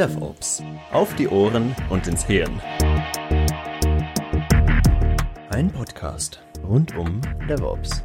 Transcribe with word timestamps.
DevOps. 0.00 0.62
Auf 0.92 1.14
die 1.16 1.28
Ohren 1.28 1.76
und 1.90 2.06
ins 2.06 2.24
Hirn. 2.24 2.60
Ein 5.50 5.70
Podcast 5.70 6.42
rund 6.66 6.96
um 6.96 7.20
DevOps. 7.48 8.02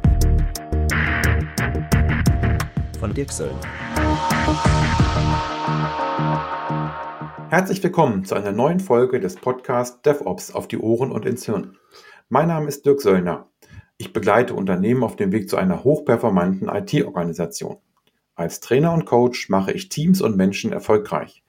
Von 3.00 3.14
Dirk 3.14 3.32
Söllner. 3.32 3.60
Herzlich 7.48 7.82
willkommen 7.82 8.24
zu 8.26 8.34
einer 8.34 8.52
neuen 8.52 8.80
Folge 8.80 9.20
des 9.20 9.36
Podcasts 9.36 10.02
DevOps 10.02 10.50
auf 10.54 10.68
die 10.68 10.78
Ohren 10.78 11.12
und 11.12 11.24
ins 11.24 11.46
Hirn. 11.46 11.78
Mein 12.28 12.48
Name 12.48 12.68
ist 12.68 12.84
Dirk 12.84 13.00
Söllner. 13.00 13.48
Ich 13.96 14.12
begleite 14.12 14.52
Unternehmen 14.52 15.02
auf 15.02 15.16
dem 15.16 15.32
Weg 15.32 15.48
zu 15.48 15.56
einer 15.56 15.82
hochperformanten 15.82 16.68
IT-Organisation. 16.68 17.78
Als 18.36 18.60
Trainer 18.60 18.92
und 18.92 19.06
Coach 19.06 19.48
mache 19.48 19.72
ich 19.72 19.88
Teams 19.88 20.20
und 20.20 20.36
Menschen 20.36 20.70
erfolgreich. 20.70 21.42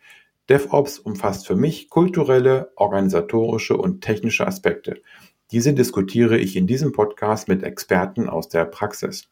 DevOps 0.47 0.99
umfasst 0.99 1.45
für 1.45 1.57
mich 1.57 1.89
kulturelle, 1.89 2.71
organisatorische 2.77 3.75
und 3.75 3.99
technische 3.99 4.47
Aspekte. 4.47 5.01
Diese 5.51 5.73
diskutiere 5.73 6.37
ich 6.37 6.55
in 6.55 6.65
diesem 6.65 6.93
Podcast 6.93 7.49
mit 7.49 7.61
Experten 7.61 8.29
aus 8.29 8.47
der 8.47 8.63
Praxis. 8.63 9.27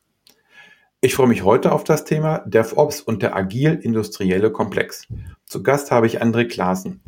Ich 1.00 1.16
freue 1.16 1.28
mich 1.28 1.44
heute 1.44 1.72
auf 1.72 1.86
das 1.86 2.04
Thema 2.04 2.40
DevOps 2.40 3.00
und 3.00 3.22
der 3.22 3.38
agil-industrielle 3.38 4.52
Komplex. 4.52 5.08
Zu 5.46 5.64
Gast 5.64 5.92
habe 5.92 6.08
ich 6.08 6.22
André 6.22 6.50
Klaassen. 6.50 7.02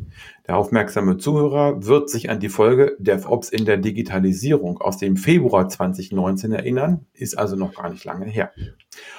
Der 0.48 0.56
aufmerksame 0.56 1.18
Zuhörer 1.18 1.84
wird 1.84 2.08
sich 2.08 2.30
an 2.30 2.40
die 2.40 2.48
Folge 2.48 2.96
DevOps 2.98 3.50
in 3.50 3.66
der 3.66 3.76
Digitalisierung 3.76 4.80
aus 4.80 4.96
dem 4.96 5.18
Februar 5.18 5.68
2019 5.68 6.52
erinnern, 6.52 7.04
ist 7.12 7.36
also 7.36 7.54
noch 7.54 7.74
gar 7.74 7.90
nicht 7.90 8.06
lange 8.06 8.24
her. 8.24 8.52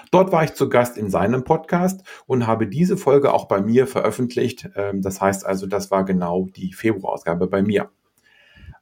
Dort 0.10 0.32
war 0.32 0.44
ich 0.44 0.56
zu 0.56 0.70
Gast 0.70 0.98
in 0.98 1.12
seinem 1.12 1.44
Podcast 1.44 2.02
und 2.26 2.48
habe 2.48 2.66
diese 2.66 2.98
Folge 2.98 3.32
auch 3.32 3.48
bei 3.48 3.62
mir 3.62 3.86
veröffentlicht. 3.86 4.72
Ähm, 4.76 5.04
das 5.04 5.22
heißt 5.22 5.46
also, 5.46 5.68
das 5.68 5.92
war 5.92 6.04
genau 6.04 6.48
die 6.56 6.74
Februarausgabe 6.74 7.46
bei 7.46 7.62
mir. 7.62 7.92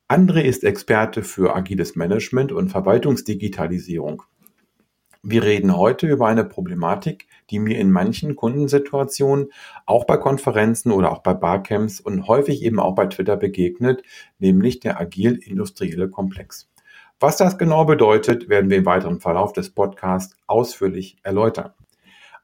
André 0.08 0.44
ist 0.44 0.64
Experte 0.64 1.23
für 1.23 1.54
agiles 1.54 1.98
Management 1.98 2.54
und 2.54 2.70
Verwaltungsdigitalisierung. 2.70 4.23
Wir 5.23 5.44
reden 5.44 5.76
heute 5.76 6.08
über 6.08 6.28
eine 6.28 6.44
Problematik, 6.44 7.28
die 7.50 7.60
mir 7.60 7.78
in 7.80 7.92
manchen 7.92 8.36
Kundensituationen, 8.36 9.52
auch 9.86 10.06
bei 10.06 10.18
Konferenzen 10.18 10.92
oder 10.92 11.12
auch 11.12 11.20
bei 11.20 11.34
Barcamps 11.34 12.00
und 12.00 12.28
häufig 12.28 12.64
eben 12.64 12.80
auch 12.80 12.96
bei 12.96 13.08
Twitter 13.08 13.38
begegnet, 13.38 14.04
nämlich 14.40 14.80
der 14.80 15.00
agil-industrielle 15.00 16.10
Komplex. 16.10 16.70
Was 17.20 17.38
das 17.38 17.58
genau 17.58 17.86
bedeutet, 17.86 18.48
werden 18.48 18.70
wir 18.70 18.78
im 18.78 18.86
weiteren 18.86 19.20
Verlauf 19.20 19.54
des 19.54 19.72
Podcasts 19.72 20.36
ausführlich 20.45 21.18
erläutern. 21.23 21.73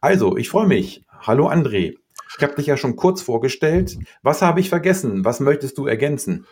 Also, 0.01 0.35
ich 0.35 0.49
freue 0.49 0.67
mich. 0.67 1.05
Hallo 1.21 1.47
André. 1.49 1.95
Ich 2.37 2.43
habe 2.43 2.55
dich 2.55 2.65
ja 2.65 2.77
schon 2.77 2.95
kurz 2.95 3.21
vorgestellt. 3.21 3.97
Was 4.21 4.41
habe 4.41 4.59
ich 4.59 4.69
vergessen? 4.69 5.23
Was 5.23 5.39
möchtest 5.39 5.77
du 5.77 5.85
ergänzen? 5.85 6.45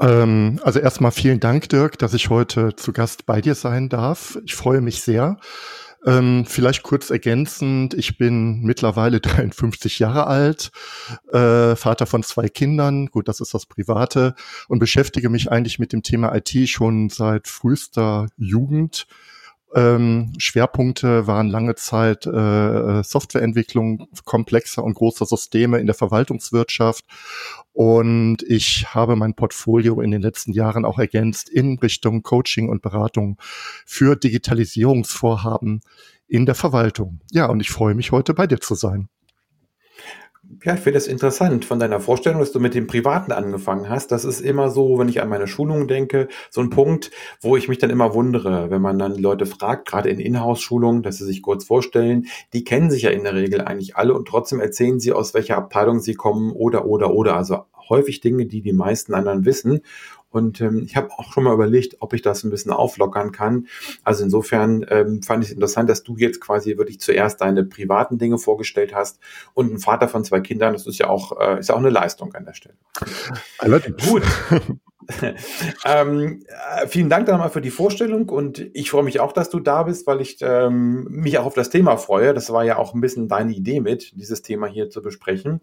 Ähm, 0.00 0.60
also 0.62 0.78
erstmal 0.78 1.10
vielen 1.10 1.40
Dank, 1.40 1.68
Dirk, 1.68 1.98
dass 1.98 2.14
ich 2.14 2.30
heute 2.30 2.76
zu 2.76 2.92
Gast 2.92 3.26
bei 3.26 3.40
dir 3.40 3.54
sein 3.54 3.88
darf. 3.88 4.38
Ich 4.44 4.54
freue 4.54 4.80
mich 4.80 5.02
sehr. 5.02 5.38
Ähm, 6.06 6.46
vielleicht 6.46 6.82
kurz 6.82 7.10
ergänzend, 7.10 7.92
ich 7.92 8.16
bin 8.16 8.62
mittlerweile 8.62 9.20
53 9.20 9.98
Jahre 9.98 10.26
alt, 10.26 10.70
äh, 11.30 11.76
Vater 11.76 12.06
von 12.06 12.22
zwei 12.22 12.48
Kindern, 12.48 13.06
gut, 13.06 13.28
das 13.28 13.40
ist 13.40 13.52
das 13.52 13.66
Private, 13.66 14.34
und 14.68 14.78
beschäftige 14.78 15.28
mich 15.28 15.50
eigentlich 15.50 15.78
mit 15.78 15.92
dem 15.92 16.02
Thema 16.02 16.34
IT 16.34 16.70
schon 16.70 17.10
seit 17.10 17.48
frühester 17.48 18.28
Jugend. 18.38 19.06
Ähm, 19.74 20.32
Schwerpunkte 20.38 21.26
waren 21.26 21.48
lange 21.48 21.76
Zeit 21.76 22.26
äh, 22.26 23.02
Softwareentwicklung 23.02 24.08
komplexer 24.24 24.82
und 24.82 24.94
großer 24.94 25.26
Systeme 25.26 25.78
in 25.78 25.86
der 25.86 25.94
Verwaltungswirtschaft. 25.94 27.04
Und 27.72 28.42
ich 28.42 28.94
habe 28.94 29.14
mein 29.16 29.34
Portfolio 29.34 30.00
in 30.00 30.10
den 30.10 30.22
letzten 30.22 30.52
Jahren 30.52 30.84
auch 30.84 30.98
ergänzt 30.98 31.48
in 31.48 31.78
Richtung 31.78 32.22
Coaching 32.22 32.68
und 32.68 32.82
Beratung 32.82 33.36
für 33.86 34.16
Digitalisierungsvorhaben 34.16 35.80
in 36.26 36.46
der 36.46 36.54
Verwaltung. 36.54 37.20
Ja, 37.30 37.46
und 37.46 37.60
ich 37.60 37.70
freue 37.70 37.94
mich 37.94 38.12
heute 38.12 38.34
bei 38.34 38.46
dir 38.46 38.60
zu 38.60 38.74
sein 38.74 39.08
ja, 40.64 40.74
ich 40.74 40.80
finde 40.80 40.98
es 40.98 41.06
interessant 41.06 41.64
von 41.64 41.78
deiner 41.78 42.00
Vorstellung, 42.00 42.40
dass 42.40 42.52
du 42.52 42.60
mit 42.60 42.74
dem 42.74 42.86
Privaten 42.86 43.32
angefangen 43.32 43.88
hast. 43.88 44.10
Das 44.10 44.24
ist 44.24 44.40
immer 44.40 44.70
so, 44.70 44.98
wenn 44.98 45.08
ich 45.08 45.22
an 45.22 45.28
meine 45.28 45.46
Schulungen 45.46 45.86
denke, 45.86 46.28
so 46.50 46.60
ein 46.60 46.70
Punkt, 46.70 47.10
wo 47.40 47.56
ich 47.56 47.68
mich 47.68 47.78
dann 47.78 47.90
immer 47.90 48.14
wundere, 48.14 48.70
wenn 48.70 48.82
man 48.82 48.98
dann 48.98 49.14
Leute 49.14 49.46
fragt, 49.46 49.88
gerade 49.88 50.08
in 50.08 50.18
Inhouse-Schulungen, 50.18 51.02
dass 51.02 51.18
sie 51.18 51.24
sich 51.24 51.42
kurz 51.42 51.64
vorstellen. 51.64 52.26
Die 52.52 52.64
kennen 52.64 52.90
sich 52.90 53.02
ja 53.02 53.10
in 53.10 53.24
der 53.24 53.34
Regel 53.34 53.60
eigentlich 53.60 53.96
alle 53.96 54.14
und 54.14 54.26
trotzdem 54.26 54.60
erzählen 54.60 54.98
sie, 54.98 55.12
aus 55.12 55.34
welcher 55.34 55.56
Abteilung 55.56 56.00
sie 56.00 56.14
kommen 56.14 56.52
oder, 56.52 56.84
oder, 56.84 57.14
oder. 57.14 57.36
Also 57.36 57.64
häufig 57.88 58.20
Dinge, 58.20 58.46
die 58.46 58.62
die 58.62 58.72
meisten 58.72 59.14
anderen 59.14 59.44
wissen. 59.44 59.80
Und 60.30 60.60
ähm, 60.60 60.82
ich 60.84 60.96
habe 60.96 61.10
auch 61.16 61.32
schon 61.32 61.44
mal 61.44 61.52
überlegt, 61.52 61.96
ob 62.00 62.12
ich 62.12 62.22
das 62.22 62.44
ein 62.44 62.50
bisschen 62.50 62.72
auflockern 62.72 63.32
kann. 63.32 63.66
Also 64.04 64.24
insofern 64.24 64.86
ähm, 64.88 65.22
fand 65.22 65.42
ich 65.42 65.50
es 65.50 65.54
interessant, 65.54 65.90
dass 65.90 66.04
du 66.04 66.16
jetzt 66.16 66.40
quasi 66.40 66.78
wirklich 66.78 67.00
zuerst 67.00 67.40
deine 67.40 67.64
privaten 67.64 68.18
Dinge 68.18 68.38
vorgestellt 68.38 68.94
hast 68.94 69.18
und 69.54 69.72
ein 69.72 69.78
Vater 69.78 70.08
von 70.08 70.24
zwei 70.24 70.40
Kindern, 70.40 70.72
das 70.72 70.86
ist 70.86 70.98
ja 70.98 71.08
auch, 71.08 71.38
äh, 71.40 71.58
ist 71.58 71.68
ja 71.68 71.74
auch 71.74 71.80
eine 71.80 71.90
Leistung 71.90 72.32
an 72.34 72.44
der 72.44 72.54
Stelle. 72.54 72.76
Allerdings. 73.58 74.08
Gut. 74.08 74.22
ähm, 75.84 76.44
äh, 76.46 76.86
vielen 76.86 77.10
Dank 77.10 77.26
dann 77.26 77.38
mal 77.38 77.48
für 77.48 77.60
die 77.60 77.70
Vorstellung 77.70 78.28
und 78.28 78.70
ich 78.74 78.90
freue 78.90 79.02
mich 79.02 79.20
auch, 79.20 79.32
dass 79.32 79.50
du 79.50 79.58
da 79.58 79.82
bist, 79.82 80.06
weil 80.06 80.20
ich 80.20 80.38
ähm, 80.40 81.04
mich 81.10 81.38
auch 81.38 81.46
auf 81.46 81.54
das 81.54 81.70
Thema 81.70 81.96
freue. 81.96 82.34
Das 82.34 82.52
war 82.52 82.64
ja 82.64 82.76
auch 82.76 82.94
ein 82.94 83.00
bisschen 83.00 83.28
deine 83.28 83.52
Idee 83.52 83.80
mit, 83.80 84.12
dieses 84.16 84.42
Thema 84.42 84.66
hier 84.66 84.90
zu 84.90 85.02
besprechen. 85.02 85.60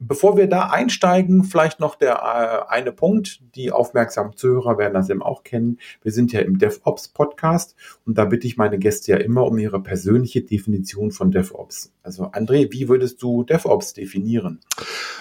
Bevor 0.00 0.36
wir 0.36 0.46
da 0.46 0.68
einsteigen, 0.68 1.42
vielleicht 1.42 1.80
noch 1.80 1.96
der 1.96 2.14
äh, 2.18 2.72
eine 2.72 2.92
Punkt. 2.92 3.40
Die 3.56 3.72
aufmerksamen 3.72 4.36
Zuhörer 4.36 4.78
werden 4.78 4.94
das 4.94 5.10
eben 5.10 5.22
auch 5.22 5.42
kennen. 5.42 5.80
Wir 6.02 6.12
sind 6.12 6.32
ja 6.32 6.40
im 6.40 6.58
DevOps 6.58 7.08
Podcast 7.08 7.74
und 8.06 8.16
da 8.16 8.24
bitte 8.24 8.46
ich 8.46 8.56
meine 8.56 8.78
Gäste 8.78 9.12
ja 9.12 9.18
immer 9.18 9.44
um 9.44 9.58
ihre 9.58 9.82
persönliche 9.82 10.42
Definition 10.42 11.10
von 11.10 11.32
DevOps. 11.32 11.92
Also 12.04 12.26
André, 12.26 12.70
wie 12.70 12.88
würdest 12.88 13.20
du 13.22 13.42
DevOps 13.42 13.92
definieren? 13.92 14.60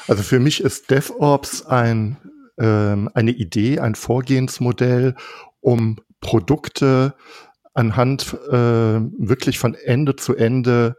Also 0.08 0.22
für 0.22 0.40
mich 0.40 0.62
ist 0.62 0.92
DevOps 0.92 1.66
ein, 1.66 2.18
ähm, 2.60 3.10
eine 3.16 3.32
Idee, 3.32 3.80
ein 3.80 3.96
Vorgehensmodell, 3.96 5.16
um 5.60 6.00
Produkte 6.22 7.16
anhand 7.74 8.36
äh, 8.48 8.54
wirklich 8.54 9.58
von 9.58 9.74
Ende 9.74 10.16
zu 10.16 10.36
Ende 10.36 10.98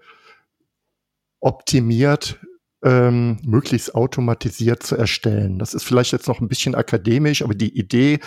optimiert 1.40 2.40
ähm, 2.82 3.38
möglichst 3.44 3.94
automatisiert 3.94 4.82
zu 4.82 4.96
erstellen. 4.96 5.58
Das 5.58 5.74
ist 5.74 5.84
vielleicht 5.84 6.12
jetzt 6.12 6.28
noch 6.28 6.40
ein 6.40 6.48
bisschen 6.48 6.74
akademisch, 6.74 7.42
aber 7.42 7.54
die 7.54 7.76
Idee 7.76 8.20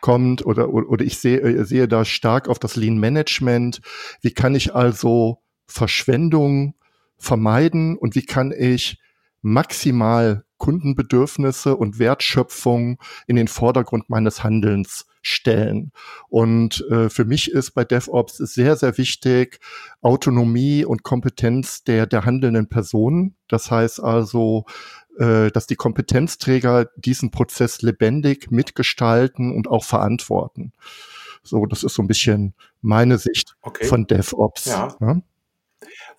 kommt 0.00 0.44
oder, 0.44 0.68
oder 0.68 1.04
ich 1.04 1.18
sehe, 1.18 1.40
äh, 1.40 1.64
sehe 1.64 1.88
da 1.88 2.04
stark 2.04 2.48
auf 2.48 2.58
das 2.58 2.76
Lean 2.76 2.98
Management. 2.98 3.80
Wie 4.20 4.32
kann 4.32 4.54
ich 4.54 4.74
also 4.74 5.38
Verschwendung 5.66 6.74
vermeiden 7.16 7.96
und 7.96 8.14
wie 8.14 8.26
kann 8.26 8.52
ich 8.52 8.98
maximal 9.40 10.44
Kundenbedürfnisse 10.64 11.76
und 11.76 11.98
Wertschöpfung 11.98 12.98
in 13.26 13.36
den 13.36 13.48
Vordergrund 13.48 14.08
meines 14.08 14.42
Handelns 14.42 15.04
stellen. 15.20 15.92
Und 16.30 16.82
äh, 16.90 17.10
für 17.10 17.26
mich 17.26 17.50
ist 17.50 17.72
bei 17.72 17.84
DevOps 17.84 18.38
sehr, 18.38 18.74
sehr 18.76 18.96
wichtig 18.96 19.60
Autonomie 20.00 20.86
und 20.86 21.02
Kompetenz 21.02 21.84
der, 21.84 22.06
der 22.06 22.24
handelnden 22.24 22.66
Personen. 22.66 23.36
Das 23.46 23.70
heißt 23.70 24.02
also, 24.02 24.64
äh, 25.18 25.50
dass 25.50 25.66
die 25.66 25.76
Kompetenzträger 25.76 26.86
diesen 26.96 27.30
Prozess 27.30 27.82
lebendig 27.82 28.50
mitgestalten 28.50 29.54
und 29.54 29.68
auch 29.68 29.84
verantworten. 29.84 30.72
So, 31.42 31.66
das 31.66 31.84
ist 31.84 31.92
so 31.92 32.02
ein 32.02 32.08
bisschen 32.08 32.54
meine 32.80 33.18
Sicht 33.18 33.54
okay. 33.60 33.84
von 33.84 34.06
DevOps. 34.06 34.64
Ja. 34.64 34.96
ja. 34.98 35.20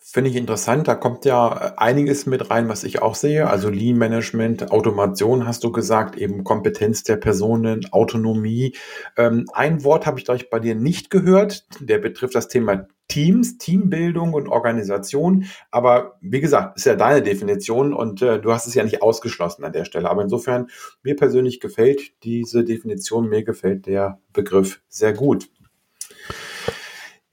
Finde 0.08 0.30
ich 0.30 0.36
interessant. 0.36 0.88
Da 0.88 0.94
kommt 0.94 1.26
ja 1.26 1.52
äh, 1.52 1.72
einiges 1.78 2.28
mit 2.28 2.52
rein, 2.52 2.69
was 2.69 2.84
ich 2.84 3.02
auch 3.02 3.16
sehe. 3.16 3.50
Also 3.50 3.69
Lean 3.69 3.98
Management, 3.98 4.72
Automation 4.72 5.48
hast 5.48 5.63
du 5.63 5.72
gesagt, 5.72 6.16
eben 6.16 6.44
Kompetenz 6.44 7.04
der 7.04 7.16
Personen, 7.16 7.92
Autonomie. 7.92 8.75
Ähm, 9.18 9.48
ein 9.52 9.84
Wort 9.84 10.06
habe 10.06 10.19
ich 10.19 10.25
gleich 10.25 10.52
bei 10.52 10.60
dir 10.60 10.75
nicht 10.75 11.10
gehört. 11.10 11.66
Der 11.80 11.98
betrifft 11.98 12.36
das 12.36 12.48
Thema 12.48 12.88
Teams, 13.07 13.57
Teambildung 13.57 14.34
und 14.34 14.48
Organisation. 14.48 15.46
Aber 15.72 16.19
wie 16.22 16.40
gesagt, 16.40 16.78
ist 16.78 16.86
ja 16.86 16.96
deine 16.96 17.24
Definition 17.24 17.92
und 17.92 18.22
äh, 18.22 18.40
du 18.40 18.51
hast 18.51 18.68
es 18.68 18.75
ja 18.75 18.84
nicht 18.84 19.01
ausgeschlossen 19.01 19.63
an 19.63 19.74
der 19.74 19.86
Stelle. 19.86 20.08
Aber 20.08 20.22
insofern, 20.22 20.68
mir 21.01 21.16
persönlich 21.16 21.60
gefällt 21.60 22.24
diese 22.24 22.63
Definition, 22.63 23.28
mir 23.28 23.44
gefällt 23.44 23.88
der 23.88 24.19
Begriff 24.34 24.81
sehr 24.88 25.13
gut. 25.13 25.50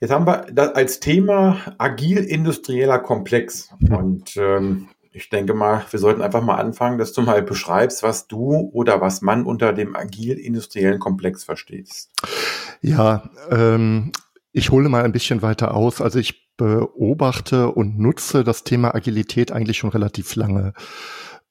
Jetzt 0.03 0.11
haben 0.11 0.27
wir 0.27 0.77
als 0.77 0.99
Thema 0.99 1.59
agil-industrieller 1.79 2.99
Komplex. 2.99 3.71
Mhm. 3.79 3.95
Und 3.95 4.37
ähm, 4.37 4.89
ich 5.13 5.31
denke 5.31 5.55
mal, 5.55 5.85
wir 5.89 6.01
sollten 6.01 6.23
einfach 6.23 6.43
mal 6.43 6.57
anfangen, 6.57 6.99
dass 6.99 7.13
du 7.13 7.23
mal 7.23 7.41
beschreibst, 7.41 8.03
was 8.03 8.27
du 8.27 8.69
oder 8.73 9.01
was 9.01 9.23
man 9.23 9.47
unter 9.47 9.73
dem 9.73 9.95
agil-industriellen 9.95 10.99
Komplex 10.99 11.45
verstehst. 11.45 12.11
Ja, 12.81 13.31
ähm, 13.49 14.11
ich 14.51 14.71
hole 14.71 14.89
mal 14.89 15.05
ein 15.05 15.13
bisschen 15.13 15.41
weiter 15.41 15.73
aus. 15.73 16.01
Also 16.01 16.19
ich 16.19 16.53
beobachte 16.57 17.71
und 17.71 17.97
nutze 18.01 18.43
das 18.43 18.65
Thema 18.65 18.97
Agilität 18.97 19.53
eigentlich 19.53 19.79
schon 19.79 19.91
relativ 19.91 20.35
lange. 20.35 20.73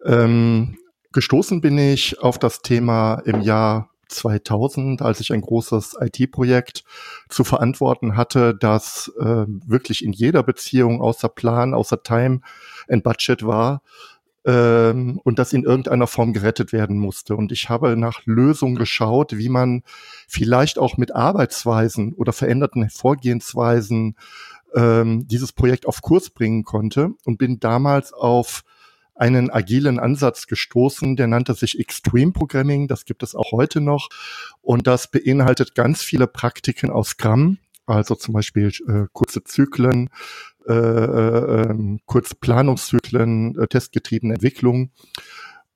Ähm, 0.04 0.78
gestoßen 1.14 1.62
bin 1.62 1.78
ich 1.78 2.22
auf 2.22 2.38
das 2.38 2.62
Thema 2.62 3.22
im 3.24 3.40
Jahr 3.40 3.91
2000, 4.12 5.02
als 5.02 5.20
ich 5.20 5.32
ein 5.34 5.42
großes 5.42 5.98
IT-Projekt 6.00 6.84
zu 7.30 7.44
verantworten 7.44 8.16
hatte, 8.16 8.56
das 8.56 9.12
äh, 9.20 9.46
wirklich 9.48 10.04
in 10.04 10.14
jeder 10.14 10.44
Beziehung 10.44 11.02
außer 11.02 11.30
Plan, 11.30 11.74
außer 11.74 12.04
Time 12.04 12.42
and 12.88 13.04
Budget 13.04 13.46
war 13.46 13.82
ähm, 14.46 15.20
und 15.24 15.40
das 15.40 15.54
in 15.54 15.64
irgendeiner 15.64 16.08
Form 16.08 16.34
gerettet 16.34 16.74
werden 16.74 16.98
musste. 16.98 17.36
Und 17.36 17.52
ich 17.52 17.70
habe 17.70 17.96
nach 17.98 18.22
Lösungen 18.26 18.76
geschaut, 18.76 19.38
wie 19.38 19.50
man 19.50 19.84
vielleicht 20.28 20.80
auch 20.80 20.98
mit 20.98 21.16
Arbeitsweisen 21.16 22.14
oder 22.14 22.34
veränderten 22.34 22.90
Vorgehensweisen 22.90 24.16
ähm, 24.74 25.28
dieses 25.28 25.52
Projekt 25.52 25.86
auf 25.86 26.02
Kurs 26.02 26.30
bringen 26.30 26.64
konnte 26.64 27.12
und 27.26 27.38
bin 27.38 27.60
damals 27.60 28.14
auf 28.14 28.64
einen 29.16 29.50
agilen 29.50 30.00
Ansatz 30.00 30.48
gestoßen, 30.48 31.16
der 31.16 31.28
nannte 31.28 31.54
sich 31.54 31.80
Extreme 31.80 32.32
Programming, 32.32 32.88
das 32.88 33.06
gibt 33.06 33.24
es 33.24 33.36
auch 33.36 33.52
heute 33.52 33.82
noch 33.82 34.10
und 34.62 34.88
das 34.88 35.12
beinhaltet 35.12 35.76
ganz 35.76 36.02
viele 36.02 36.28
Praktiken 36.28 36.90
aus 36.90 37.10
Scrum, 37.10 37.58
also 37.86 38.16
zum 38.16 38.34
Beispiel 38.34 38.72
äh, 38.88 39.08
kurze 39.12 39.44
Zyklen, 39.44 40.10
äh, 40.68 40.74
äh, 40.74 41.98
kurze 42.06 42.36
Planungszyklen, 42.36 43.58
äh, 43.60 43.68
testgetriebene 43.68 44.36
Entwicklung 44.36 44.92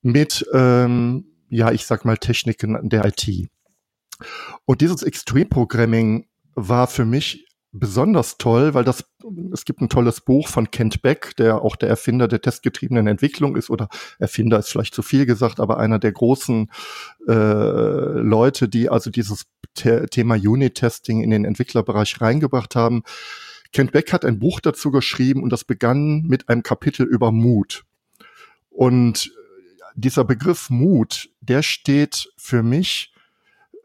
mit, 0.01 0.45
ähm, 0.53 1.25
ja, 1.49 1.71
ich 1.71 1.85
sag 1.85 2.05
mal 2.05 2.17
Techniken 2.17 2.89
der 2.89 3.05
IT. 3.05 3.49
Und 4.65 4.81
dieses 4.81 5.03
Extreme 5.03 5.47
Programming 5.47 6.27
war 6.53 6.87
für 6.87 7.05
mich 7.05 7.44
besonders 7.79 8.37
toll, 8.37 8.73
weil 8.73 8.83
das, 8.83 9.05
es 9.51 9.65
gibt 9.65 9.81
ein 9.81 9.89
tolles 9.89 10.21
Buch 10.21 10.47
von 10.47 10.71
Kent 10.71 11.01
Beck, 11.01 11.35
der 11.37 11.61
auch 11.61 11.75
der 11.75 11.89
Erfinder 11.89 12.27
der 12.27 12.41
testgetriebenen 12.41 13.07
Entwicklung 13.07 13.55
ist, 13.55 13.69
oder 13.69 13.89
Erfinder 14.19 14.59
ist 14.59 14.69
vielleicht 14.69 14.95
zu 14.95 15.01
viel 15.01 15.25
gesagt, 15.25 15.59
aber 15.59 15.77
einer 15.77 15.99
der 15.99 16.11
großen 16.11 16.69
äh, 17.27 17.33
Leute, 17.33 18.69
die 18.69 18.89
also 18.89 19.09
dieses 19.09 19.45
The 19.77 20.05
Thema 20.09 20.35
Unit-Testing 20.35 21.21
in 21.21 21.31
den 21.31 21.45
Entwicklerbereich 21.45 22.21
reingebracht 22.21 22.75
haben. 22.75 23.03
Kent 23.73 23.91
Beck 23.91 24.13
hat 24.13 24.23
ein 24.23 24.39
Buch 24.39 24.61
dazu 24.61 24.89
geschrieben 24.91 25.43
und 25.43 25.49
das 25.49 25.65
begann 25.65 26.21
mit 26.21 26.47
einem 26.47 26.63
Kapitel 26.63 27.05
über 27.05 27.31
Mut. 27.31 27.83
Und 28.69 29.31
dieser 29.95 30.23
Begriff 30.23 30.69
Mut, 30.69 31.29
der 31.41 31.61
steht 31.61 32.29
für 32.37 32.63
mich 32.63 33.13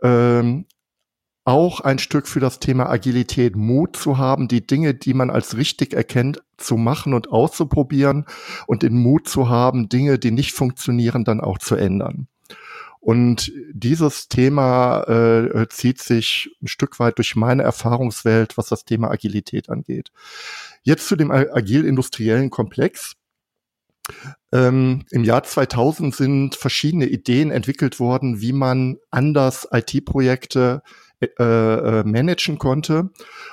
ähm, 0.03 0.67
auch 1.45 1.81
ein 1.81 1.99
Stück 1.99 2.29
für 2.29 2.41
das 2.41 2.61
Thema 2.61 2.89
Agilität, 2.89 3.57
Mut 3.57 3.97
zu 3.97 4.19
haben, 4.19 4.49
die 4.49 4.67
Dinge, 4.67 4.95
die 4.95 5.15
man 5.15 5.31
als 5.31 5.57
richtig 5.57 5.95
erkennt, 5.95 6.43
zu 6.57 6.77
machen 6.77 7.15
und 7.15 7.31
auszuprobieren 7.31 8.27
und 8.67 8.83
den 8.83 8.97
Mut 8.97 9.29
zu 9.29 9.49
haben, 9.49 9.89
Dinge, 9.89 10.19
die 10.19 10.31
nicht 10.31 10.53
funktionieren, 10.53 11.25
dann 11.25 11.41
auch 11.41 11.59
zu 11.59 11.77
ändern. 11.77 12.29
Und 13.01 13.51
dieses 13.73 14.29
Thema 14.29 15.03
äh, 15.05 15.67
zieht 15.71 16.01
sich 16.01 16.51
ein 16.63 16.69
Stück 16.69 17.01
weit 17.01 17.17
durch 17.17 17.35
meine 17.35 17.63
Erfahrungswelt, 17.63 18.59
was 18.59 18.69
das 18.69 18.85
Thema 18.85 19.11
Agilität 19.11 19.71
angeht. 19.71 20.13
Jetzt 20.83 21.09
zu 21.09 21.17
dem 21.17 21.31
agil-industriellen 21.31 22.51
Komplex. 22.51 23.17
Ähm, 24.53 25.05
Im 25.11 25.25
Jahr 25.25 25.45
2000 25.45 26.15
sind 26.15 26.57
verschiedene 26.57 27.07
Ideen 27.07 27.51
entwickelt 27.51 28.01
worden, 28.01 28.43
wie 28.43 28.53
man 28.53 28.99
anders 29.11 29.67
IT-Projekte 29.73 30.83
äh, 31.21 31.43
äh, 31.43 32.05
managen 32.05 32.59
konnte. 32.59 33.11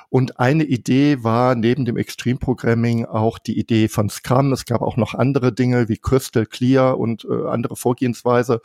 Und 0.10 0.40
eine 0.40 0.64
Idee 0.64 1.24
war 1.24 1.56
neben 1.56 1.84
dem 1.84 1.98
Extreme 1.98 2.40
Programming 2.40 3.06
auch 3.06 3.40
die 3.40 3.60
Idee 3.60 3.90
von 3.90 4.10
Scrum. 4.10 4.54
Es 4.54 4.66
gab 4.66 4.82
auch 4.82 4.96
noch 4.96 5.14
andere 5.14 5.52
Dinge 5.52 5.90
wie 5.90 5.98
Crystal 5.98 6.46
Clear 6.46 6.98
und 6.98 7.26
äh, 7.26 7.48
andere 7.48 7.76
Vorgehensweise. 7.76 8.62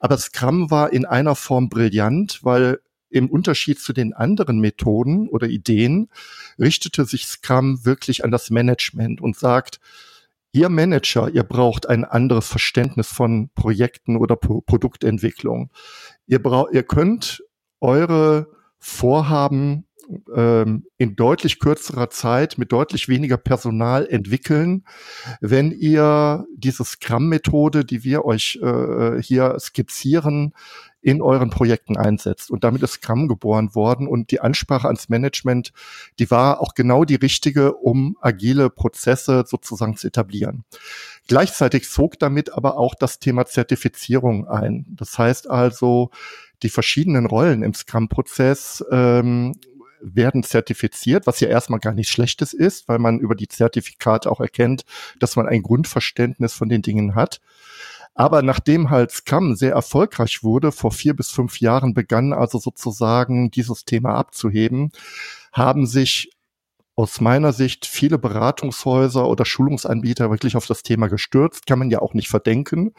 Aber 0.00 0.18
Scrum 0.18 0.70
war 0.70 0.92
in 0.92 1.06
einer 1.06 1.36
Form 1.36 1.68
brillant, 1.68 2.40
weil 2.42 2.80
im 3.08 3.30
Unterschied 3.30 3.78
zu 3.80 3.92
den 3.92 4.14
anderen 4.14 4.58
Methoden 4.60 5.28
oder 5.28 5.46
Ideen 5.48 6.08
richtete 6.58 7.04
sich 7.04 7.26
Scrum 7.26 7.84
wirklich 7.84 8.24
an 8.24 8.32
das 8.32 8.50
Management 8.50 9.20
und 9.20 9.36
sagt, 9.36 9.80
Ihr 10.52 10.68
Manager, 10.68 11.28
ihr 11.28 11.44
braucht 11.44 11.88
ein 11.88 12.04
anderes 12.04 12.48
Verständnis 12.48 13.06
von 13.06 13.50
Projekten 13.54 14.16
oder 14.16 14.34
Pro 14.34 14.60
Produktentwicklung. 14.60 15.70
Ihr 16.26 16.42
braucht, 16.42 16.74
ihr 16.74 16.82
könnt 16.82 17.44
eure 17.80 18.48
Vorhaben 18.78 19.86
ähm, 20.34 20.86
in 20.98 21.16
deutlich 21.16 21.60
kürzerer 21.60 22.10
Zeit 22.10 22.58
mit 22.58 22.72
deutlich 22.72 23.08
weniger 23.08 23.36
Personal 23.36 24.06
entwickeln, 24.06 24.84
wenn 25.40 25.70
ihr 25.70 26.46
diese 26.56 26.84
Scrum-Methode, 26.84 27.84
die 27.84 28.04
wir 28.04 28.24
euch 28.24 28.58
äh, 28.62 29.22
hier 29.22 29.56
skizzieren, 29.58 30.52
in 31.02 31.22
euren 31.22 31.48
Projekten 31.48 31.96
einsetzt. 31.96 32.50
Und 32.50 32.62
damit 32.62 32.82
ist 32.82 32.92
Scrum 32.92 33.26
geboren 33.26 33.74
worden 33.74 34.06
und 34.06 34.30
die 34.30 34.40
Ansprache 34.40 34.86
ans 34.86 35.08
Management, 35.08 35.72
die 36.18 36.30
war 36.30 36.60
auch 36.60 36.74
genau 36.74 37.04
die 37.04 37.14
richtige, 37.14 37.74
um 37.74 38.18
agile 38.20 38.68
Prozesse 38.68 39.44
sozusagen 39.46 39.96
zu 39.96 40.08
etablieren. 40.08 40.64
Gleichzeitig 41.26 41.88
zog 41.88 42.18
damit 42.18 42.52
aber 42.52 42.76
auch 42.76 42.94
das 42.94 43.18
Thema 43.18 43.46
Zertifizierung 43.46 44.46
ein. 44.46 44.84
Das 44.90 45.18
heißt 45.18 45.48
also, 45.48 46.10
die 46.62 46.68
verschiedenen 46.68 47.26
Rollen 47.26 47.62
im 47.62 47.74
Scrum-Prozess 47.74 48.84
ähm, 48.90 49.54
werden 50.00 50.42
zertifiziert, 50.42 51.26
was 51.26 51.40
ja 51.40 51.48
erstmal 51.48 51.80
gar 51.80 51.92
nichts 51.92 52.12
Schlechtes 52.12 52.52
ist, 52.52 52.88
weil 52.88 52.98
man 52.98 53.18
über 53.18 53.34
die 53.34 53.48
Zertifikate 53.48 54.30
auch 54.30 54.40
erkennt, 54.40 54.84
dass 55.18 55.36
man 55.36 55.46
ein 55.46 55.62
Grundverständnis 55.62 56.54
von 56.54 56.68
den 56.68 56.82
Dingen 56.82 57.14
hat. 57.14 57.40
Aber 58.14 58.42
nachdem 58.42 58.90
halt 58.90 59.12
Scrum 59.12 59.54
sehr 59.54 59.72
erfolgreich 59.72 60.42
wurde, 60.42 60.72
vor 60.72 60.90
vier 60.90 61.14
bis 61.14 61.30
fünf 61.30 61.60
Jahren 61.60 61.94
begann 61.94 62.32
also 62.32 62.58
sozusagen 62.58 63.50
dieses 63.50 63.84
Thema 63.84 64.14
abzuheben, 64.14 64.90
haben 65.52 65.86
sich 65.86 66.30
aus 67.00 67.18
meiner 67.22 67.54
Sicht 67.54 67.86
viele 67.86 68.18
Beratungshäuser 68.18 69.26
oder 69.26 69.46
Schulungsanbieter 69.46 70.30
wirklich 70.30 70.54
auf 70.54 70.66
das 70.66 70.82
Thema 70.82 71.08
gestürzt, 71.08 71.66
kann 71.66 71.78
man 71.78 71.88
ja 71.90 72.00
auch 72.00 72.12
nicht 72.12 72.28
verdenken. 72.28 72.92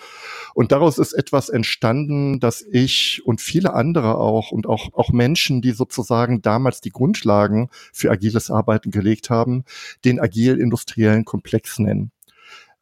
Und 0.56 0.72
daraus 0.72 0.98
ist 0.98 1.14
etwas 1.14 1.50
entstanden, 1.50 2.40
dass 2.40 2.64
ich 2.64 3.22
und 3.26 3.42
viele 3.42 3.76
andere 3.76 4.18
auch 4.18 4.52
und 4.52 4.66
auch, 4.66 4.90
auch 4.94 5.12
Menschen, 5.12 5.62
die 5.62 5.72
sozusagen 5.72 6.42
damals 6.42 6.82
die 6.82 6.90
Grundlagen 6.90 7.70
für 7.94 8.10
agiles 8.10 8.50
Arbeiten 8.50 8.90
gelegt 8.90 9.30
haben, 9.30 9.66
den 10.04 10.20
agil-industriellen 10.20 11.24
Komplex 11.24 11.78
nennen. 11.78 12.12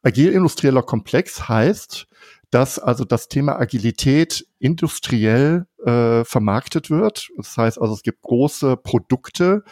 Agil-industrieller 0.02 0.82
Komplex 0.82 1.50
heißt, 1.50 2.06
dass 2.50 2.78
also 2.78 3.04
das 3.04 3.28
Thema 3.28 3.58
Agilität 3.58 4.46
industriell 4.58 5.66
äh, 5.84 6.24
vermarktet 6.24 6.90
wird. 6.90 7.30
Das 7.36 7.56
heißt 7.56 7.80
also, 7.80 7.94
es 7.94 8.02
gibt 8.02 8.22
große 8.22 8.76
Produkte, 8.76 9.62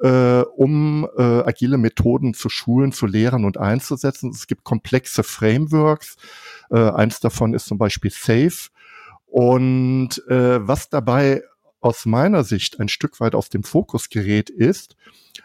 äh, 0.00 0.40
um 0.40 1.06
äh, 1.16 1.22
agile 1.22 1.76
Methoden 1.76 2.32
zu 2.34 2.48
schulen, 2.48 2.92
zu 2.92 3.06
lehren 3.06 3.44
und 3.44 3.58
einzusetzen. 3.58 4.30
Es 4.30 4.46
gibt 4.46 4.64
komplexe 4.64 5.22
Frameworks. 5.22 6.16
Äh, 6.70 6.90
eins 6.90 7.20
davon 7.20 7.52
ist 7.52 7.66
zum 7.66 7.78
Beispiel 7.78 8.10
Safe. 8.10 8.70
Und 9.26 10.26
äh, 10.28 10.66
was 10.66 10.88
dabei 10.88 11.42
aus 11.84 12.06
meiner 12.06 12.44
Sicht 12.44 12.80
ein 12.80 12.88
Stück 12.88 13.20
weit 13.20 13.34
aus 13.34 13.50
dem 13.50 13.62
Fokus 13.62 14.08
gerät, 14.08 14.48
ist, 14.48 14.96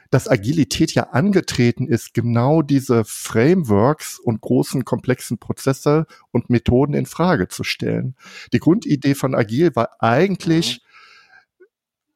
dass 0.10 0.29
Agilität 0.29 0.93
ja 0.93 1.10
angetreten 1.10 1.86
ist, 1.86 2.13
genau 2.13 2.62
diese 2.62 3.03
Frameworks 3.03 4.19
und 4.19 4.39
großen 4.39 4.86
komplexen 4.86 5.38
Prozesse 5.38 6.08
und 6.31 6.50
Methoden 6.50 6.93
in 6.93 7.05
Frage 7.05 7.50
zu 7.50 7.65
stellen. 7.65 8.15
Die 8.53 8.60
Grundidee 8.60 9.15
von 9.15 9.36
Agil 9.36 9.75
war 9.75 9.98
eigentlich, 10.00 10.81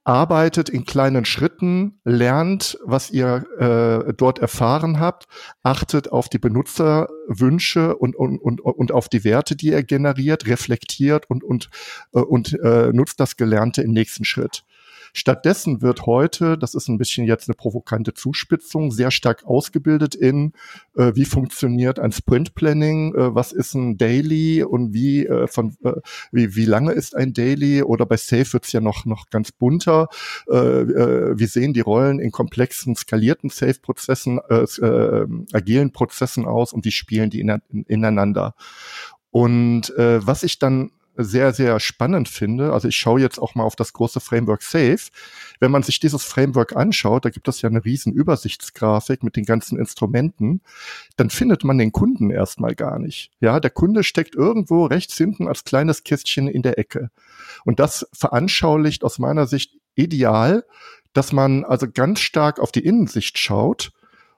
arbeitet 0.03 0.69
in 0.69 0.85
kleinen 0.85 1.25
Schritten, 1.25 1.99
lernt, 2.03 2.77
was 2.83 3.11
ihr 3.11 3.45
äh, 3.57 4.13
dort 4.13 4.39
erfahren 4.39 4.99
habt, 4.99 5.27
achtet 5.63 6.11
auf 6.11 6.29
die 6.29 6.39
Benutzerwünsche 6.39 7.95
und, 7.95 8.15
und, 8.15 8.37
und, 8.39 8.59
und 8.59 8.91
auf 8.91 9.07
die 9.07 9.23
Werte, 9.23 9.55
die 9.55 9.71
er 9.71 9.83
generiert, 9.83 10.47
reflektiert 10.47 11.29
und, 11.29 11.43
und, 11.43 11.69
äh, 12.13 12.19
und 12.19 12.53
äh, 12.61 12.91
nutzt 12.91 13.19
das 13.19 13.37
Gelernte 13.37 13.81
im 13.81 13.91
nächsten 13.91 14.25
Schritt. 14.25 14.63
Stattdessen 15.15 15.83
wird 15.83 16.07
heute, 16.07 16.57
das 16.57 16.73
ist 16.73 16.87
ein 16.87 16.97
bisschen 16.97 17.27
jetzt 17.27 17.47
eine 17.47 17.55
provokante 17.55 18.15
Zuspitzung, 18.15 18.91
sehr 18.91 19.11
stark 19.11 19.45
ausgebildet 19.45 20.15
in, 20.15 20.53
äh, 20.95 21.11
wie 21.13 21.25
funktioniert 21.25 21.99
ein 21.99 22.11
Sprint 22.11 22.55
Planning, 22.55 23.13
äh, 23.13 23.35
was 23.35 23.51
ist 23.51 23.75
ein 23.75 23.97
Daily 23.97 24.63
und 24.63 24.93
wie, 24.93 25.27
äh, 25.27 25.45
von, 25.45 25.77
äh, 25.83 25.93
wie, 26.31 26.55
wie 26.55 26.65
lange 26.65 26.93
ist 26.93 27.15
ein 27.15 27.33
Daily 27.33 27.83
oder 27.83 28.07
bei 28.07 28.17
Safe 28.17 28.51
wird's 28.53 28.71
ja 28.71 28.81
noch, 28.81 29.05
noch 29.05 29.29
ganz 29.29 29.51
bunter. 29.51 30.07
Äh, 30.49 30.57
äh, 30.57 31.39
wie 31.39 31.45
sehen 31.45 31.73
die 31.73 31.81
Rollen 31.81 32.19
in 32.19 32.31
komplexen, 32.31 32.95
skalierten 32.95 33.51
Safe-Prozessen, 33.51 34.39
agilen 35.53 35.91
Prozessen 35.91 36.45
aus 36.45 36.73
und 36.73 36.85
wie 36.85 36.91
spielen 36.91 37.29
die 37.29 37.39
in, 37.39 37.61
in, 37.69 37.83
ineinander. 37.83 38.55
Und 39.29 39.95
äh, 39.97 40.25
was 40.25 40.43
ich 40.43 40.59
dann 40.59 40.91
sehr, 41.15 41.53
sehr 41.53 41.79
spannend 41.79 42.27
finde, 42.27 42.73
also 42.73 42.87
ich 42.87 42.95
schaue 42.95 43.21
jetzt 43.21 43.39
auch 43.39 43.55
mal 43.55 43.63
auf 43.63 43.75
das 43.75 43.93
große 43.93 44.19
Framework 44.19 44.63
Safe. 44.63 44.99
Wenn 45.59 45.71
man 45.71 45.83
sich 45.83 45.99
dieses 45.99 46.23
Framework 46.23 46.75
anschaut, 46.75 47.25
da 47.25 47.29
gibt 47.29 47.47
es 47.47 47.61
ja 47.61 47.69
eine 47.69 47.85
riesen 47.85 48.13
Übersichtsgrafik 48.13 49.23
mit 49.23 49.35
den 49.35 49.45
ganzen 49.45 49.77
Instrumenten, 49.77 50.61
dann 51.15 51.29
findet 51.29 51.63
man 51.63 51.77
den 51.77 51.91
Kunden 51.91 52.31
erstmal 52.31 52.75
gar 52.75 52.99
nicht. 52.99 53.31
Ja, 53.39 53.59
der 53.59 53.71
Kunde 53.71 54.03
steckt 54.03 54.35
irgendwo 54.35 54.85
rechts 54.85 55.15
hinten 55.15 55.47
als 55.47 55.63
kleines 55.63 56.03
Kästchen 56.03 56.47
in 56.47 56.63
der 56.63 56.79
Ecke. 56.79 57.11
Und 57.63 57.79
das 57.79 58.07
veranschaulicht 58.13 59.03
aus 59.03 59.19
meiner 59.19 59.47
Sicht 59.47 59.77
ideal, 59.95 60.65
dass 61.13 61.31
man 61.31 61.63
also 61.63 61.87
ganz 61.91 62.19
stark 62.19 62.59
auf 62.59 62.71
die 62.71 62.83
Innensicht 62.83 63.37
schaut 63.37 63.91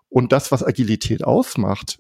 und 0.10 0.32
das, 0.32 0.52
was 0.52 0.64
Agilität 0.64 1.24
ausmacht, 1.24 2.00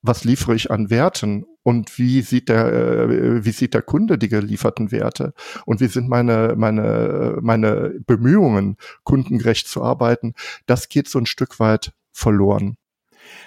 was 0.00 0.24
liefere 0.24 0.54
ich 0.54 0.70
an 0.70 0.90
Werten 0.90 1.46
und 1.62 1.98
wie 1.98 2.22
sieht 2.22 2.48
der, 2.48 2.72
äh, 2.72 3.44
wie 3.44 3.52
sieht 3.52 3.74
der 3.74 3.82
Kunde 3.82 4.18
die 4.18 4.28
gelieferten 4.28 4.90
Werte 4.92 5.34
und 5.66 5.80
wie 5.80 5.86
sind 5.88 6.08
meine, 6.08 6.54
meine, 6.56 7.38
meine 7.40 8.00
Bemühungen, 8.06 8.76
kundengerecht 9.04 9.68
zu 9.68 9.82
arbeiten, 9.82 10.34
das 10.66 10.88
geht 10.88 11.08
so 11.08 11.18
ein 11.18 11.26
Stück 11.26 11.60
weit 11.60 11.92
verloren. 12.12 12.76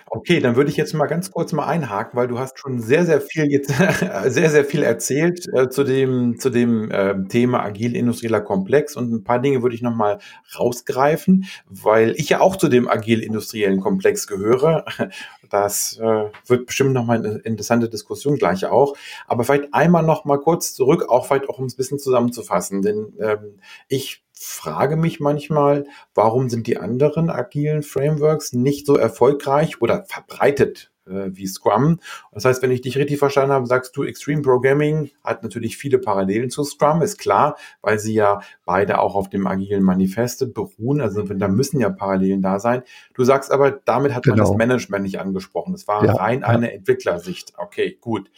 Okay, 0.08 0.40
dann 0.40 0.56
würde 0.56 0.70
ich 0.70 0.78
jetzt 0.78 0.94
mal 0.94 1.08
ganz 1.08 1.32
kurz 1.32 1.52
mal 1.52 1.66
einhaken, 1.66 2.18
weil 2.18 2.28
du 2.28 2.38
hast 2.38 2.60
schon 2.60 2.80
sehr, 2.80 3.06
sehr 3.06 3.22
viel 3.22 3.52
jetzt 3.52 3.70
sehr, 4.28 4.50
sehr 4.50 4.64
viel 4.64 4.84
erzählt 4.84 5.46
äh, 5.54 5.68
zu 5.70 5.84
dem, 5.84 6.40
zu 6.40 6.50
dem 6.50 6.92
äh, 6.92 7.16
Thema 7.28 7.64
agil 7.64 7.96
industrieller 7.96 8.42
Komplex 8.42 8.96
und 8.96 9.12
ein 9.12 9.24
paar 9.24 9.40
Dinge 9.40 9.64
würde 9.64 9.76
ich 9.76 9.82
noch 9.82 9.96
mal 9.96 10.20
rausgreifen, 10.58 11.46
weil 11.68 12.12
ich 12.18 12.30
ja 12.30 12.40
auch 12.40 12.56
zu 12.56 12.68
dem 12.68 12.88
agil 12.88 13.22
industriellen 13.22 13.80
Komplex 13.80 14.28
gehöre. 14.28 14.86
Das 15.52 16.00
äh, 16.02 16.26
wird 16.48 16.66
bestimmt 16.66 16.94
noch 16.94 17.06
mal 17.06 17.20
eine 17.20 17.38
interessante 17.38 17.88
Diskussion 17.88 18.36
gleich 18.36 18.66
auch. 18.66 18.96
Aber 19.28 19.44
vielleicht 19.44 19.76
einmal 19.76 20.02
noch 20.02 20.26
mal 20.26 20.40
kurz 20.40 20.74
zurück, 20.74 21.08
auch 21.08 21.28
vielleicht 21.28 21.48
auch 21.50 21.60
um 21.60 21.66
es 21.66 21.76
ein 21.76 21.78
bisschen 21.78 22.00
zusammenzufassen, 22.00 22.82
denn 22.82 23.14
ähm, 23.20 23.60
ich 23.88 24.25
frage 24.36 24.98
mich 24.98 25.20
manchmal, 25.20 25.86
warum 26.14 26.50
sind 26.50 26.68
die 26.68 26.78
anderen 26.78 27.30
agilen 27.30 27.84
Frameworks 27.84 28.54
nicht 28.54 28.86
so 28.86 28.96
erfolgreich 28.96 29.82
oder 29.82 30.06
verbreitet 30.06 30.92
äh, 31.08 31.30
wie 31.32 31.48
Scrum. 31.48 32.00
Das 32.32 32.46
heißt, 32.46 32.62
wenn 32.62 32.72
ich 32.72 32.82
dich 32.82 32.98
richtig 32.98 33.20
verstanden 33.20 33.54
habe, 33.54 33.66
sagst 33.66 33.96
du, 33.96 34.04
Extreme 34.04 34.42
Programming 34.42 35.12
hat 35.24 35.44
natürlich 35.44 35.78
viele 35.78 36.00
Parallelen 36.00 36.50
zu 36.50 36.64
Scrum, 36.64 37.02
ist 37.02 37.18
klar, 37.18 37.58
weil 37.82 38.00
sie 38.00 38.14
ja 38.14 38.42
beide 38.66 39.00
auch 39.00 39.16
auf 39.16 39.30
dem 39.30 39.48
agilen 39.48 39.84
Manifeste 39.84 40.48
beruhen. 40.48 41.02
Also 41.02 41.24
da 41.24 41.48
müssen 41.48 41.80
ja 41.80 41.90
Parallelen 41.90 42.42
da 42.42 42.60
sein. 42.60 42.84
Du 43.14 43.24
sagst 43.24 43.52
aber, 43.52 43.72
damit 43.72 44.14
hat 44.14 44.24
genau. 44.24 44.36
man 44.36 44.40
das 44.40 44.50
genau. 44.50 44.58
Management 44.58 45.04
nicht 45.04 45.20
angesprochen. 45.20 45.74
Es 45.74 45.88
war 45.88 46.04
ja, 46.06 46.14
rein 46.14 46.44
eine 46.44 46.74
Entwicklersicht. 46.74 47.54
Okay, 47.58 47.98
gut. 48.02 48.30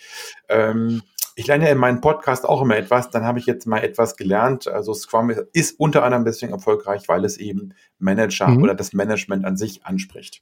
Ähm, 0.49 1.01
ich 1.37 1.45
lerne 1.45 1.65
ja 1.65 1.71
in 1.71 1.77
meinem 1.77 2.01
Podcast 2.01 2.45
auch 2.45 2.63
immer 2.63 2.75
etwas, 2.77 3.11
dann 3.11 3.23
habe 3.23 3.37
ich 3.37 3.45
jetzt 3.45 3.67
mal 3.67 3.83
etwas 3.83 4.17
gelernt. 4.17 4.67
Also 4.67 4.95
Scrum 4.95 5.31
ist 5.53 5.79
unter 5.79 6.03
anderem 6.03 6.25
deswegen 6.25 6.51
erfolgreich, 6.51 7.07
weil 7.07 7.23
es 7.25 7.37
eben 7.37 7.75
Manager 7.99 8.47
mhm. 8.47 8.63
oder 8.63 8.73
das 8.73 8.91
Management 8.91 9.45
an 9.45 9.55
sich 9.55 9.85
anspricht. 9.85 10.41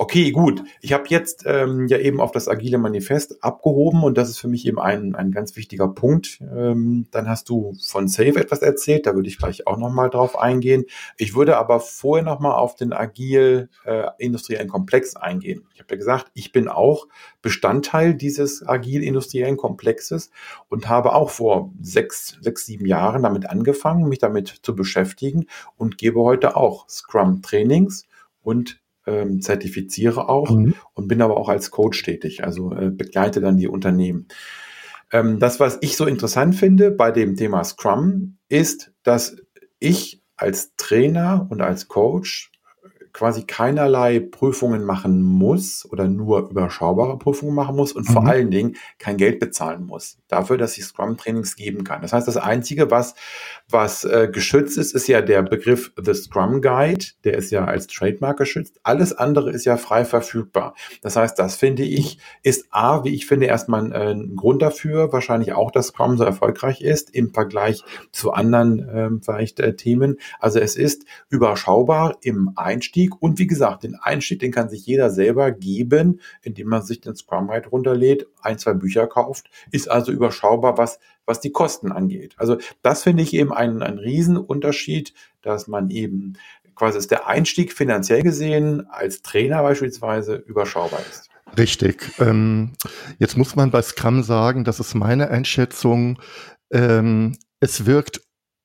Okay, 0.00 0.30
gut. 0.30 0.62
Ich 0.80 0.92
habe 0.92 1.06
jetzt 1.08 1.42
ähm, 1.44 1.88
ja 1.88 1.98
eben 1.98 2.20
auf 2.20 2.30
das 2.30 2.46
agile 2.46 2.78
Manifest 2.78 3.42
abgehoben 3.42 4.04
und 4.04 4.16
das 4.16 4.28
ist 4.28 4.38
für 4.38 4.46
mich 4.46 4.64
eben 4.64 4.78
ein, 4.78 5.16
ein 5.16 5.32
ganz 5.32 5.56
wichtiger 5.56 5.88
Punkt. 5.88 6.40
Ähm, 6.40 7.08
dann 7.10 7.28
hast 7.28 7.48
du 7.48 7.74
von 7.84 8.06
Safe 8.06 8.36
etwas 8.36 8.62
erzählt, 8.62 9.06
da 9.06 9.16
würde 9.16 9.28
ich 9.28 9.38
gleich 9.38 9.66
auch 9.66 9.76
nochmal 9.76 10.08
drauf 10.08 10.38
eingehen. 10.38 10.84
Ich 11.16 11.34
würde 11.34 11.56
aber 11.56 11.80
vorher 11.80 12.24
nochmal 12.24 12.52
auf 12.52 12.76
den 12.76 12.92
agil 12.92 13.70
äh, 13.84 14.04
industriellen 14.18 14.68
Komplex 14.68 15.16
eingehen. 15.16 15.66
Ich 15.74 15.80
habe 15.80 15.92
ja 15.94 15.96
gesagt, 15.96 16.30
ich 16.32 16.52
bin 16.52 16.68
auch 16.68 17.08
Bestandteil 17.42 18.14
dieses 18.14 18.64
agil 18.64 19.02
industriellen 19.02 19.56
Komplexes 19.56 20.30
und 20.68 20.88
habe 20.88 21.12
auch 21.12 21.30
vor 21.30 21.72
sechs, 21.82 22.38
sechs, 22.40 22.66
sieben 22.66 22.86
Jahren 22.86 23.24
damit 23.24 23.50
angefangen, 23.50 24.08
mich 24.08 24.20
damit 24.20 24.60
zu 24.62 24.76
beschäftigen 24.76 25.46
und 25.76 25.98
gebe 25.98 26.20
heute 26.20 26.54
auch 26.54 26.88
Scrum 26.88 27.42
Trainings 27.42 28.04
und 28.44 28.80
ähm, 29.08 29.40
zertifiziere 29.40 30.28
auch 30.28 30.50
mhm. 30.50 30.74
und 30.94 31.08
bin 31.08 31.22
aber 31.22 31.36
auch 31.36 31.48
als 31.48 31.70
Coach 31.70 32.02
tätig, 32.02 32.44
also 32.44 32.72
äh, 32.72 32.90
begleite 32.90 33.40
dann 33.40 33.56
die 33.56 33.68
Unternehmen. 33.68 34.28
Ähm, 35.10 35.38
das, 35.38 35.58
was 35.60 35.78
ich 35.80 35.96
so 35.96 36.06
interessant 36.06 36.54
finde 36.54 36.90
bei 36.90 37.10
dem 37.10 37.34
Thema 37.34 37.64
Scrum, 37.64 38.38
ist, 38.48 38.92
dass 39.02 39.36
ich 39.78 40.22
als 40.36 40.74
Trainer 40.76 41.46
und 41.50 41.60
als 41.62 41.88
Coach 41.88 42.52
quasi 43.18 43.42
keinerlei 43.42 44.20
Prüfungen 44.20 44.84
machen 44.84 45.22
muss 45.22 45.84
oder 45.90 46.06
nur 46.06 46.50
überschaubare 46.50 47.18
Prüfungen 47.18 47.52
machen 47.52 47.74
muss 47.74 47.90
und 47.90 48.08
mhm. 48.08 48.12
vor 48.12 48.26
allen 48.26 48.52
Dingen 48.52 48.76
kein 49.00 49.16
Geld 49.16 49.40
bezahlen 49.40 49.86
muss 49.86 50.18
dafür, 50.28 50.58
dass 50.58 50.78
ich 50.78 50.84
Scrum-Trainings 50.84 51.56
geben 51.56 51.84
kann. 51.84 52.02
Das 52.02 52.12
heißt, 52.12 52.28
das 52.28 52.36
Einzige, 52.36 52.90
was, 52.90 53.14
was 53.68 54.04
äh, 54.04 54.28
geschützt 54.30 54.78
ist, 54.78 54.94
ist 54.94 55.08
ja 55.08 55.20
der 55.22 55.42
Begriff 55.42 55.92
The 56.00 56.14
Scrum 56.14 56.60
Guide. 56.60 57.06
Der 57.24 57.34
ist 57.34 57.50
ja 57.50 57.64
als 57.64 57.86
Trademark 57.86 58.36
geschützt. 58.36 58.78
Alles 58.82 59.12
andere 59.12 59.50
ist 59.50 59.64
ja 59.64 59.76
frei 59.76 60.04
verfügbar. 60.04 60.74
Das 61.02 61.16
heißt, 61.16 61.38
das 61.38 61.56
finde 61.56 61.82
ich, 61.82 62.18
ist 62.42 62.66
A, 62.70 63.04
wie 63.04 63.14
ich 63.14 63.26
finde, 63.26 63.46
erstmal 63.46 63.80
ein, 63.80 63.92
ein 63.92 64.36
Grund 64.36 64.62
dafür, 64.62 65.12
wahrscheinlich 65.12 65.54
auch, 65.54 65.70
dass 65.70 65.88
Scrum 65.88 66.18
so 66.18 66.24
erfolgreich 66.24 66.82
ist 66.82 67.14
im 67.14 67.32
Vergleich 67.32 67.82
zu 68.12 68.32
anderen 68.32 68.88
ähm, 68.92 69.22
vielleicht 69.22 69.60
äh, 69.60 69.74
Themen. 69.74 70.18
Also 70.38 70.60
es 70.60 70.76
ist 70.76 71.04
überschaubar 71.30 72.18
im 72.20 72.52
Einstieg 72.56 73.07
Einstieg. 73.08 73.22
Und 73.22 73.38
wie 73.38 73.46
gesagt, 73.46 73.82
den 73.82 73.94
Einstieg, 73.96 74.40
den 74.40 74.52
kann 74.52 74.68
sich 74.68 74.86
jeder 74.86 75.10
selber 75.10 75.52
geben, 75.52 76.20
indem 76.42 76.68
man 76.68 76.82
sich 76.82 77.00
den 77.00 77.16
Scrum 77.16 77.48
Guide 77.48 77.68
runterlädt, 77.68 78.26
ein, 78.42 78.58
zwei 78.58 78.74
Bücher 78.74 79.06
kauft, 79.06 79.50
ist 79.70 79.90
also 79.90 80.12
überschaubar, 80.12 80.78
was, 80.78 80.98
was 81.26 81.40
die 81.40 81.52
Kosten 81.52 81.92
angeht. 81.92 82.34
Also 82.36 82.58
das 82.82 83.02
finde 83.02 83.22
ich 83.22 83.34
eben 83.34 83.52
einen, 83.52 83.82
einen 83.82 83.98
Riesenunterschied, 83.98 85.14
dass 85.42 85.68
man 85.68 85.90
eben 85.90 86.34
quasi 86.74 86.98
ist 86.98 87.10
der 87.10 87.26
Einstieg 87.26 87.72
finanziell 87.72 88.22
gesehen 88.22 88.86
als 88.88 89.22
Trainer 89.22 89.62
beispielsweise 89.62 90.36
überschaubar 90.36 91.00
ist. 91.00 91.28
Richtig. 91.56 92.12
Ähm, 92.20 92.74
jetzt 93.18 93.36
muss 93.36 93.56
man 93.56 93.70
bei 93.70 93.82
Scrum 93.82 94.22
sagen, 94.22 94.64
das 94.64 94.78
ist 94.78 94.94
meine 94.94 95.28
Einschätzung. 95.28 96.20
Ähm, 96.70 97.36
es 97.58 97.86
wirkt 97.86 98.20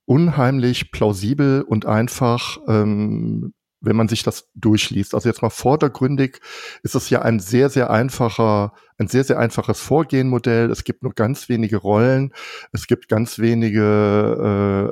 unheimlich 0.06 0.92
plausibel 0.92 1.62
und 1.62 1.86
einfach, 1.86 2.60
ähm, 2.68 3.54
wenn 3.84 3.98
man 3.98 4.08
sich 4.08 4.24
das 4.24 4.50
durchliest. 4.56 5.14
Also 5.14 5.30
jetzt 5.30 5.42
mal 5.42 5.50
vordergründig 5.50 6.40
ist 6.84 6.96
es 6.96 7.10
ja 7.10 7.22
ein 7.22 7.40
sehr, 7.40 7.70
sehr 7.70 7.92
einfacher, 7.92 8.74
ein 8.98 9.08
sehr, 9.08 9.26
sehr 9.26 9.38
einfaches 9.38 9.80
Vorgehenmodell. 9.82 10.72
Es 10.72 10.86
gibt 10.86 11.04
nur 11.04 11.14
ganz 11.14 11.50
wenige 11.50 11.78
Rollen. 11.78 12.34
Es 12.72 12.88
gibt 12.88 13.10
ganz 13.10 13.40
wenige 13.40 13.82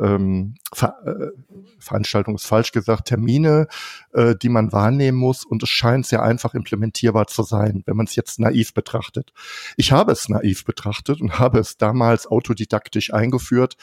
äh, 0.01 0.05
ähm, 0.05 0.55
Ver 0.73 0.95
äh, 1.05 1.27
Veranstaltungen, 1.79 2.35
ist 2.35 2.45
falsch 2.45 2.71
gesagt, 2.71 3.07
Termine, 3.07 3.67
äh, 4.13 4.35
die 4.35 4.49
man 4.49 4.71
wahrnehmen 4.71 5.17
muss. 5.17 5.45
Und 5.45 5.63
es 5.63 5.69
scheint 5.69 6.05
sehr 6.05 6.21
einfach 6.21 6.53
implementierbar 6.53 7.27
zu 7.27 7.43
sein, 7.43 7.83
wenn 7.85 7.95
man 7.95 8.07
es 8.07 8.15
jetzt 8.15 8.39
naiv 8.39 8.73
betrachtet. 8.73 9.31
Ich 9.77 9.91
habe 9.93 10.11
es 10.11 10.27
naiv 10.27 10.65
betrachtet 10.65 11.21
und 11.21 11.39
habe 11.39 11.59
es 11.59 11.77
damals 11.77 12.27
autodidaktisch 12.27 13.13
eingeführt 13.13 13.77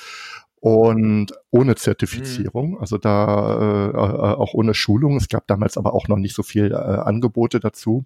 und 0.60 1.32
ohne 1.50 1.76
Zertifizierung, 1.76 2.72
mhm. 2.72 2.78
also 2.78 2.98
da 2.98 3.90
äh, 3.90 3.96
auch 4.36 4.54
ohne 4.54 4.74
Schulung. 4.74 5.16
Es 5.16 5.28
gab 5.28 5.46
damals 5.46 5.76
aber 5.76 5.94
auch 5.94 6.08
noch 6.08 6.16
nicht 6.16 6.34
so 6.34 6.42
viel 6.42 6.72
äh, 6.72 6.74
Angebote 6.74 7.60
dazu 7.60 8.04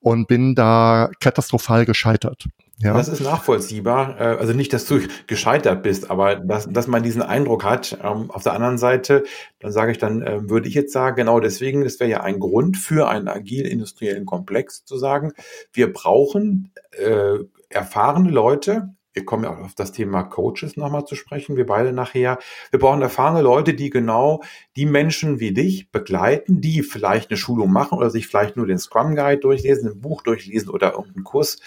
und 0.00 0.28
bin 0.28 0.54
da 0.54 1.10
katastrophal 1.20 1.84
gescheitert. 1.84 2.46
Ja. 2.78 2.94
Das 2.94 3.08
ist 3.08 3.20
nachvollziehbar. 3.20 4.20
Äh, 4.20 4.24
also 4.38 4.52
nicht, 4.52 4.72
dass 4.72 4.86
du 4.86 5.00
gescheitert 5.26 5.82
bist, 5.82 6.10
aber 6.10 6.36
dass, 6.36 6.68
dass 6.68 6.86
man 6.86 7.02
diesen 7.02 7.22
Eindruck 7.22 7.64
hat. 7.64 7.98
Ähm, 8.02 8.30
auf 8.30 8.42
der 8.42 8.54
anderen 8.54 8.78
Seite, 8.78 9.24
dann 9.60 9.72
sage 9.72 9.92
ich 9.92 9.98
dann, 9.98 10.22
äh, 10.22 10.48
würde 10.48 10.68
ich 10.68 10.74
jetzt 10.74 10.92
sagen, 10.92 11.16
genau 11.16 11.38
deswegen, 11.38 11.84
das 11.84 12.00
wäre 12.00 12.10
ja 12.10 12.20
ein 12.22 12.40
Grund 12.40 12.76
für 12.76 13.08
einen 13.08 13.28
agil-industriellen 13.28 14.26
Komplex 14.26 14.84
zu 14.84 14.96
sagen, 14.96 15.32
wir 15.72 15.92
brauchen 15.92 16.72
äh, 16.92 17.38
erfahrene 17.68 18.30
Leute, 18.30 18.94
wir 19.12 19.24
kommen 19.24 19.44
ja 19.44 19.50
auch 19.50 19.60
auf 19.60 19.74
das 19.74 19.92
Thema 19.92 20.22
Coaches 20.22 20.76
nochmal 20.76 21.04
zu 21.04 21.14
sprechen, 21.14 21.56
wir 21.56 21.66
beide 21.66 21.92
nachher. 21.92 22.38
Wir 22.70 22.78
brauchen 22.78 23.02
erfahrene 23.02 23.42
Leute, 23.42 23.74
die 23.74 23.90
genau 23.90 24.42
die 24.76 24.86
Menschen 24.86 25.38
wie 25.38 25.52
dich 25.52 25.90
begleiten, 25.90 26.60
die 26.60 26.82
vielleicht 26.82 27.30
eine 27.30 27.36
Schulung 27.36 27.70
machen 27.70 27.98
oder 27.98 28.10
sich 28.10 28.26
vielleicht 28.26 28.56
nur 28.56 28.66
den 28.66 28.78
Scrum 28.78 29.14
Guide 29.14 29.40
durchlesen, 29.40 29.90
ein 29.90 30.00
Buch 30.00 30.22
durchlesen 30.22 30.70
oder 30.70 30.92
irgendeinen 30.92 31.24
Kurs, 31.24 31.58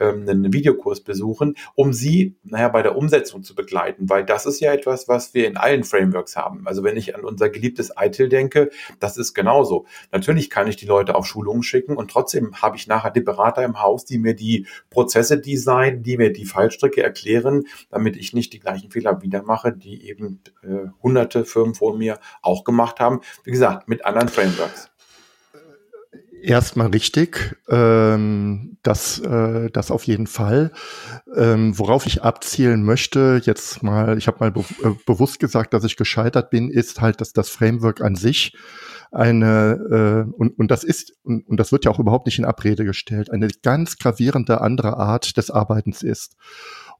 ähm, 0.00 0.26
einen 0.28 0.52
Videokurs 0.52 1.00
besuchen, 1.00 1.56
um 1.74 1.92
sie, 1.92 2.36
naja, 2.42 2.68
bei 2.68 2.82
der 2.82 2.96
Umsetzung 2.96 3.42
zu 3.42 3.54
begleiten, 3.54 4.08
weil 4.08 4.24
das 4.24 4.46
ist 4.46 4.60
ja 4.60 4.72
etwas, 4.72 5.08
was 5.08 5.34
wir 5.34 5.46
in 5.46 5.56
allen 5.56 5.84
Frameworks 5.84 6.36
haben. 6.36 6.66
Also 6.66 6.82
wenn 6.84 6.96
ich 6.96 7.14
an 7.14 7.24
unser 7.24 7.50
geliebtes 7.50 7.92
ITIL 7.98 8.28
denke, 8.28 8.70
das 8.98 9.18
ist 9.18 9.34
genauso. 9.34 9.86
Natürlich 10.10 10.48
kann 10.48 10.66
ich 10.66 10.76
die 10.76 10.86
Leute 10.86 11.16
auf 11.16 11.26
Schulungen 11.26 11.62
schicken 11.62 11.96
und 11.96 12.10
trotzdem 12.10 12.62
habe 12.62 12.76
ich 12.76 12.86
nachher 12.86 13.10
die 13.10 13.20
Berater 13.20 13.62
im 13.62 13.82
Haus, 13.82 14.04
die 14.04 14.18
mir 14.18 14.34
die 14.34 14.66
Prozesse 14.90 15.38
designen, 15.38 16.02
die 16.02 16.16
mir 16.16 16.32
die 16.32 16.46
Fallstricke 16.46 17.02
erklären, 17.02 17.64
damit 17.90 18.16
ich 18.16 18.32
nicht 18.32 18.52
die 18.52 18.60
gleichen 18.60 18.90
Fehler 18.90 19.20
wieder 19.22 19.42
mache, 19.42 19.72
die 19.72 20.08
eben 20.08 20.40
äh, 20.62 20.88
hunderte 21.02 21.44
Firmen 21.44 21.74
vor 21.74 21.96
mir 21.96 22.18
auch 22.40 22.53
gemacht 22.62 23.00
haben. 23.00 23.20
Wie 23.42 23.50
gesagt, 23.50 23.88
mit 23.88 24.04
anderen 24.04 24.28
Frameworks. 24.28 24.90
Erstmal 26.44 26.88
richtig, 26.88 27.56
ähm, 27.70 28.76
das, 28.82 29.18
äh, 29.18 29.70
das 29.70 29.90
auf 29.90 30.04
jeden 30.04 30.26
Fall. 30.26 30.72
Ähm, 31.34 31.78
worauf 31.78 32.04
ich 32.04 32.22
abzielen 32.22 32.84
möchte, 32.84 33.40
jetzt 33.44 33.82
mal, 33.82 34.18
ich 34.18 34.26
habe 34.26 34.36
mal 34.40 34.52
be 34.52 34.60
äh, 34.82 34.90
bewusst 35.06 35.40
gesagt, 35.40 35.72
dass 35.72 35.84
ich 35.84 35.96
gescheitert 35.96 36.50
bin, 36.50 36.70
ist 36.70 37.00
halt, 37.00 37.22
dass 37.22 37.32
das 37.32 37.48
Framework 37.48 38.02
an 38.02 38.14
sich 38.14 38.54
eine, 39.10 40.26
äh, 40.28 40.32
und, 40.36 40.58
und 40.58 40.70
das 40.70 40.84
ist, 40.84 41.14
und, 41.22 41.48
und 41.48 41.58
das 41.58 41.72
wird 41.72 41.84
ja 41.84 41.90
auch 41.90 41.98
überhaupt 41.98 42.26
nicht 42.26 42.38
in 42.38 42.44
Abrede 42.44 42.84
gestellt, 42.84 43.30
eine 43.30 43.48
ganz 43.62 43.96
gravierende 43.96 44.60
andere 44.60 44.98
Art 44.98 45.36
des 45.36 45.50
Arbeitens 45.50 46.02
ist. 46.02 46.36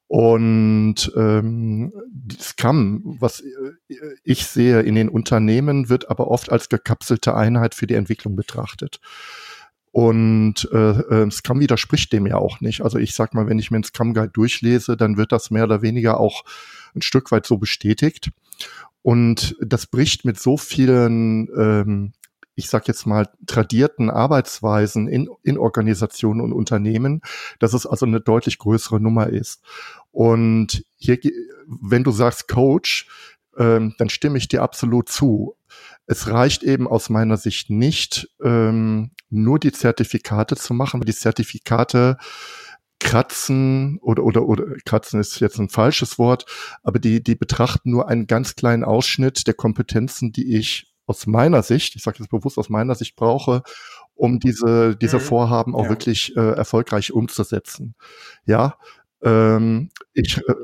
Und 0.06 1.10
ähm, 1.16 1.92
Scrum, 2.38 3.16
was 3.18 3.42
ich 4.22 4.46
sehe 4.46 4.80
in 4.80 4.94
den 4.94 5.08
Unternehmen, 5.08 5.88
wird 5.88 6.10
aber 6.10 6.28
oft 6.28 6.52
als 6.52 6.68
gekapselte 6.68 7.34
Einheit 7.34 7.74
für 7.74 7.86
die 7.86 7.94
Entwicklung 7.94 8.36
betrachtet. 8.36 9.00
Und 9.94 10.68
äh, 10.72 10.90
äh, 11.22 11.30
Scrum 11.30 11.60
widerspricht 11.60 12.12
dem 12.12 12.26
ja 12.26 12.36
auch 12.36 12.60
nicht. 12.60 12.82
Also 12.82 12.98
ich 12.98 13.14
sag 13.14 13.32
mal, 13.32 13.46
wenn 13.46 13.60
ich 13.60 13.70
mir 13.70 13.76
einen 13.76 13.84
Scrum 13.84 14.12
Guide 14.12 14.32
durchlese, 14.32 14.96
dann 14.96 15.16
wird 15.16 15.30
das 15.30 15.50
mehr 15.52 15.64
oder 15.64 15.82
weniger 15.82 16.18
auch 16.18 16.44
ein 16.96 17.02
Stück 17.02 17.30
weit 17.30 17.46
so 17.46 17.58
bestätigt. 17.58 18.32
Und 19.02 19.56
das 19.60 19.86
bricht 19.86 20.24
mit 20.24 20.38
so 20.38 20.56
vielen 20.56 21.48
ähm, 21.56 22.12
ich 22.54 22.68
sage 22.68 22.84
jetzt 22.88 23.06
mal, 23.06 23.28
tradierten 23.46 24.10
Arbeitsweisen 24.10 25.08
in, 25.08 25.28
in 25.42 25.58
Organisationen 25.58 26.40
und 26.40 26.52
Unternehmen, 26.52 27.20
dass 27.58 27.74
es 27.74 27.86
also 27.86 28.06
eine 28.06 28.20
deutlich 28.20 28.58
größere 28.58 29.00
Nummer 29.00 29.28
ist. 29.28 29.62
Und 30.12 30.84
hier, 30.96 31.18
wenn 31.66 32.04
du 32.04 32.12
sagst 32.12 32.48
Coach, 32.48 33.08
ähm, 33.56 33.94
dann 33.98 34.08
stimme 34.08 34.38
ich 34.38 34.48
dir 34.48 34.62
absolut 34.62 35.08
zu. 35.08 35.56
Es 36.06 36.28
reicht 36.28 36.62
eben 36.62 36.86
aus 36.86 37.08
meiner 37.08 37.36
Sicht 37.36 37.70
nicht, 37.70 38.28
ähm, 38.42 39.10
nur 39.30 39.58
die 39.58 39.72
Zertifikate 39.72 40.56
zu 40.56 40.74
machen, 40.74 41.00
weil 41.00 41.06
die 41.06 41.14
Zertifikate 41.14 42.18
kratzen 43.00 43.98
oder, 44.00 44.22
oder, 44.24 44.46
oder 44.46 44.64
kratzen 44.84 45.20
ist 45.20 45.40
jetzt 45.40 45.58
ein 45.58 45.68
falsches 45.68 46.18
Wort, 46.18 46.46
aber 46.82 46.98
die, 46.98 47.22
die 47.22 47.34
betrachten 47.34 47.90
nur 47.90 48.08
einen 48.08 48.26
ganz 48.26 48.54
kleinen 48.54 48.84
Ausschnitt 48.84 49.46
der 49.46 49.54
Kompetenzen, 49.54 50.32
die 50.32 50.56
ich 50.56 50.93
aus 51.06 51.26
meiner 51.26 51.62
Sicht, 51.62 51.96
ich 51.96 52.02
sage 52.02 52.18
jetzt 52.20 52.30
bewusst 52.30 52.58
aus 52.58 52.68
meiner 52.68 52.94
Sicht 52.94 53.16
brauche, 53.16 53.62
um 54.14 54.38
diese, 54.38 54.96
diese 54.96 55.16
mhm. 55.16 55.22
Vorhaben 55.22 55.74
auch 55.74 55.84
ja. 55.84 55.90
wirklich 55.90 56.36
äh, 56.36 56.40
erfolgreich 56.40 57.12
umzusetzen. 57.12 57.94
Ja, 58.44 58.78
ähm, 59.22 59.90
ich, 60.12 60.38
äh, 60.38 60.54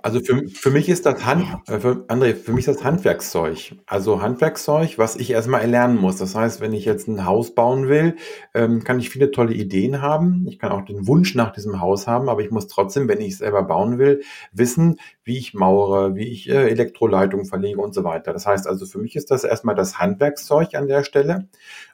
also 0.00 0.20
für, 0.20 0.46
für 0.48 0.70
mich 0.70 0.88
ist 0.88 1.06
das 1.06 1.26
Hand, 1.26 1.44
äh, 1.68 1.80
für, 1.80 2.04
André, 2.06 2.34
für 2.34 2.52
mich 2.52 2.68
ist 2.68 2.76
das 2.76 2.84
Handwerkszeug. 2.84 3.74
Also 3.84 4.22
Handwerkszeug, 4.22 4.96
was 4.96 5.16
ich 5.16 5.30
erstmal 5.30 5.60
erlernen 5.60 5.96
muss. 5.96 6.16
Das 6.16 6.36
heißt, 6.36 6.60
wenn 6.60 6.72
ich 6.72 6.84
jetzt 6.84 7.08
ein 7.08 7.24
Haus 7.24 7.52
bauen 7.54 7.88
will, 7.88 8.14
ähm, 8.54 8.84
kann 8.84 9.00
ich 9.00 9.10
viele 9.10 9.32
tolle 9.32 9.54
Ideen 9.54 10.00
haben. 10.00 10.46
Ich 10.48 10.60
kann 10.60 10.70
auch 10.70 10.84
den 10.84 11.08
Wunsch 11.08 11.34
nach 11.34 11.52
diesem 11.52 11.80
Haus 11.80 12.06
haben, 12.06 12.28
aber 12.28 12.42
ich 12.42 12.52
muss 12.52 12.68
trotzdem, 12.68 13.08
wenn 13.08 13.20
ich 13.20 13.32
es 13.32 13.38
selber 13.38 13.64
bauen 13.64 13.98
will, 13.98 14.22
wissen, 14.52 15.00
wie 15.28 15.36
ich 15.36 15.52
mauere, 15.52 16.16
wie 16.16 16.26
ich 16.26 16.48
äh, 16.48 16.70
Elektroleitungen 16.70 17.44
verlege 17.44 17.80
und 17.80 17.94
so 17.94 18.02
weiter. 18.02 18.32
Das 18.32 18.46
heißt 18.46 18.66
also, 18.66 18.86
für 18.86 18.98
mich 18.98 19.14
ist 19.14 19.30
das 19.30 19.44
erstmal 19.44 19.74
das 19.74 19.98
Handwerkszeug 19.98 20.74
an 20.74 20.88
der 20.88 21.04
Stelle. 21.04 21.46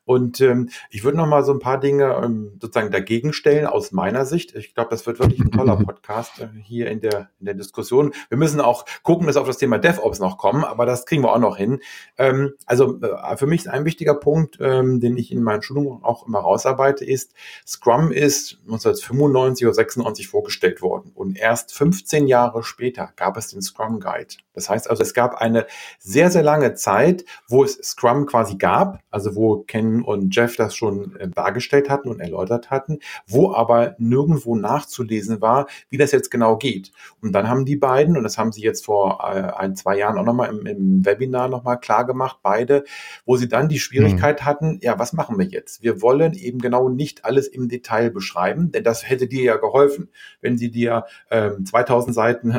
Und 0.04 0.40
ähm, 0.40 0.68
ich 0.90 1.02
würde 1.02 1.16
noch 1.16 1.26
mal 1.26 1.42
so 1.44 1.52
ein 1.52 1.58
paar 1.58 1.80
Dinge 1.80 2.20
ähm, 2.22 2.58
sozusagen 2.60 2.90
dagegen 2.90 3.32
stellen 3.32 3.66
aus 3.66 3.90
meiner 3.90 4.26
Sicht. 4.26 4.54
Ich 4.54 4.74
glaube, 4.74 4.90
das 4.90 5.06
wird 5.06 5.18
wirklich 5.18 5.40
ein 5.40 5.50
toller 5.50 5.76
Podcast 5.84 6.40
äh, 6.40 6.48
hier 6.62 6.90
in 6.90 7.00
der, 7.00 7.30
in 7.40 7.46
der 7.46 7.54
Diskussion. 7.54 8.12
Wir 8.28 8.38
müssen 8.38 8.60
auch 8.60 8.84
gucken, 9.02 9.26
dass 9.26 9.36
auf 9.36 9.46
das 9.46 9.58
Thema 9.58 9.78
DevOps 9.78 10.18
noch 10.18 10.36
kommen, 10.36 10.62
aber 10.62 10.84
das 10.84 11.06
kriegen 11.06 11.22
wir 11.22 11.32
auch 11.32 11.38
noch 11.38 11.56
hin. 11.56 11.80
Ähm, 12.18 12.52
also 12.66 13.00
äh, 13.00 13.36
für 13.36 13.46
mich 13.46 13.62
ist 13.62 13.68
ein 13.68 13.86
wichtiger 13.86 14.14
Punkt, 14.14 14.58
ähm, 14.60 15.00
den 15.00 15.16
ich 15.16 15.32
in 15.32 15.42
meinen 15.42 15.62
Schulungen 15.62 16.04
auch 16.04 16.26
immer 16.26 16.40
rausarbeite, 16.40 17.04
ist, 17.04 17.32
Scrum 17.66 18.12
ist 18.12 18.58
1995 18.64 19.66
oder 19.66 19.74
96 19.74 20.28
vorgestellt 20.28 20.82
worden 20.82 21.12
und 21.14 21.38
erst 21.38 21.72
15 21.72 22.26
Jahre 22.26 22.62
später 22.62 23.10
gab 23.24 23.38
es 23.38 23.48
den 23.48 23.62
Scrum 23.62 24.00
Guide. 24.00 24.34
Das 24.52 24.68
heißt 24.68 24.90
also, 24.90 25.02
es 25.02 25.14
gab 25.14 25.36
eine 25.36 25.66
sehr, 25.98 26.30
sehr 26.30 26.42
lange 26.42 26.74
Zeit, 26.74 27.24
wo 27.48 27.64
es 27.64 27.74
Scrum 27.82 28.26
quasi 28.26 28.56
gab, 28.56 29.00
also 29.10 29.34
wo 29.34 29.62
Ken 29.62 30.02
und 30.02 30.36
Jeff 30.36 30.56
das 30.56 30.76
schon 30.76 31.16
äh, 31.16 31.28
dargestellt 31.28 31.88
hatten 31.88 32.10
und 32.10 32.20
erläutert 32.20 32.70
hatten, 32.70 32.98
wo 33.26 33.54
aber 33.54 33.96
nirgendwo 33.98 34.56
nachzulesen 34.56 35.40
war, 35.40 35.66
wie 35.88 35.96
das 35.96 36.12
jetzt 36.12 36.30
genau 36.30 36.58
geht. 36.58 36.92
Und 37.22 37.32
dann 37.32 37.48
haben 37.48 37.64
die 37.64 37.76
beiden, 37.76 38.16
und 38.16 38.24
das 38.24 38.36
haben 38.36 38.52
sie 38.52 38.60
jetzt 38.60 38.84
vor 38.84 39.20
äh, 39.24 39.40
ein, 39.58 39.74
zwei 39.74 39.96
Jahren 39.96 40.18
auch 40.18 40.24
nochmal 40.24 40.50
im, 40.50 40.66
im 40.66 41.06
Webinar 41.06 41.48
nochmal 41.48 41.80
klar 41.80 42.04
gemacht, 42.04 42.40
beide, 42.42 42.84
wo 43.24 43.36
sie 43.36 43.48
dann 43.48 43.70
die 43.70 43.80
Schwierigkeit 43.80 44.42
mhm. 44.42 44.44
hatten, 44.44 44.78
ja, 44.82 44.98
was 44.98 45.14
machen 45.14 45.38
wir 45.38 45.46
jetzt? 45.46 45.82
Wir 45.82 46.02
wollen 46.02 46.34
eben 46.34 46.58
genau 46.58 46.90
nicht 46.90 47.24
alles 47.24 47.48
im 47.48 47.70
Detail 47.70 48.10
beschreiben, 48.10 48.70
denn 48.70 48.84
das 48.84 49.08
hätte 49.08 49.26
dir 49.26 49.44
ja 49.44 49.56
geholfen, 49.56 50.10
wenn 50.42 50.58
sie 50.58 50.70
dir 50.70 51.06
ähm, 51.30 51.64
2000 51.64 52.14
Seiten 52.14 52.52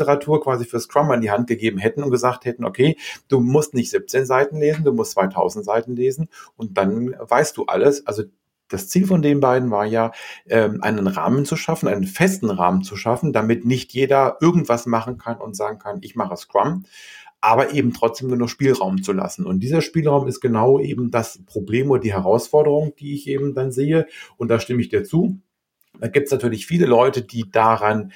Eitel-Literatur 0.00 0.42
quasi 0.42 0.64
für 0.64 0.80
Scrum 0.80 1.10
an 1.10 1.20
die 1.20 1.30
Hand 1.30 1.46
gegeben 1.46 1.78
hätten 1.78 2.02
und 2.02 2.10
gesagt 2.10 2.46
hätten, 2.46 2.64
okay, 2.64 2.96
du 3.28 3.40
musst 3.40 3.74
nicht 3.74 3.90
17 3.90 4.24
Seiten 4.24 4.58
lesen, 4.58 4.84
du 4.84 4.92
musst 4.92 5.12
2000 5.12 5.64
Seiten 5.64 5.94
lesen 5.94 6.28
und 6.56 6.70
und 6.70 6.78
dann 6.78 7.14
weißt 7.18 7.56
du 7.56 7.66
alles. 7.66 8.06
Also 8.06 8.24
das 8.68 8.88
Ziel 8.88 9.06
von 9.06 9.22
den 9.22 9.40
beiden 9.40 9.70
war 9.70 9.84
ja, 9.84 10.12
ähm, 10.46 10.80
einen 10.82 11.08
Rahmen 11.08 11.44
zu 11.44 11.56
schaffen, 11.56 11.88
einen 11.88 12.04
festen 12.04 12.50
Rahmen 12.50 12.82
zu 12.82 12.96
schaffen, 12.96 13.32
damit 13.32 13.64
nicht 13.64 13.92
jeder 13.92 14.36
irgendwas 14.40 14.86
machen 14.86 15.18
kann 15.18 15.38
und 15.38 15.56
sagen 15.56 15.80
kann, 15.80 15.98
ich 16.02 16.14
mache 16.14 16.36
Scrum, 16.36 16.84
aber 17.40 17.72
eben 17.72 17.92
trotzdem 17.92 18.28
genug 18.28 18.50
Spielraum 18.50 19.02
zu 19.02 19.12
lassen. 19.12 19.46
Und 19.46 19.60
dieser 19.60 19.80
Spielraum 19.80 20.28
ist 20.28 20.40
genau 20.40 20.78
eben 20.78 21.10
das 21.10 21.40
Problem 21.44 21.90
oder 21.90 22.00
die 22.00 22.12
Herausforderung, 22.12 22.94
die 23.00 23.14
ich 23.14 23.26
eben 23.26 23.54
dann 23.54 23.72
sehe. 23.72 24.06
Und 24.36 24.48
da 24.48 24.60
stimme 24.60 24.80
ich 24.80 24.90
dir 24.90 25.02
zu. 25.02 25.40
Da 25.98 26.06
gibt 26.06 26.26
es 26.26 26.32
natürlich 26.32 26.66
viele 26.66 26.86
Leute, 26.86 27.22
die 27.22 27.50
daran 27.50 28.12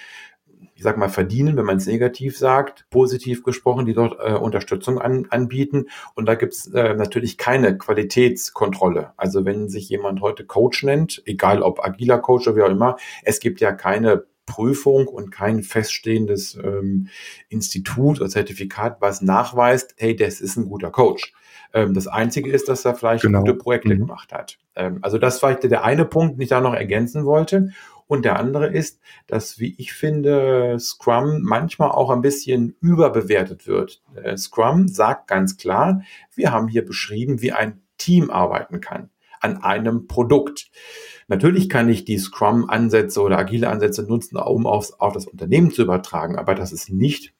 ich 0.74 0.82
sag 0.82 0.96
mal, 0.96 1.08
verdienen, 1.08 1.56
wenn 1.56 1.64
man 1.64 1.76
es 1.76 1.86
negativ 1.86 2.36
sagt, 2.36 2.86
positiv 2.90 3.42
gesprochen, 3.42 3.86
die 3.86 3.94
dort 3.94 4.18
äh, 4.20 4.34
Unterstützung 4.34 5.00
an, 5.00 5.26
anbieten. 5.30 5.86
Und 6.14 6.26
da 6.26 6.34
gibt's 6.34 6.66
äh, 6.68 6.94
natürlich 6.94 7.38
keine 7.38 7.78
Qualitätskontrolle. 7.78 9.12
Also 9.16 9.44
wenn 9.44 9.68
sich 9.68 9.88
jemand 9.88 10.20
heute 10.20 10.44
Coach 10.44 10.82
nennt, 10.82 11.22
egal 11.26 11.62
ob 11.62 11.84
agiler 11.84 12.18
Coach 12.18 12.48
oder 12.48 12.56
wie 12.56 12.62
auch 12.62 12.70
immer, 12.70 12.96
es 13.22 13.40
gibt 13.40 13.60
ja 13.60 13.72
keine 13.72 14.24
Prüfung 14.46 15.06
und 15.08 15.30
kein 15.30 15.62
feststehendes 15.62 16.56
ähm, 16.62 17.08
Institut 17.48 18.20
oder 18.20 18.28
Zertifikat, 18.28 19.00
was 19.00 19.22
nachweist, 19.22 19.94
hey, 19.96 20.14
das 20.14 20.40
ist 20.40 20.56
ein 20.56 20.66
guter 20.66 20.90
Coach. 20.90 21.32
Ähm, 21.72 21.94
das 21.94 22.06
Einzige 22.06 22.50
ist, 22.50 22.68
dass 22.68 22.84
er 22.84 22.94
vielleicht 22.94 23.22
genau. 23.22 23.40
gute 23.40 23.54
Projekte 23.54 23.94
mhm. 23.94 24.00
gemacht 24.00 24.32
hat. 24.32 24.58
Ähm, 24.76 24.98
also 25.02 25.18
das 25.18 25.42
war 25.42 25.54
der 25.54 25.84
eine 25.84 26.04
Punkt, 26.04 26.36
den 26.36 26.42
ich 26.42 26.48
da 26.48 26.60
noch 26.60 26.74
ergänzen 26.74 27.24
wollte. 27.24 27.70
Und 28.06 28.24
der 28.24 28.38
andere 28.38 28.66
ist, 28.66 29.00
dass, 29.26 29.58
wie 29.58 29.74
ich 29.78 29.92
finde, 29.92 30.76
Scrum 30.78 31.42
manchmal 31.42 31.90
auch 31.90 32.10
ein 32.10 32.20
bisschen 32.20 32.76
überbewertet 32.80 33.66
wird. 33.66 34.02
Äh, 34.14 34.36
Scrum 34.36 34.88
sagt 34.88 35.28
ganz 35.28 35.56
klar, 35.56 36.02
wir 36.34 36.52
haben 36.52 36.68
hier 36.68 36.84
beschrieben, 36.84 37.40
wie 37.40 37.52
ein 37.52 37.80
Team 37.96 38.30
arbeiten 38.30 38.80
kann 38.80 39.10
an 39.44 39.62
einem 39.62 40.06
Produkt. 40.06 40.70
Natürlich 41.28 41.68
kann 41.68 41.88
ich 41.90 42.06
die 42.06 42.18
Scrum-Ansätze 42.18 43.20
oder 43.20 43.38
agile 43.38 43.68
Ansätze 43.68 44.02
nutzen, 44.02 44.38
um 44.38 44.66
aufs, 44.66 44.92
auf 44.94 45.12
das 45.12 45.26
Unternehmen 45.26 45.70
zu 45.70 45.82
übertragen, 45.82 46.36
aber 46.36 46.54
das 46.54 46.72
ist 46.72 46.88
nicht 46.88 47.33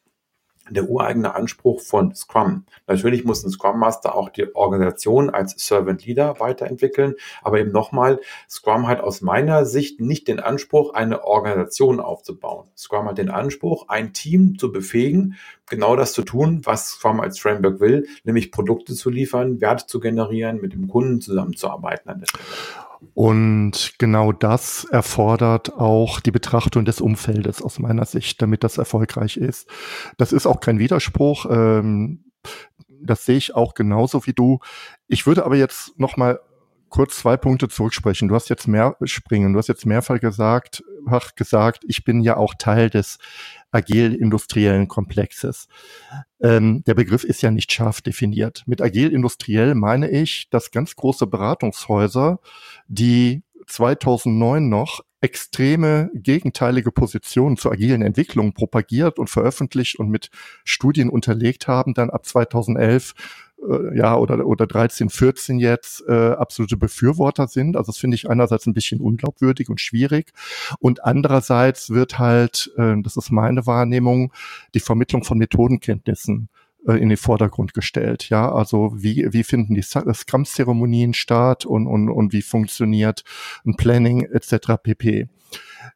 der 0.70 0.88
ureigene 0.88 1.34
Anspruch 1.34 1.80
von 1.80 2.14
Scrum. 2.14 2.64
Natürlich 2.86 3.24
muss 3.24 3.44
ein 3.44 3.50
Scrum 3.50 3.78
Master 3.78 4.14
auch 4.14 4.28
die 4.28 4.54
Organisation 4.54 5.30
als 5.30 5.54
Servant 5.58 6.06
Leader 6.06 6.40
weiterentwickeln, 6.40 7.14
aber 7.42 7.60
eben 7.60 7.72
nochmal, 7.72 8.20
Scrum 8.48 8.88
hat 8.88 9.00
aus 9.00 9.20
meiner 9.20 9.66
Sicht 9.66 10.00
nicht 10.00 10.28
den 10.28 10.40
Anspruch, 10.40 10.94
eine 10.94 11.24
Organisation 11.24 12.00
aufzubauen. 12.00 12.68
Scrum 12.76 13.06
hat 13.06 13.18
den 13.18 13.30
Anspruch, 13.30 13.88
ein 13.88 14.12
Team 14.12 14.58
zu 14.58 14.72
befähigen, 14.72 15.36
genau 15.68 15.96
das 15.96 16.12
zu 16.12 16.22
tun, 16.22 16.60
was 16.64 16.88
Scrum 16.88 17.20
als 17.20 17.38
Framework 17.38 17.80
will, 17.80 18.06
nämlich 18.24 18.52
Produkte 18.52 18.94
zu 18.94 19.10
liefern, 19.10 19.60
Werte 19.60 19.86
zu 19.86 20.00
generieren, 20.00 20.60
mit 20.60 20.72
dem 20.72 20.88
Kunden 20.88 21.20
zusammenzuarbeiten. 21.20 22.24
Und 23.14 23.94
genau 23.98 24.32
das 24.32 24.84
erfordert 24.84 25.74
auch 25.74 26.20
die 26.20 26.32
Betrachtung 26.32 26.84
des 26.84 27.00
Umfeldes 27.00 27.62
aus 27.62 27.78
meiner 27.78 28.04
Sicht, 28.04 28.42
damit 28.42 28.64
das 28.64 28.76
erfolgreich 28.76 29.36
ist. 29.36 29.68
Das 30.18 30.32
ist 30.32 30.46
auch 30.46 30.60
kein 30.60 30.80
Widerspruch. 30.80 31.46
Ähm, 31.48 32.24
das 32.88 33.24
sehe 33.24 33.36
ich 33.36 33.54
auch 33.54 33.74
genauso 33.74 34.26
wie 34.26 34.32
du. 34.32 34.58
Ich 35.06 35.26
würde 35.26 35.44
aber 35.44 35.56
jetzt 35.56 35.98
noch 35.98 36.16
mal 36.16 36.40
kurz 36.94 37.16
zwei 37.16 37.36
Punkte 37.36 37.66
zurücksprechen. 37.66 38.28
Du 38.28 38.36
hast 38.36 38.48
jetzt 38.48 38.68
mehr 38.68 38.96
springen. 39.02 39.52
Du 39.52 39.58
hast 39.58 39.66
jetzt 39.66 39.84
mehrfach 39.84 40.20
gesagt, 40.20 40.84
gesagt, 41.34 41.82
ich 41.88 42.04
bin 42.04 42.20
ja 42.20 42.36
auch 42.36 42.54
Teil 42.56 42.88
des 42.88 43.18
agil-industriellen 43.72 44.86
Komplexes. 44.86 45.66
Ähm, 46.40 46.84
der 46.84 46.94
Begriff 46.94 47.24
ist 47.24 47.42
ja 47.42 47.50
nicht 47.50 47.72
scharf 47.72 48.00
definiert. 48.00 48.62
Mit 48.66 48.80
agil-industriell 48.80 49.74
meine 49.74 50.08
ich, 50.08 50.48
dass 50.50 50.70
ganz 50.70 50.94
große 50.94 51.26
Beratungshäuser, 51.26 52.38
die 52.86 53.42
2009 53.66 54.68
noch 54.68 55.00
extreme 55.20 56.12
gegenteilige 56.14 56.92
Positionen 56.92 57.56
zur 57.56 57.72
agilen 57.72 58.02
Entwicklung 58.02 58.52
propagiert 58.52 59.18
und 59.18 59.30
veröffentlicht 59.30 59.98
und 59.98 60.10
mit 60.10 60.30
Studien 60.62 61.10
unterlegt 61.10 61.66
haben, 61.66 61.92
dann 61.92 62.10
ab 62.10 62.24
2011 62.24 63.14
äh, 63.68 63.96
ja, 63.96 64.16
oder, 64.16 64.46
oder 64.46 64.66
13, 64.66 65.10
14 65.10 65.58
jetzt 65.58 66.04
äh, 66.08 66.30
absolute 66.32 66.76
Befürworter 66.76 67.48
sind. 67.48 67.76
Also 67.76 67.90
das 67.92 67.98
finde 67.98 68.16
ich 68.16 68.28
einerseits 68.28 68.66
ein 68.66 68.74
bisschen 68.74 69.00
unglaubwürdig 69.00 69.68
und 69.68 69.80
schwierig. 69.80 70.32
Und 70.78 71.04
andererseits 71.04 71.90
wird 71.90 72.18
halt, 72.18 72.72
äh, 72.76 72.94
das 73.02 73.16
ist 73.16 73.30
meine 73.30 73.66
Wahrnehmung, 73.66 74.32
die 74.74 74.80
Vermittlung 74.80 75.24
von 75.24 75.38
Methodenkenntnissen 75.38 76.48
äh, 76.86 76.94
in 76.94 77.08
den 77.08 77.18
Vordergrund 77.18 77.74
gestellt. 77.74 78.28
Ja, 78.28 78.52
also 78.52 78.92
wie, 78.94 79.32
wie 79.32 79.44
finden 79.44 79.74
die 79.74 79.82
Scrum-Zeremonien 79.82 81.14
statt 81.14 81.64
und, 81.64 81.86
und, 81.86 82.10
und 82.10 82.32
wie 82.32 82.42
funktioniert 82.42 83.24
ein 83.64 83.76
Planning 83.76 84.22
etc. 84.22 84.74
pp. 84.82 85.28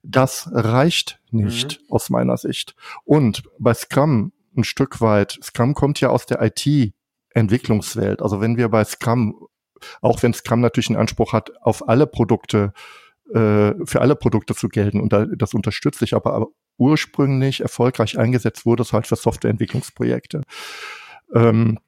Das 0.03 0.49
reicht 0.53 1.21
nicht 1.31 1.81
mhm. 1.81 1.93
aus 1.93 2.11
meiner 2.11 2.37
Sicht. 2.37 2.75
Und 3.05 3.43
bei 3.59 3.75
Scrum 3.75 4.33
ein 4.57 4.65
Stück 4.65 5.01
weit, 5.01 5.39
Scrum 5.43 5.75
kommt 5.75 6.01
ja 6.01 6.11
aus 6.11 6.27
der 6.27 6.41
IT-Entwicklungswelt. 7.35 8.23
Also 8.23 8.41
wenn 8.41 8.57
wir 8.57 8.69
bei 8.69 8.85
Scrum, 8.85 9.47
auch 10.01 10.23
wenn 10.23 10.35
Scrum 10.35 10.61
natürlich 10.61 10.89
einen 10.89 10.99
Anspruch 10.99 11.33
hat, 11.33 11.51
auf 11.63 11.89
alle 11.89 12.07
Produkte 12.07 12.73
äh, 13.33 13.75
für 13.85 14.01
alle 14.01 14.17
Produkte 14.17 14.55
zu 14.55 14.69
gelten 14.69 15.01
und 15.01 15.15
das 15.37 15.55
unterstütze 15.55 16.05
ich, 16.05 16.15
aber 16.15 16.49
ursprünglich 16.79 17.61
erfolgreich 17.61 18.19
eingesetzt 18.19 18.65
wurde 18.65 18.83
es 18.83 18.93
halt 18.93 19.07
für 19.07 19.17
Softwareentwicklungsprojekte. 19.17 20.43
Ähm, 21.35 21.79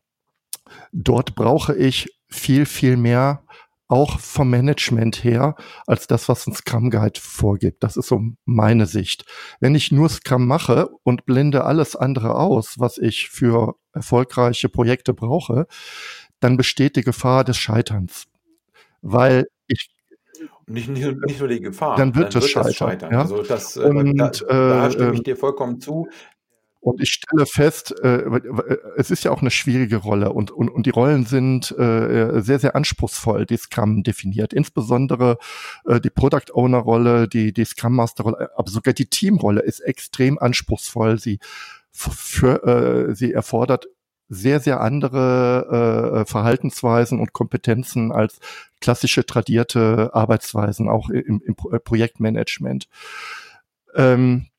dort 0.92 1.35
brauche 1.35 1.74
ich 1.74 2.09
viel, 2.29 2.66
viel 2.66 2.96
mehr 2.96 3.42
auch 3.90 4.20
vom 4.20 4.50
Management 4.50 5.24
her 5.24 5.57
als 5.87 6.07
das, 6.07 6.29
was 6.29 6.46
ein 6.46 6.55
Scrum 6.55 6.90
Guide 6.90 7.18
vorgibt. 7.20 7.83
Das 7.83 7.96
ist 7.96 8.09
so 8.09 8.20
meine 8.44 8.87
Sicht. 8.87 9.24
Wenn 9.59 9.74
ich 9.74 9.90
nur 9.90 10.09
Scrum 10.09 10.46
mache 10.46 10.88
und 11.03 11.26
blende 11.26 11.64
alles 11.64 11.96
andere 11.96 12.37
aus, 12.37 12.79
was 12.79 12.98
ich 12.98 13.31
für 13.31 13.74
erfolgreiche 13.92 14.68
Projekte 14.68 15.12
brauche, 15.12 15.66
dann 16.38 16.57
besteht 16.57 16.96
die 16.96 17.03
Gefahr 17.03 17.44
des 17.44 17.57
Scheiterns. 17.57 18.26
Weil 19.03 19.46
ich 19.66 19.90
nicht, 20.66 20.88
nicht, 20.88 21.16
nicht 21.26 21.40
nur 21.40 21.48
die 21.48 21.61
Gefahr, 21.61 21.96
dann 21.96 22.14
wird, 22.14 22.35
dann 22.35 22.42
es, 22.42 22.55
wird 22.55 22.66
scheitern, 22.66 22.72
scheitern. 22.74 23.12
Ja? 23.12 23.20
Also 23.22 23.42
das, 23.42 23.76
äh, 23.76 23.81
und, 23.81 24.16
da, 24.16 24.31
da 24.31 24.87
äh, 24.87 24.90
stimme 24.92 25.14
ich 25.14 25.22
dir 25.24 25.37
vollkommen 25.37 25.81
zu. 25.81 26.09
Und 26.80 27.02
ich 27.02 27.10
stelle 27.10 27.44
fest, 27.44 27.94
äh, 28.02 28.24
es 28.96 29.10
ist 29.10 29.24
ja 29.24 29.30
auch 29.30 29.42
eine 29.42 29.50
schwierige 29.50 29.98
Rolle 29.98 30.32
und, 30.32 30.50
und, 30.50 30.70
und 30.70 30.86
die 30.86 30.90
Rollen 30.90 31.26
sind 31.26 31.70
äh, 31.72 32.40
sehr, 32.40 32.58
sehr 32.58 32.74
anspruchsvoll, 32.74 33.44
die 33.44 33.58
Scrum 33.58 34.02
definiert. 34.02 34.54
Insbesondere 34.54 35.36
äh, 35.84 36.00
die 36.00 36.08
Product 36.08 36.54
Owner 36.54 36.78
Rolle, 36.78 37.28
die, 37.28 37.52
die 37.52 37.66
Scrum 37.66 37.96
Master 37.96 38.24
Rolle, 38.24 38.50
aber 38.56 38.70
sogar 38.70 38.94
die 38.94 39.06
Teamrolle 39.06 39.60
ist 39.60 39.80
extrem 39.80 40.38
anspruchsvoll. 40.38 41.18
Sie, 41.18 41.38
für, 41.92 42.64
äh, 43.10 43.14
sie 43.14 43.32
erfordert 43.32 43.86
sehr, 44.30 44.60
sehr 44.60 44.80
andere 44.80 46.22
äh, 46.22 46.30
Verhaltensweisen 46.30 47.20
und 47.20 47.34
Kompetenzen 47.34 48.10
als 48.12 48.38
klassische 48.80 49.26
tradierte 49.26 50.10
Arbeitsweisen, 50.14 50.88
auch 50.88 51.10
im, 51.10 51.42
im 51.44 51.56
Projektmanagement. 51.56 52.88
Ähm, 53.94 54.49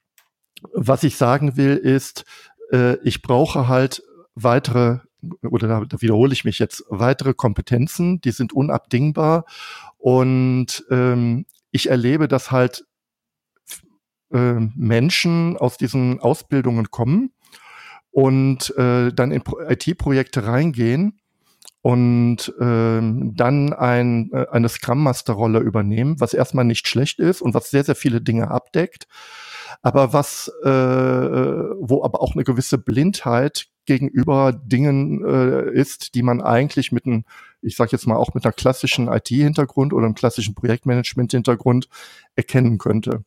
was 0.74 1.04
ich 1.04 1.18
sagen 1.18 1.58
will, 1.58 1.76
ist, 1.78 2.26
äh, 2.72 2.96
ich 3.04 3.22
brauche 3.22 3.68
halt 3.68 4.04
weitere, 4.36 5.00
oder 5.44 5.68
da, 5.68 5.86
da 5.86 6.02
wiederhole 6.02 6.34
ich 6.34 6.46
mich 6.46 6.60
jetzt, 6.60 6.84
weitere 6.90 7.34
Kompetenzen, 7.34 8.22
die 8.22 8.32
sind 8.32 8.54
unabdingbar. 8.54 9.46
Und 9.98 10.86
ähm, 10.90 11.46
ich 11.72 11.90
erlebe, 11.90 12.28
dass 12.28 12.52
halt 12.52 12.86
äh, 14.32 14.60
Menschen 14.76 15.58
aus 15.58 15.78
diesen 15.78 16.20
Ausbildungen 16.20 16.90
kommen 16.92 17.32
und 18.12 18.76
äh, 18.78 19.12
dann 19.14 19.32
in 19.32 19.44
IT-Projekte 19.68 20.46
reingehen 20.46 21.20
und 21.82 22.54
ähm, 22.60 23.34
dann 23.36 23.74
ein, 23.74 24.32
äh, 24.34 24.46
eine 24.52 24.70
Scrum 24.70 25.04
Master 25.04 25.34
Rolle 25.34 25.60
übernehmen, 25.60 26.20
was 26.20 26.34
erstmal 26.34 26.66
nicht 26.66 26.88
schlecht 26.88 27.20
ist 27.20 27.42
und 27.42 27.54
was 27.54 27.70
sehr 27.72 27.84
sehr 27.84 27.96
viele 27.96 28.22
Dinge 28.22 28.52
abdeckt, 28.52 29.08
aber 29.82 30.14
was 30.14 30.52
äh, 30.64 30.70
wo 30.70 32.04
aber 32.04 32.22
auch 32.22 32.34
eine 32.34 32.44
gewisse 32.44 32.78
Blindheit 32.78 33.68
gegenüber 33.86 34.54
Dingen 34.54 35.24
äh, 35.26 35.72
ist, 35.72 36.16
die 36.16 36.24
man 36.24 36.42
eigentlich 36.42 36.92
mit 36.92 37.06
einem, 37.06 37.26
ich 37.62 37.76
sage 37.76 37.92
jetzt 37.92 38.08
mal 38.08 38.16
auch 38.16 38.34
mit 38.34 38.46
einer 38.46 38.54
klassischen 38.54 39.08
IT-Hintergrund 39.08 39.94
oder 39.94 40.06
einem 40.06 40.16
klassischen 40.16 40.56
Projektmanagement-Hintergrund 40.56 41.90
erkennen 42.36 42.78
könnte. 42.78 43.24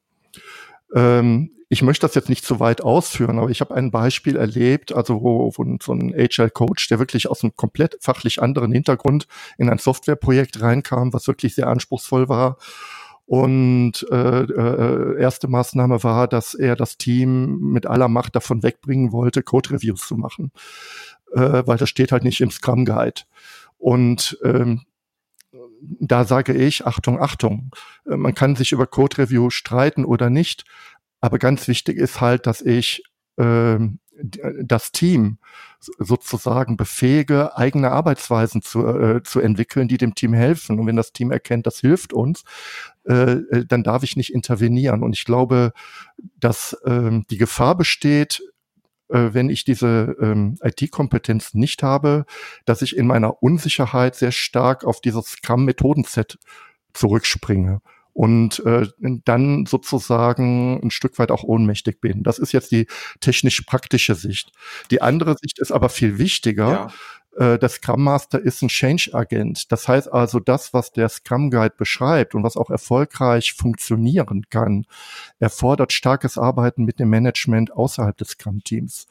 Ähm, 0.94 1.50
ich 1.68 1.82
möchte 1.82 2.06
das 2.06 2.14
jetzt 2.14 2.28
nicht 2.28 2.44
zu 2.44 2.60
weit 2.60 2.82
ausführen, 2.82 3.38
aber 3.38 3.50
ich 3.50 3.60
habe 3.60 3.74
ein 3.74 3.90
Beispiel 3.90 4.36
erlebt, 4.36 4.92
also 4.92 5.22
wo, 5.22 5.52
wo 5.56 5.76
so 5.82 5.92
ein 5.92 6.14
Agile 6.14 6.50
Coach, 6.50 6.88
der 6.88 6.98
wirklich 6.98 7.28
aus 7.28 7.42
einem 7.42 7.56
komplett 7.56 7.96
fachlich 8.00 8.40
anderen 8.40 8.70
Hintergrund 8.70 9.26
in 9.58 9.68
ein 9.68 9.78
Softwareprojekt 9.78 10.60
reinkam, 10.60 11.12
was 11.12 11.26
wirklich 11.26 11.54
sehr 11.54 11.66
anspruchsvoll 11.66 12.28
war. 12.28 12.58
Und 13.26 14.06
äh, 14.10 14.42
äh, 14.42 15.20
erste 15.20 15.48
Maßnahme 15.48 16.02
war, 16.04 16.28
dass 16.28 16.54
er 16.54 16.76
das 16.76 16.98
Team 16.98 17.58
mit 17.58 17.86
aller 17.86 18.08
Macht 18.08 18.36
davon 18.36 18.62
wegbringen 18.62 19.12
wollte, 19.12 19.42
Code-Reviews 19.42 20.06
zu 20.06 20.16
machen, 20.16 20.52
äh, 21.32 21.62
weil 21.64 21.78
das 21.78 21.88
steht 21.88 22.12
halt 22.12 22.24
nicht 22.24 22.40
im 22.42 22.50
Scrum 22.50 22.84
Guide. 22.84 23.22
Und 23.78 24.38
ähm, 24.44 24.82
da 25.80 26.24
sage 26.24 26.54
ich, 26.54 26.86
Achtung, 26.86 27.20
Achtung, 27.20 27.70
äh, 28.06 28.16
man 28.16 28.34
kann 28.34 28.56
sich 28.56 28.72
über 28.72 28.86
Code 28.86 29.18
Review 29.18 29.50
streiten 29.50 30.04
oder 30.04 30.30
nicht, 30.30 30.64
aber 31.20 31.38
ganz 31.38 31.68
wichtig 31.68 31.96
ist 31.96 32.20
halt, 32.20 32.46
dass 32.46 32.60
ich 32.60 33.02
äh, 33.36 33.78
das 34.62 34.92
Team 34.92 35.38
sozusagen 35.98 36.76
befähige, 36.76 37.56
eigene 37.56 37.90
Arbeitsweisen 37.90 38.62
zu, 38.62 38.86
äh, 38.86 39.22
zu 39.22 39.40
entwickeln, 39.40 39.88
die 39.88 39.98
dem 39.98 40.14
Team 40.14 40.32
helfen. 40.32 40.78
Und 40.78 40.86
wenn 40.86 40.96
das 40.96 41.12
Team 41.12 41.30
erkennt, 41.30 41.66
das 41.66 41.80
hilft 41.80 42.12
uns, 42.12 42.44
äh, 43.06 43.32
äh 43.32 43.66
dann 43.66 43.82
darf 43.82 44.02
ich 44.02 44.16
nicht 44.16 44.32
intervenieren. 44.32 45.02
Und 45.02 45.14
ich 45.14 45.24
glaube, 45.24 45.72
dass 46.38 46.74
äh, 46.84 47.20
die 47.30 47.38
Gefahr 47.38 47.76
besteht, 47.76 48.42
äh, 49.08 49.30
wenn 49.32 49.50
ich 49.50 49.64
diese 49.64 50.16
ähm, 50.20 50.56
IT-Kompetenz 50.62 51.54
nicht 51.54 51.82
habe, 51.82 52.24
dass 52.64 52.82
ich 52.82 52.96
in 52.96 53.06
meiner 53.06 53.42
Unsicherheit 53.42 54.14
sehr 54.16 54.32
stark 54.32 54.84
auf 54.84 55.00
dieses 55.00 55.26
Scrum-Methodenset 55.26 56.38
zurückspringe 56.92 57.80
und 58.14 58.64
äh, 58.64 58.86
dann 59.24 59.66
sozusagen 59.66 60.80
ein 60.82 60.90
Stück 60.90 61.18
weit 61.18 61.30
auch 61.30 61.42
ohnmächtig 61.42 62.00
bin. 62.00 62.22
Das 62.22 62.38
ist 62.38 62.52
jetzt 62.52 62.70
die 62.70 62.86
technisch-praktische 63.20 64.14
Sicht. 64.14 64.52
Die 64.90 65.02
andere 65.02 65.36
Sicht 65.36 65.58
ist 65.58 65.72
aber 65.72 65.88
viel 65.88 66.16
wichtiger. 66.16 66.92
Ja. 67.36 67.54
Äh, 67.54 67.58
der 67.58 67.68
Scrum 67.68 68.04
Master 68.04 68.40
ist 68.40 68.62
ein 68.62 68.68
Change-Agent. 68.68 69.72
Das 69.72 69.88
heißt 69.88 70.12
also, 70.12 70.38
das, 70.38 70.72
was 70.72 70.92
der 70.92 71.08
Scrum 71.08 71.50
Guide 71.50 71.74
beschreibt 71.76 72.36
und 72.36 72.44
was 72.44 72.56
auch 72.56 72.70
erfolgreich 72.70 73.52
funktionieren 73.52 74.44
kann, 74.48 74.86
erfordert 75.40 75.92
starkes 75.92 76.38
Arbeiten 76.38 76.84
mit 76.84 77.00
dem 77.00 77.10
Management 77.10 77.72
außerhalb 77.72 78.16
des 78.16 78.30
Scrum-Teams. 78.30 79.08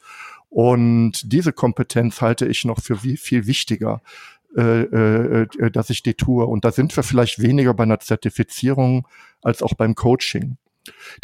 Und 0.48 1.32
diese 1.32 1.52
Kompetenz 1.52 2.22
halte 2.22 2.46
ich 2.46 2.64
noch 2.64 2.80
für 2.80 2.96
viel 2.96 3.46
wichtiger. 3.46 4.00
Äh, 4.56 4.82
äh, 4.82 5.42
äh, 5.58 5.70
dass 5.70 5.90
ich 5.90 6.04
die 6.04 6.14
tue. 6.14 6.46
Und 6.46 6.64
da 6.64 6.70
sind 6.70 6.94
wir 6.94 7.02
vielleicht 7.02 7.42
weniger 7.42 7.74
bei 7.74 7.82
einer 7.82 7.98
Zertifizierung 7.98 9.08
als 9.42 9.62
auch 9.62 9.74
beim 9.74 9.96
Coaching. 9.96 10.58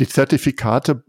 Die 0.01 0.09
Zertifikate 0.09 1.05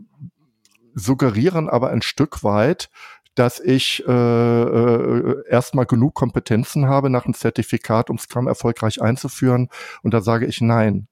suggerieren 0.94 1.68
aber 1.68 1.90
ein 1.90 2.04
Stück 2.04 2.44
weit, 2.44 2.92
dass 3.34 3.60
ich 3.60 4.04
äh, 4.08 4.12
äh, 4.12 5.48
erstmal 5.50 5.86
genug 5.86 6.14
Kompetenzen 6.14 6.88
habe 6.88 7.10
nach 7.10 7.26
einem 7.26 7.34
Zertifikat, 7.34 8.10
um 8.10 8.20
Scrum 8.20 8.48
erfolgreich 8.48 9.02
einzuführen. 9.02 9.70
Und 10.04 10.14
da 10.14 10.22
sage 10.22 10.46
ich 10.46 10.62
nein. 10.62 11.08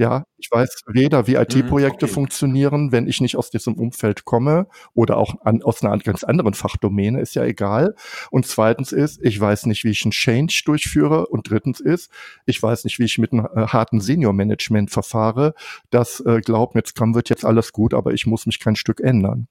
Ja, 0.00 0.24
ich 0.38 0.50
weiß 0.50 0.84
weder, 0.86 1.26
wie 1.26 1.34
IT-Projekte 1.34 2.06
mhm, 2.06 2.10
okay. 2.10 2.14
funktionieren, 2.14 2.90
wenn 2.90 3.06
ich 3.06 3.20
nicht 3.20 3.36
aus 3.36 3.50
diesem 3.50 3.74
Umfeld 3.74 4.24
komme 4.24 4.66
oder 4.94 5.18
auch 5.18 5.34
an, 5.44 5.62
aus 5.62 5.84
einer 5.84 5.98
ganz 5.98 6.24
anderen 6.24 6.54
Fachdomäne, 6.54 7.20
ist 7.20 7.34
ja 7.34 7.44
egal. 7.44 7.94
Und 8.30 8.46
zweitens 8.46 8.92
ist, 8.92 9.22
ich 9.22 9.38
weiß 9.38 9.66
nicht, 9.66 9.84
wie 9.84 9.90
ich 9.90 10.02
einen 10.02 10.12
Change 10.12 10.62
durchführe. 10.64 11.26
Und 11.26 11.50
drittens 11.50 11.80
ist, 11.80 12.10
ich 12.46 12.62
weiß 12.62 12.84
nicht, 12.84 12.98
wie 12.98 13.04
ich 13.04 13.18
mit 13.18 13.34
einem 13.34 13.44
äh, 13.54 13.66
harten 13.66 14.00
Senior-Management 14.00 14.90
verfahre. 14.90 15.52
Das 15.90 16.20
äh, 16.20 16.40
glaubt 16.40 16.74
mir, 16.74 16.82
Scrum 16.86 17.14
wird 17.14 17.28
jetzt 17.28 17.44
alles 17.44 17.70
gut, 17.72 17.92
aber 17.92 18.14
ich 18.14 18.24
muss 18.24 18.46
mich 18.46 18.58
kein 18.58 18.76
Stück 18.76 19.00
ändern. 19.00 19.48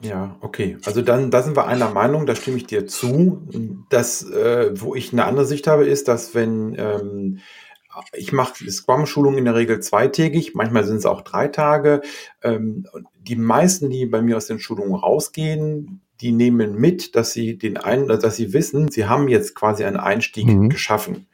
Ja, 0.00 0.38
okay. 0.40 0.76
Also 0.86 1.02
dann, 1.02 1.30
da 1.30 1.42
sind 1.42 1.56
wir 1.56 1.68
einer 1.68 1.90
Meinung, 1.90 2.26
da 2.26 2.34
stimme 2.34 2.56
ich 2.56 2.66
dir 2.66 2.88
zu. 2.88 3.46
Das, 3.90 4.28
äh, 4.28 4.70
wo 4.72 4.96
ich 4.96 5.12
eine 5.12 5.24
andere 5.24 5.46
Sicht 5.46 5.68
habe, 5.68 5.86
ist, 5.86 6.08
dass 6.08 6.34
wenn 6.34 6.74
ähm, 6.76 7.38
ich 8.12 8.32
mache 8.32 8.70
Scrum-Schulungen 8.70 9.38
in 9.38 9.44
der 9.44 9.54
Regel 9.54 9.80
zweitägig, 9.80 10.54
manchmal 10.54 10.84
sind 10.84 10.96
es 10.96 11.06
auch 11.06 11.22
drei 11.22 11.48
Tage. 11.48 12.02
Ähm, 12.42 12.86
die 13.14 13.36
meisten, 13.36 13.90
die 13.90 14.06
bei 14.06 14.22
mir 14.22 14.36
aus 14.36 14.46
den 14.46 14.60
Schulungen 14.60 14.94
rausgehen, 14.94 16.00
die 16.20 16.32
nehmen 16.32 16.76
mit, 16.76 17.16
dass 17.16 17.32
sie 17.32 17.56
den 17.56 17.76
einen, 17.76 18.06
dass 18.06 18.36
sie 18.36 18.52
wissen, 18.52 18.88
sie 18.90 19.06
haben 19.06 19.28
jetzt 19.28 19.54
quasi 19.54 19.84
einen 19.84 19.96
Einstieg 19.96 20.46
mhm. 20.46 20.68
geschaffen. 20.68 21.26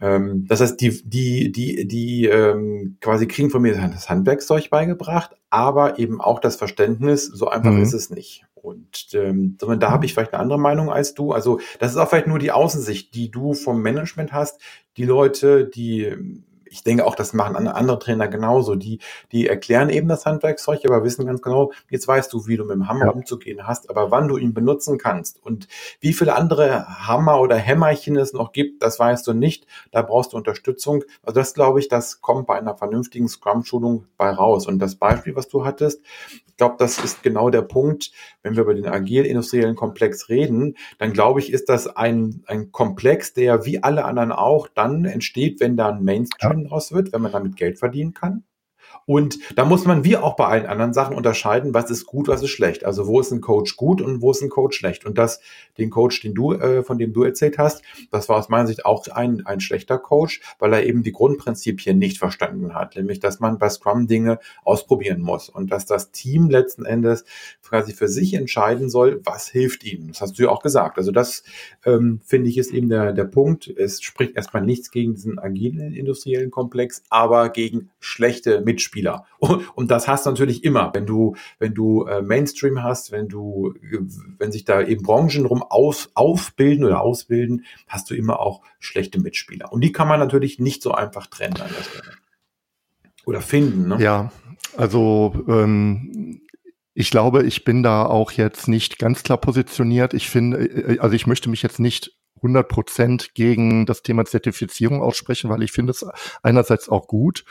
Ähm, 0.00 0.46
das 0.48 0.60
heißt, 0.60 0.80
die, 0.80 1.02
die, 1.04 1.50
die, 1.50 1.88
die 1.88 2.26
ähm, 2.26 2.96
quasi 3.00 3.26
kriegen 3.26 3.50
von 3.50 3.62
mir 3.62 3.74
das 3.74 4.08
Handwerkszeug 4.08 4.70
beigebracht, 4.70 5.36
aber 5.50 5.98
eben 5.98 6.20
auch 6.20 6.38
das 6.38 6.56
Verständnis, 6.56 7.26
so 7.26 7.48
einfach 7.48 7.72
mhm. 7.72 7.82
ist 7.82 7.94
es 7.94 8.10
nicht. 8.10 8.44
Und 8.54 9.08
ähm, 9.14 9.56
da 9.58 9.90
habe 9.90 10.04
ich 10.04 10.14
vielleicht 10.14 10.34
eine 10.34 10.42
andere 10.42 10.58
Meinung 10.58 10.90
als 10.90 11.14
du. 11.14 11.32
Also 11.32 11.60
das 11.78 11.92
ist 11.92 11.96
auch 11.96 12.08
vielleicht 12.08 12.26
nur 12.26 12.38
die 12.38 12.50
Außensicht, 12.52 13.14
die 13.14 13.30
du 13.30 13.54
vom 13.54 13.82
Management 13.82 14.32
hast. 14.32 14.60
Die 14.96 15.04
Leute, 15.04 15.64
die 15.64 16.16
ich 16.70 16.84
denke 16.84 17.06
auch, 17.06 17.14
das 17.14 17.32
machen 17.32 17.68
andere 17.68 17.98
Trainer 17.98 18.28
genauso. 18.28 18.74
Die, 18.74 19.00
die 19.32 19.46
erklären 19.46 19.90
eben 19.90 20.08
das 20.08 20.26
Handwerkszeug, 20.26 20.84
aber 20.84 21.04
wissen 21.04 21.26
ganz 21.26 21.42
genau, 21.42 21.72
jetzt 21.90 22.06
weißt 22.06 22.32
du, 22.32 22.46
wie 22.46 22.56
du 22.56 22.64
mit 22.64 22.74
dem 22.74 22.88
Hammer 22.88 23.06
ja. 23.06 23.10
umzugehen 23.10 23.66
hast, 23.66 23.90
aber 23.90 24.10
wann 24.10 24.28
du 24.28 24.36
ihn 24.36 24.54
benutzen 24.54 24.98
kannst 24.98 25.42
und 25.44 25.68
wie 26.00 26.12
viele 26.12 26.34
andere 26.34 26.86
Hammer 27.06 27.40
oder 27.40 27.56
Hämmerchen 27.56 28.16
es 28.16 28.32
noch 28.32 28.52
gibt, 28.52 28.82
das 28.82 28.98
weißt 28.98 29.26
du 29.26 29.32
nicht. 29.32 29.66
Da 29.90 30.02
brauchst 30.02 30.32
du 30.32 30.36
Unterstützung. 30.36 31.04
Also 31.22 31.40
das 31.40 31.54
glaube 31.54 31.80
ich, 31.80 31.88
das 31.88 32.20
kommt 32.20 32.46
bei 32.46 32.58
einer 32.58 32.76
vernünftigen 32.76 33.28
Scrum-Schulung 33.28 34.06
bei 34.16 34.30
raus. 34.30 34.66
Und 34.66 34.78
das 34.78 34.96
Beispiel, 34.96 35.36
was 35.36 35.48
du 35.48 35.64
hattest, 35.64 36.02
ich 36.46 36.56
glaube, 36.56 36.76
das 36.78 36.98
ist 36.98 37.22
genau 37.22 37.50
der 37.50 37.62
Punkt, 37.62 38.10
wenn 38.42 38.56
wir 38.56 38.64
über 38.64 38.74
den 38.74 38.86
agil-industriellen 38.86 39.76
Komplex 39.76 40.28
reden, 40.28 40.76
dann 40.98 41.12
glaube 41.12 41.38
ich, 41.38 41.52
ist 41.52 41.68
das 41.68 41.86
ein, 41.86 42.42
ein 42.46 42.72
Komplex, 42.72 43.32
der 43.32 43.64
wie 43.64 43.82
alle 43.82 44.04
anderen 44.04 44.32
auch 44.32 44.66
dann 44.66 45.04
entsteht, 45.04 45.60
wenn 45.60 45.76
da 45.76 45.90
ein 45.90 46.02
Mainstream 46.02 46.57
Draus 46.64 46.92
wird, 46.92 47.12
wenn 47.12 47.22
man 47.22 47.32
damit 47.32 47.56
Geld 47.56 47.78
verdienen 47.78 48.14
kann. 48.14 48.44
Und 49.08 49.38
da 49.56 49.64
muss 49.64 49.86
man 49.86 50.04
wie 50.04 50.18
auch 50.18 50.36
bei 50.36 50.44
allen 50.44 50.66
anderen 50.66 50.92
Sachen 50.92 51.16
unterscheiden, 51.16 51.72
was 51.72 51.90
ist 51.90 52.04
gut, 52.04 52.28
was 52.28 52.42
ist 52.42 52.50
schlecht. 52.50 52.84
Also 52.84 53.06
wo 53.06 53.20
ist 53.20 53.32
ein 53.32 53.40
Coach 53.40 53.78
gut 53.78 54.02
und 54.02 54.20
wo 54.20 54.32
ist 54.32 54.42
ein 54.42 54.50
Coach 54.50 54.76
schlecht. 54.76 55.06
Und 55.06 55.16
das, 55.16 55.40
den 55.78 55.88
Coach, 55.88 56.20
den 56.20 56.34
du, 56.34 56.52
äh, 56.52 56.82
von 56.82 56.98
dem 56.98 57.14
du 57.14 57.22
erzählt 57.22 57.56
hast, 57.56 57.80
das 58.10 58.28
war 58.28 58.36
aus 58.36 58.50
meiner 58.50 58.66
Sicht 58.66 58.84
auch 58.84 59.08
ein, 59.08 59.46
ein 59.46 59.60
schlechter 59.60 59.96
Coach, 59.96 60.42
weil 60.58 60.74
er 60.74 60.84
eben 60.84 61.02
die 61.04 61.12
Grundprinzipien 61.12 61.98
nicht 61.98 62.18
verstanden 62.18 62.74
hat. 62.74 62.96
Nämlich, 62.96 63.18
dass 63.18 63.40
man 63.40 63.56
bei 63.56 63.70
Scrum 63.70 64.08
Dinge 64.08 64.40
ausprobieren 64.62 65.22
muss 65.22 65.48
und 65.48 65.72
dass 65.72 65.86
das 65.86 66.10
Team 66.10 66.50
letzten 66.50 66.84
Endes 66.84 67.24
quasi 67.62 67.94
für 67.94 68.08
sich 68.08 68.34
entscheiden 68.34 68.90
soll, 68.90 69.22
was 69.24 69.48
hilft 69.48 69.84
ihm. 69.84 70.08
Das 70.08 70.20
hast 70.20 70.38
du 70.38 70.42
ja 70.42 70.48
auch 70.50 70.62
gesagt. 70.62 70.98
Also 70.98 71.12
das 71.12 71.44
ähm, 71.86 72.20
finde 72.26 72.50
ich 72.50 72.58
ist 72.58 72.74
eben 72.74 72.90
der, 72.90 73.14
der 73.14 73.24
Punkt. 73.24 73.68
Es 73.68 74.02
spricht 74.02 74.36
erstmal 74.36 74.64
nichts 74.64 74.90
gegen 74.90 75.14
diesen 75.14 75.38
agilen 75.38 75.94
industriellen 75.94 76.50
Komplex, 76.50 77.02
aber 77.08 77.48
gegen 77.48 77.88
schlechte 78.00 78.60
Mitspieler. 78.60 78.97
Spieler. 78.98 79.24
Und, 79.74 79.90
das 79.90 80.08
hast 80.08 80.26
du 80.26 80.30
natürlich 80.30 80.64
immer, 80.64 80.90
wenn 80.92 81.06
du, 81.06 81.36
wenn 81.58 81.74
du 81.74 82.04
äh, 82.04 82.20
Mainstream 82.20 82.82
hast, 82.82 83.12
wenn 83.12 83.28
du, 83.28 83.74
wenn 84.38 84.52
sich 84.52 84.64
da 84.64 84.82
eben 84.82 85.02
Branchen 85.02 85.46
rum 85.46 85.62
aus, 85.62 86.10
aufbilden 86.14 86.84
oder 86.84 87.00
ausbilden, 87.00 87.64
hast 87.86 88.10
du 88.10 88.14
immer 88.14 88.40
auch 88.40 88.62
schlechte 88.78 89.20
Mitspieler. 89.20 89.72
Und 89.72 89.82
die 89.82 89.92
kann 89.92 90.08
man 90.08 90.20
natürlich 90.20 90.58
nicht 90.58 90.82
so 90.82 90.92
einfach 90.92 91.26
trennen 91.26 91.60
an 91.60 91.70
der 91.76 91.82
Stelle. 91.82 92.12
Oder 93.24 93.40
finden, 93.40 93.88
ne? 93.88 94.02
Ja, 94.02 94.32
also 94.76 95.34
ähm, 95.48 96.40
ich 96.94 97.10
glaube, 97.10 97.44
ich 97.44 97.64
bin 97.64 97.82
da 97.82 98.04
auch 98.04 98.32
jetzt 98.32 98.68
nicht 98.68 98.98
ganz 98.98 99.22
klar 99.22 99.38
positioniert. 99.38 100.14
Ich 100.14 100.28
finde, 100.28 100.58
äh, 100.58 100.98
also 100.98 101.14
ich 101.14 101.26
möchte 101.26 101.48
mich 101.48 101.62
jetzt 101.62 101.78
nicht 101.78 102.12
100 102.38 102.68
Prozent 102.68 103.34
gegen 103.34 103.86
das 103.86 104.02
Thema 104.02 104.24
Zertifizierung 104.24 105.02
aussprechen, 105.02 105.50
weil 105.50 105.62
ich 105.62 105.72
finde 105.72 105.92
es 105.92 106.04
einerseits 106.42 106.88
auch 106.88 107.06
gut, 107.06 107.44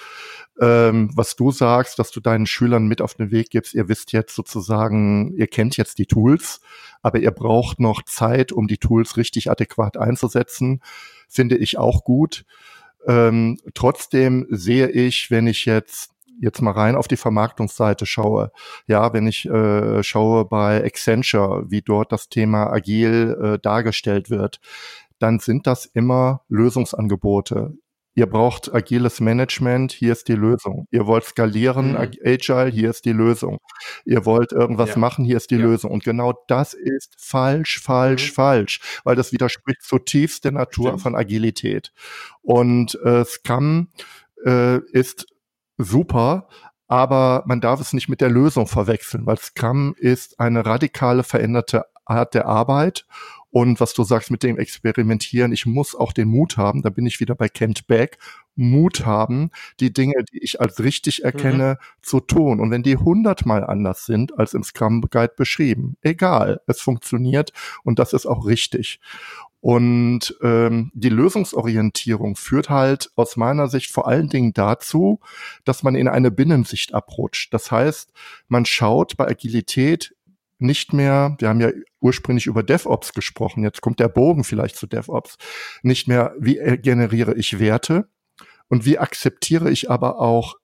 ähm, 0.59 1.09
was 1.13 1.35
du 1.35 1.51
sagst, 1.51 1.99
dass 1.99 2.11
du 2.11 2.19
deinen 2.19 2.47
Schülern 2.47 2.87
mit 2.87 3.01
auf 3.01 3.13
den 3.13 3.31
Weg 3.31 3.49
gibst. 3.49 3.73
Ihr 3.73 3.87
wisst 3.89 4.11
jetzt 4.11 4.35
sozusagen, 4.35 5.33
ihr 5.35 5.47
kennt 5.47 5.77
jetzt 5.77 5.99
die 5.99 6.05
Tools, 6.05 6.61
aber 7.01 7.19
ihr 7.19 7.31
braucht 7.31 7.79
noch 7.79 8.03
Zeit, 8.03 8.51
um 8.51 8.67
die 8.67 8.77
Tools 8.77 9.17
richtig 9.17 9.51
adäquat 9.51 9.97
einzusetzen. 9.97 10.81
Finde 11.27 11.57
ich 11.57 11.77
auch 11.77 12.03
gut. 12.03 12.45
Ähm, 13.05 13.59
trotzdem 13.73 14.47
sehe 14.49 14.89
ich, 14.89 15.31
wenn 15.31 15.47
ich 15.47 15.65
jetzt 15.65 16.11
jetzt 16.39 16.61
mal 16.61 16.71
rein 16.71 16.95
auf 16.95 17.07
die 17.07 17.17
Vermarktungsseite 17.17 18.05
schaue, 18.05 18.51
ja, 18.87 19.13
wenn 19.13 19.27
ich 19.27 19.45
äh, 19.45 20.03
schaue 20.03 20.45
bei 20.45 20.83
Accenture, 20.83 21.65
wie 21.69 21.81
dort 21.81 22.11
das 22.11 22.29
Thema 22.29 22.71
agil 22.71 23.37
äh, 23.41 23.59
dargestellt 23.59 24.29
wird, 24.29 24.59
dann 25.19 25.39
sind 25.39 25.67
das 25.67 25.85
immer 25.85 26.41
Lösungsangebote. 26.49 27.73
Ihr 28.17 28.25
braucht 28.25 28.73
agiles 28.73 29.19
Management, 29.19 29.91
hier 29.91 30.11
ist 30.11 30.27
die 30.27 30.33
Lösung. 30.33 30.87
Ihr 30.89 31.05
wollt 31.05 31.23
skalieren, 31.23 31.91
mhm. 31.91 31.97
agile, 32.25 32.65
hier 32.65 32.89
ist 32.89 33.05
die 33.05 33.11
Lösung. 33.11 33.59
Ihr 34.05 34.25
wollt 34.25 34.51
irgendwas 34.53 34.89
ja. 34.89 34.97
machen, 34.97 35.23
hier 35.23 35.37
ist 35.37 35.51
die 35.51 35.57
ja. 35.57 35.61
Lösung. 35.61 35.91
Und 35.91 36.03
genau 36.03 36.33
das 36.47 36.73
ist 36.73 37.13
falsch, 37.19 37.79
falsch, 37.79 38.31
mhm. 38.31 38.33
falsch, 38.33 38.79
weil 39.03 39.15
das 39.15 39.33
widerspricht 39.33 39.83
zutiefst 39.83 40.45
der 40.45 40.53
Natur 40.53 40.87
Stimmt. 40.87 41.01
von 41.03 41.15
Agilität. 41.15 41.93
Und 42.41 42.99
äh, 43.03 43.23
Scrum 43.23 43.89
äh, 44.43 44.79
ist 44.93 45.27
super, 45.77 46.47
aber 46.87 47.43
man 47.45 47.61
darf 47.61 47.81
es 47.81 47.93
nicht 47.93 48.09
mit 48.09 48.21
der 48.21 48.29
Lösung 48.29 48.67
verwechseln, 48.67 49.25
weil 49.25 49.37
Scrum 49.37 49.95
ist 49.97 50.39
eine 50.39 50.65
radikale 50.65 51.23
veränderte 51.23 51.85
Art 52.05 52.33
der 52.33 52.45
Arbeit. 52.45 53.05
Und 53.49 53.79
was 53.79 53.93
du 53.93 54.03
sagst 54.03 54.29
mit 54.29 54.43
dem 54.43 54.57
Experimentieren, 54.57 55.51
ich 55.51 55.65
muss 55.65 55.95
auch 55.95 56.13
den 56.13 56.27
Mut 56.27 56.57
haben, 56.57 56.81
da 56.81 56.89
bin 56.89 57.05
ich 57.05 57.19
wieder 57.19 57.33
bei 57.33 57.49
Kent 57.49 57.87
Beck, 57.87 58.17
Mut 58.55 59.05
haben, 59.05 59.51
die 59.79 59.93
Dinge, 59.93 60.23
die 60.31 60.43
ich 60.43 60.59
als 60.59 60.79
richtig 60.79 61.23
erkenne, 61.23 61.77
mhm. 61.79 62.03
zu 62.03 62.19
tun. 62.19 62.59
Und 62.59 62.71
wenn 62.71 62.83
die 62.83 62.97
hundertmal 62.97 63.63
anders 63.63 64.05
sind 64.05 64.37
als 64.37 64.53
im 64.53 64.63
Scrum 64.63 65.01
Guide 65.01 65.33
beschrieben, 65.37 65.95
egal, 66.01 66.61
es 66.67 66.81
funktioniert 66.81 67.53
und 67.83 67.99
das 67.99 68.13
ist 68.13 68.25
auch 68.25 68.45
richtig. 68.45 68.99
Und 69.59 70.37
ähm, 70.41 70.91
die 70.93 71.09
Lösungsorientierung 71.09 72.35
führt 72.35 72.69
halt 72.69 73.11
aus 73.15 73.37
meiner 73.37 73.67
Sicht 73.67 73.91
vor 73.91 74.07
allen 74.07 74.29
Dingen 74.29 74.53
dazu, 74.53 75.19
dass 75.65 75.83
man 75.83 75.95
in 75.95 76.07
eine 76.07 76.31
Binnensicht 76.31 76.93
abrutscht. 76.93 77.53
Das 77.53 77.71
heißt, 77.71 78.11
man 78.47 78.65
schaut 78.65 79.17
bei 79.17 79.27
Agilität 79.27 80.15
nicht 80.59 80.93
mehr, 80.93 81.35
wir 81.39 81.49
haben 81.49 81.61
ja 81.61 81.69
ursprünglich 81.99 82.47
über 82.47 82.63
DevOps 82.63 83.13
gesprochen, 83.13 83.63
jetzt 83.63 83.81
kommt 83.81 83.99
der 83.99 84.09
Bogen 84.09 84.43
vielleicht 84.43 84.75
zu 84.75 84.87
DevOps, 84.87 85.37
nicht 85.83 86.07
mehr, 86.07 86.33
wie 86.39 86.55
generiere 86.81 87.35
ich 87.35 87.59
Werte 87.59 88.09
und 88.67 88.85
wie 88.85 88.97
akzeptiere 88.97 89.69
ich 89.69 89.89
aber 89.89 90.19
auch 90.19 90.55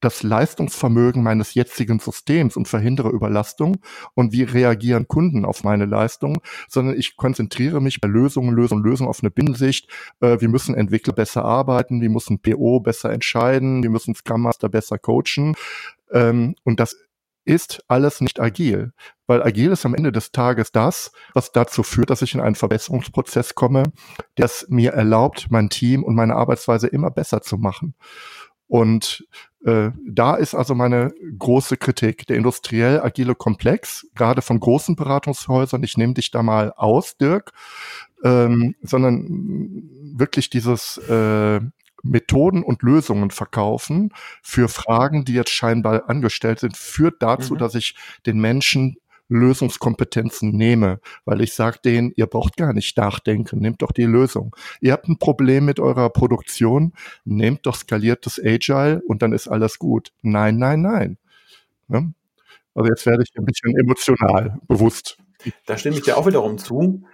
das 0.00 0.22
Leistungsvermögen 0.22 1.22
meines 1.22 1.54
jetzigen 1.54 1.98
Systems 1.98 2.56
und 2.56 2.68
verhindere 2.68 3.10
Überlastung 3.10 3.78
und 4.14 4.32
wie 4.32 4.42
reagieren 4.42 5.08
Kunden 5.08 5.44
auf 5.44 5.64
meine 5.64 5.86
Leistung, 5.86 6.40
sondern 6.68 6.96
ich 6.96 7.16
konzentriere 7.16 7.80
mich 7.80 8.00
bei 8.00 8.08
Lösungen, 8.08 8.54
Lösungen, 8.54 8.84
Lösungen 8.84 9.10
auf 9.10 9.22
eine 9.22 9.30
Binnensicht. 9.30 9.88
Äh, 10.20 10.40
wir 10.40 10.48
müssen 10.48 10.74
Entwickler 10.74 11.12
besser 11.12 11.44
arbeiten, 11.44 12.00
wir 12.00 12.10
müssen 12.10 12.40
PO 12.40 12.80
besser 12.80 13.10
entscheiden, 13.10 13.82
wir 13.82 13.90
müssen 13.90 14.14
Scrum 14.14 14.42
Master 14.42 14.68
besser 14.68 14.98
coachen. 14.98 15.54
Ähm, 16.12 16.54
und 16.64 16.80
das 16.80 16.96
ist 17.48 17.82
alles 17.88 18.20
nicht 18.20 18.40
agil, 18.40 18.92
weil 19.26 19.42
agil 19.42 19.72
ist 19.72 19.86
am 19.86 19.94
Ende 19.94 20.12
des 20.12 20.32
Tages 20.32 20.70
das, 20.70 21.12
was 21.32 21.50
dazu 21.50 21.82
führt, 21.82 22.10
dass 22.10 22.20
ich 22.20 22.34
in 22.34 22.40
einen 22.40 22.56
Verbesserungsprozess 22.56 23.54
komme, 23.54 23.84
der 24.36 24.44
es 24.44 24.66
mir 24.68 24.92
erlaubt, 24.92 25.46
mein 25.48 25.70
Team 25.70 26.04
und 26.04 26.14
meine 26.14 26.36
Arbeitsweise 26.36 26.88
immer 26.88 27.10
besser 27.10 27.40
zu 27.40 27.56
machen. 27.56 27.94
Und 28.66 29.26
äh, 29.64 29.90
da 30.06 30.36
ist 30.36 30.54
also 30.54 30.74
meine 30.74 31.12
große 31.38 31.76
Kritik. 31.76 32.26
Der 32.26 32.36
industriell 32.36 33.00
agile 33.00 33.34
Komplex, 33.34 34.06
gerade 34.14 34.42
von 34.42 34.60
großen 34.60 34.96
Beratungshäusern, 34.96 35.82
ich 35.82 35.96
nehme 35.96 36.14
dich 36.14 36.30
da 36.30 36.42
mal 36.42 36.72
aus, 36.76 37.16
Dirk, 37.16 37.52
ähm, 38.24 38.74
sondern 38.82 39.26
wirklich 40.14 40.50
dieses 40.50 40.98
äh, 40.98 41.60
Methoden 42.02 42.62
und 42.62 42.82
Lösungen 42.82 43.30
verkaufen 43.30 44.12
für 44.42 44.68
Fragen, 44.68 45.24
die 45.24 45.34
jetzt 45.34 45.50
scheinbar 45.50 46.08
angestellt 46.08 46.60
sind, 46.60 46.76
führt 46.76 47.22
dazu, 47.22 47.54
mhm. 47.54 47.58
dass 47.58 47.74
ich 47.74 47.96
den 48.26 48.38
Menschen 48.38 48.96
Lösungskompetenzen 49.28 50.50
nehme, 50.50 51.00
weil 51.24 51.40
ich 51.40 51.54
sage 51.54 51.78
denen, 51.84 52.12
ihr 52.16 52.26
braucht 52.26 52.56
gar 52.56 52.72
nicht 52.72 52.96
nachdenken, 52.96 53.60
nehmt 53.60 53.82
doch 53.82 53.92
die 53.92 54.04
Lösung. 54.04 54.54
Ihr 54.80 54.92
habt 54.92 55.08
ein 55.08 55.18
Problem 55.18 55.64
mit 55.64 55.80
eurer 55.80 56.10
Produktion, 56.10 56.92
nehmt 57.24 57.66
doch 57.66 57.76
skaliertes 57.76 58.40
Agile 58.42 59.02
und 59.06 59.22
dann 59.22 59.32
ist 59.32 59.48
alles 59.48 59.78
gut. 59.78 60.12
Nein, 60.22 60.58
nein, 60.58 60.82
nein. 60.82 61.18
Ne? 61.88 62.14
Also 62.74 62.90
jetzt 62.90 63.06
werde 63.06 63.22
ich 63.22 63.30
ein 63.36 63.44
bisschen 63.44 63.76
emotional 63.76 64.58
bewusst. 64.68 65.18
Da 65.66 65.76
stimme 65.76 65.96
ich 65.96 66.02
dir 66.02 66.16
auch 66.16 66.26
wiederum 66.26 66.58
zu. 66.58 67.04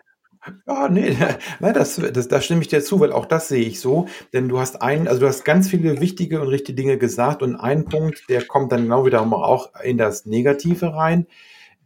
Ja, 0.66 0.88
nee, 0.88 1.16
nein, 1.60 1.74
das, 1.74 1.96
das, 1.96 2.28
da 2.28 2.40
stimme 2.40 2.60
ich 2.60 2.68
dir 2.68 2.82
zu, 2.82 3.00
weil 3.00 3.12
auch 3.12 3.26
das 3.26 3.48
sehe 3.48 3.64
ich 3.64 3.80
so. 3.80 4.06
Denn 4.32 4.48
du 4.48 4.58
hast 4.58 4.82
einen, 4.82 5.08
also 5.08 5.20
du 5.20 5.26
hast 5.26 5.44
ganz 5.44 5.68
viele 5.68 6.00
wichtige 6.00 6.40
und 6.40 6.48
richtige 6.48 6.76
Dinge 6.76 6.98
gesagt 6.98 7.42
und 7.42 7.56
ein 7.56 7.86
Punkt, 7.86 8.28
der 8.28 8.44
kommt 8.44 8.72
dann 8.72 8.82
genau 8.82 9.06
wieder 9.06 9.22
auch 9.22 9.70
in 9.82 9.96
das 9.96 10.26
Negative 10.26 10.94
rein. 10.94 11.26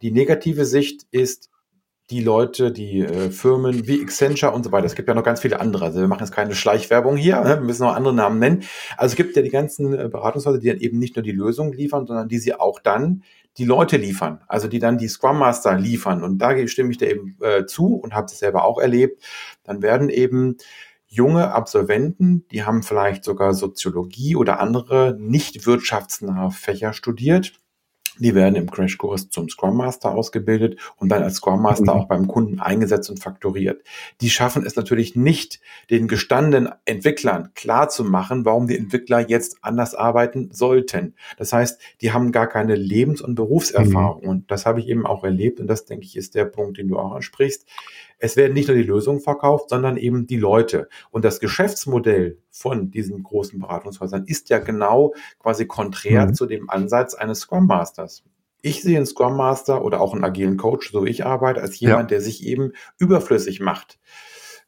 Die 0.01 0.11
negative 0.11 0.65
Sicht 0.65 1.05
ist, 1.11 1.49
die 2.09 2.21
Leute, 2.21 2.71
die 2.71 3.01
äh, 3.01 3.29
Firmen 3.29 3.87
wie 3.87 4.01
Accenture 4.01 4.51
und 4.51 4.63
so 4.63 4.71
weiter. 4.71 4.85
Es 4.85 4.95
gibt 4.95 5.07
ja 5.07 5.13
noch 5.13 5.23
ganz 5.23 5.41
viele 5.41 5.59
andere. 5.59 5.85
Also 5.85 5.99
wir 5.99 6.07
machen 6.07 6.23
jetzt 6.23 6.33
keine 6.33 6.55
Schleichwerbung 6.55 7.17
hier, 7.17 7.39
ne? 7.41 7.49
wir 7.49 7.61
müssen 7.61 7.83
noch 7.83 7.95
andere 7.95 8.15
Namen 8.15 8.39
nennen. 8.39 8.63
Also 8.97 9.13
es 9.13 9.15
gibt 9.15 9.35
ja 9.35 9.41
die 9.41 9.49
ganzen 9.49 9.93
äh, 9.93 10.09
Beratungshäuser, 10.09 10.57
die 10.57 10.69
dann 10.69 10.79
eben 10.79 10.97
nicht 10.97 11.15
nur 11.15 11.23
die 11.23 11.31
Lösung 11.31 11.71
liefern, 11.71 12.07
sondern 12.07 12.27
die 12.27 12.39
sie 12.39 12.55
auch 12.55 12.79
dann 12.79 13.23
die 13.57 13.65
Leute 13.65 13.97
liefern, 13.97 14.41
also 14.47 14.67
die 14.67 14.79
dann 14.79 14.97
die 14.97 15.07
Scrum 15.07 15.37
Master 15.37 15.77
liefern. 15.77 16.23
Und 16.23 16.39
da 16.39 16.55
stimme 16.67 16.91
ich 16.91 16.97
dir 16.97 17.11
eben 17.11 17.37
äh, 17.41 17.65
zu 17.65 17.95
und 17.95 18.15
habe 18.15 18.27
das 18.27 18.39
selber 18.39 18.63
auch 18.63 18.79
erlebt. 18.79 19.23
Dann 19.63 19.81
werden 19.81 20.09
eben 20.09 20.57
junge 21.05 21.51
Absolventen, 21.51 22.47
die 22.51 22.63
haben 22.63 22.83
vielleicht 22.83 23.23
sogar 23.23 23.53
Soziologie 23.53 24.35
oder 24.35 24.59
andere 24.59 25.15
nicht 25.19 25.65
wirtschaftsnahe 25.65 26.51
Fächer 26.51 26.93
studiert, 26.93 27.59
Die 28.19 28.35
werden 28.35 28.55
im 28.55 28.69
Crashkurs 28.69 29.29
zum 29.29 29.49
Scrum 29.49 29.77
Master 29.77 30.11
ausgebildet 30.11 30.79
und 30.97 31.09
dann 31.09 31.23
als 31.23 31.35
Scrum 31.35 31.61
Master 31.61 31.95
mhm. 31.95 32.01
auch 32.01 32.07
beim 32.07 32.27
Kunden 32.27 32.59
eingesetzt 32.59 33.09
und 33.09 33.19
fakturiert. 33.19 33.81
Die 34.21 34.29
schaffen 34.29 34.65
es 34.65 34.75
natürlich 34.75 35.15
nicht, 35.15 35.59
den 35.89 36.07
gestandenen 36.07 36.69
Entwicklern 36.85 37.51
klar 37.55 37.89
zu 37.89 38.03
machen, 38.03 38.45
warum 38.45 38.67
die 38.67 38.77
Entwickler 38.77 39.27
jetzt 39.27 39.57
anders 39.61 39.95
arbeiten 39.95 40.49
sollten. 40.51 41.15
Das 41.37 41.53
heißt, 41.53 41.79
die 42.01 42.11
haben 42.11 42.31
gar 42.31 42.47
keine 42.47 42.75
Lebens- 42.75 43.21
und 43.21 43.35
Berufserfahrung. 43.35 44.23
Mhm. 44.23 44.29
Und 44.29 44.51
das 44.51 44.65
habe 44.65 44.79
ich 44.79 44.87
eben 44.87 45.05
auch 45.05 45.23
erlebt. 45.23 45.59
Und 45.59 45.67
das, 45.67 45.85
denke 45.85 46.05
ich, 46.05 46.15
ist 46.15 46.35
der 46.35 46.45
Punkt, 46.45 46.77
den 46.77 46.87
du 46.87 46.97
auch 46.99 47.13
ansprichst. 47.13 47.65
Es 48.19 48.35
werden 48.35 48.53
nicht 48.53 48.67
nur 48.67 48.77
die 48.77 48.83
Lösungen 48.83 49.21
verkauft, 49.21 49.69
sondern 49.69 49.97
eben 49.97 50.27
die 50.27 50.37
Leute. 50.37 50.89
Und 51.09 51.25
das 51.25 51.39
Geschäftsmodell 51.39 52.37
von 52.49 52.91
diesen 52.91 53.23
großen 53.23 53.59
Beratungshäusern 53.59 54.25
ist 54.25 54.49
ja 54.49 54.59
genau 54.59 55.13
quasi 55.39 55.65
konträr 55.65 56.27
mhm. 56.27 56.33
zu 56.33 56.45
dem 56.45 56.69
Ansatz 56.69 57.13
eines 57.13 57.39
Scrum 57.39 57.65
Masters. 57.65 58.23
Ich 58.61 58.81
sehe 58.81 58.97
einen 58.97 59.05
Scrum 59.05 59.37
Master 59.37 59.83
oder 59.85 60.01
auch 60.01 60.13
einen 60.13 60.25
agilen 60.25 60.57
Coach, 60.57 60.91
so 60.91 61.05
wie 61.05 61.09
ich 61.09 61.25
arbeite, 61.25 61.61
als 61.61 61.79
jemand, 61.79 62.11
ja. 62.11 62.17
der 62.17 62.21
sich 62.21 62.45
eben 62.45 62.73
überflüssig 62.97 63.61
macht. 63.61 63.99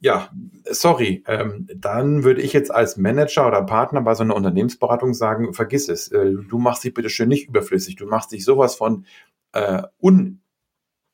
Ja, 0.04 0.30
sorry, 0.66 1.24
ähm, 1.28 1.68
dann 1.76 2.24
würde 2.24 2.42
ich 2.42 2.54
jetzt 2.54 2.74
als 2.74 2.98
Manager 2.98 3.48
oder 3.48 3.62
Partner 3.62 4.02
bei 4.02 4.16
so 4.16 4.24
einer 4.24 4.36
Unternehmensberatung 4.36 5.14
sagen, 5.14 5.54
vergiss 5.54 5.90
es, 5.90 6.08
äh, 6.08 6.32
du 6.50 6.58
machst 6.58 6.84
dich 6.84 6.96
bitte 6.96 7.10
schön 7.10 7.30
nicht 7.30 7.50
überflüssig, 7.50 7.98
du 7.98 8.08
machst 8.08 8.32
dich 8.32 8.44
sowas 8.44 8.74
von 8.74 9.06
äh, 9.54 9.84
un 10.02 10.41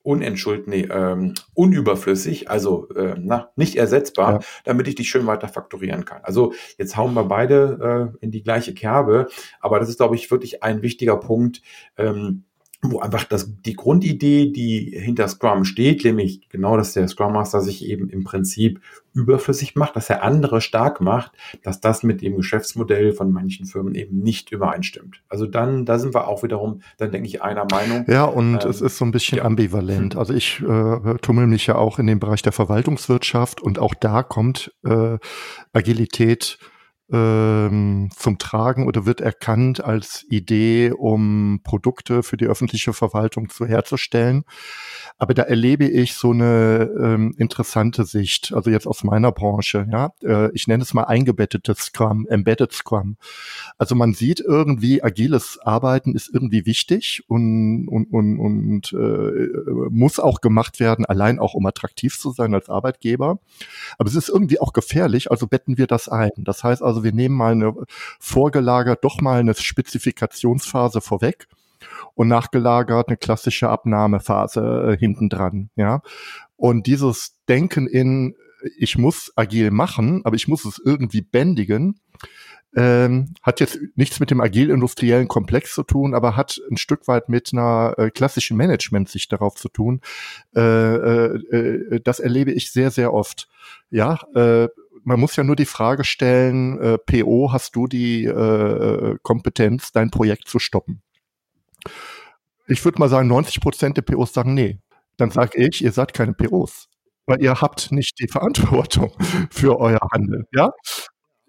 unentschuldigt, 0.07 0.69
nee, 0.69 0.87
ähm, 0.89 1.33
unüberflüssig, 1.53 2.49
also 2.49 2.87
äh, 2.95 3.15
na, 3.19 3.51
nicht 3.57 3.75
ersetzbar, 3.75 4.33
ja. 4.35 4.39
damit 4.63 4.87
ich 4.87 4.95
dich 4.95 5.09
schön 5.09 5.27
weiter 5.27 5.49
fakturieren 5.49 6.05
kann. 6.05 6.21
Also 6.23 6.53
jetzt 6.77 6.95
hauen 6.95 7.13
wir 7.13 7.25
beide 7.25 8.13
äh, 8.15 8.23
in 8.23 8.31
die 8.31 8.41
gleiche 8.41 8.73
Kerbe, 8.73 9.27
aber 9.59 9.79
das 9.79 9.89
ist, 9.89 9.97
glaube 9.97 10.15
ich, 10.15 10.31
wirklich 10.31 10.63
ein 10.63 10.81
wichtiger 10.81 11.17
Punkt. 11.17 11.61
Ähm, 11.97 12.45
wo 12.81 12.99
einfach 12.99 13.23
das, 13.23 13.51
die 13.65 13.73
Grundidee, 13.73 14.51
die 14.51 14.91
hinter 14.95 15.27
Scrum 15.27 15.65
steht, 15.65 16.03
nämlich 16.05 16.47
genau, 16.49 16.77
dass 16.77 16.93
der 16.93 17.07
Scrum 17.07 17.33
Master 17.33 17.61
sich 17.61 17.83
eben 17.83 18.09
im 18.09 18.23
Prinzip 18.23 18.81
überflüssig 19.13 19.75
macht, 19.75 19.95
dass 19.95 20.11
er 20.11 20.21
andere 20.21 20.61
stark 20.61 21.01
macht, 21.01 21.31
dass 21.63 21.81
das 21.81 22.03
mit 22.03 22.21
dem 22.21 22.37
Geschäftsmodell 22.37 23.13
von 23.13 23.31
manchen 23.31 23.65
Firmen 23.65 23.95
eben 23.95 24.19
nicht 24.19 24.51
übereinstimmt. 24.51 25.23
Also 25.27 25.47
dann, 25.47 25.85
da 25.85 25.97
sind 25.97 26.13
wir 26.13 26.27
auch 26.27 26.43
wiederum, 26.43 26.81
dann 26.97 27.11
denke 27.11 27.27
ich, 27.27 27.41
einer 27.41 27.65
Meinung. 27.65 28.05
Ja, 28.07 28.25
und 28.25 28.63
ähm, 28.63 28.69
es 28.69 28.81
ist 28.81 28.97
so 28.97 29.05
ein 29.05 29.11
bisschen 29.11 29.39
ja. 29.39 29.45
ambivalent. 29.45 30.15
Also 30.15 30.33
ich 30.33 30.61
äh, 30.61 31.15
tummel 31.21 31.47
mich 31.47 31.65
ja 31.65 31.75
auch 31.75 31.97
in 31.97 32.05
dem 32.05 32.19
Bereich 32.19 32.43
der 32.43 32.51
Verwaltungswirtschaft 32.51 33.59
und 33.59 33.79
auch 33.79 33.95
da 33.95 34.21
kommt 34.21 34.71
äh, 34.85 35.17
Agilität 35.73 36.59
ähm, 37.11 38.09
zum 38.15 38.37
Tragen 38.37 38.87
oder 38.87 39.05
wird 39.05 39.21
erkannt 39.21 39.83
als 39.83 40.25
Idee, 40.29 40.91
um 40.91 41.61
Produkte 41.63 42.23
für 42.23 42.37
die 42.37 42.47
öffentliche 42.47 42.93
Verwaltung 42.93 43.49
zu 43.49 43.65
herzustellen. 43.65 44.43
Aber 45.17 45.33
da 45.33 45.43
erlebe 45.43 45.85
ich 45.85 46.13
so 46.13 46.31
eine 46.31 46.91
ähm, 46.99 47.33
interessante 47.37 48.05
Sicht, 48.05 48.53
also 48.53 48.69
jetzt 48.69 48.87
aus 48.87 49.03
meiner 49.03 49.31
Branche, 49.31 49.87
ja. 49.91 50.11
Äh, 50.23 50.51
ich 50.53 50.67
nenne 50.67 50.83
es 50.83 50.93
mal 50.93 51.05
eingebettetes 51.05 51.77
Scrum, 51.79 52.27
Embedded 52.27 52.71
Scrum. 52.73 53.17
Also 53.77 53.95
man 53.95 54.13
sieht 54.13 54.39
irgendwie, 54.41 55.01
agiles 55.01 55.59
Arbeiten 55.63 56.13
ist 56.13 56.29
irgendwie 56.33 56.65
wichtig 56.65 57.23
und, 57.27 57.87
und, 57.87 58.11
und, 58.11 58.39
und 58.39 58.93
äh, 58.93 59.89
muss 59.89 60.19
auch 60.19 60.41
gemacht 60.41 60.79
werden, 60.79 61.05
allein 61.05 61.39
auch 61.39 61.53
um 61.53 61.65
attraktiv 61.65 62.19
zu 62.19 62.31
sein 62.31 62.53
als 62.53 62.69
Arbeitgeber. 62.69 63.39
Aber 63.97 64.09
es 64.09 64.15
ist 64.15 64.29
irgendwie 64.29 64.59
auch 64.59 64.73
gefährlich, 64.73 65.31
also 65.31 65.47
betten 65.47 65.77
wir 65.77 65.87
das 65.87 66.09
ein. 66.09 66.31
Das 66.37 66.63
heißt 66.63 66.83
also, 66.83 66.96
wir 67.03 67.13
nehmen 67.13 67.35
mal 67.35 67.53
eine 67.53 67.73
vorgelagert, 68.19 69.03
doch 69.03 69.21
mal 69.21 69.39
eine 69.39 69.53
Spezifikationsphase 69.53 71.01
vorweg 71.01 71.47
und 72.15 72.27
nachgelagert 72.27 73.07
eine 73.07 73.17
klassische 73.17 73.69
Abnahmephase 73.69 74.93
äh, 74.93 74.97
hinten 74.97 75.29
dran, 75.29 75.69
ja. 75.75 76.01
Und 76.55 76.87
dieses 76.87 77.35
Denken 77.47 77.87
in, 77.87 78.35
ich 78.77 78.97
muss 78.97 79.31
agil 79.35 79.69
machen, 79.71 80.21
aber 80.25 80.35
ich 80.35 80.47
muss 80.47 80.65
es 80.65 80.81
irgendwie 80.83 81.21
bändigen, 81.21 81.99
ähm, 82.75 83.33
hat 83.41 83.59
jetzt 83.59 83.79
nichts 83.95 84.19
mit 84.19 84.29
dem 84.29 84.41
agil-industriellen 84.41 85.27
Komplex 85.27 85.73
zu 85.73 85.83
tun, 85.83 86.13
aber 86.13 86.35
hat 86.35 86.59
ein 86.69 86.77
Stück 86.77 87.07
weit 87.07 87.29
mit 87.29 87.51
einer 87.53 87.95
äh, 87.97 88.11
klassischen 88.11 88.57
Management-Sicht 88.57 89.31
darauf 89.31 89.55
zu 89.55 89.69
tun. 89.69 90.01
Äh, 90.55 90.61
äh, 90.61 91.55
äh, 91.55 91.99
das 92.03 92.19
erlebe 92.19 92.51
ich 92.51 92.71
sehr, 92.71 92.91
sehr 92.91 93.13
oft. 93.13 93.47
Ja, 93.89 94.19
äh, 94.35 94.67
man 95.07 95.21
muss 95.21 95.37
ja 95.37 95.43
nur 95.45 95.55
die 95.55 95.65
Frage 95.65 96.03
stellen, 96.03 96.79
äh, 96.81 96.97
PO, 96.97 97.53
hast 97.53 97.77
du 97.77 97.87
die 97.87 98.25
äh, 98.25 99.15
Kompetenz, 99.23 99.93
dein 99.93 100.11
Projekt 100.11 100.49
zu 100.49 100.59
stoppen? 100.59 101.01
Ich 102.67 102.83
würde 102.83 102.99
mal 102.99 103.07
sagen, 103.07 103.29
90 103.29 103.61
Prozent 103.61 103.95
der 103.95 104.01
POs 104.01 104.33
sagen 104.33 104.53
nee. 104.53 104.79
Dann 105.15 105.31
sage 105.31 105.57
ich, 105.57 105.81
ihr 105.81 105.93
seid 105.93 106.13
keine 106.13 106.33
POs, 106.33 106.89
weil 107.25 107.41
ihr 107.41 107.61
habt 107.61 107.89
nicht 107.93 108.19
die 108.19 108.27
Verantwortung 108.27 109.13
für 109.49 109.79
euer 109.79 110.01
Handeln. 110.11 110.43
Ja, 110.51 110.71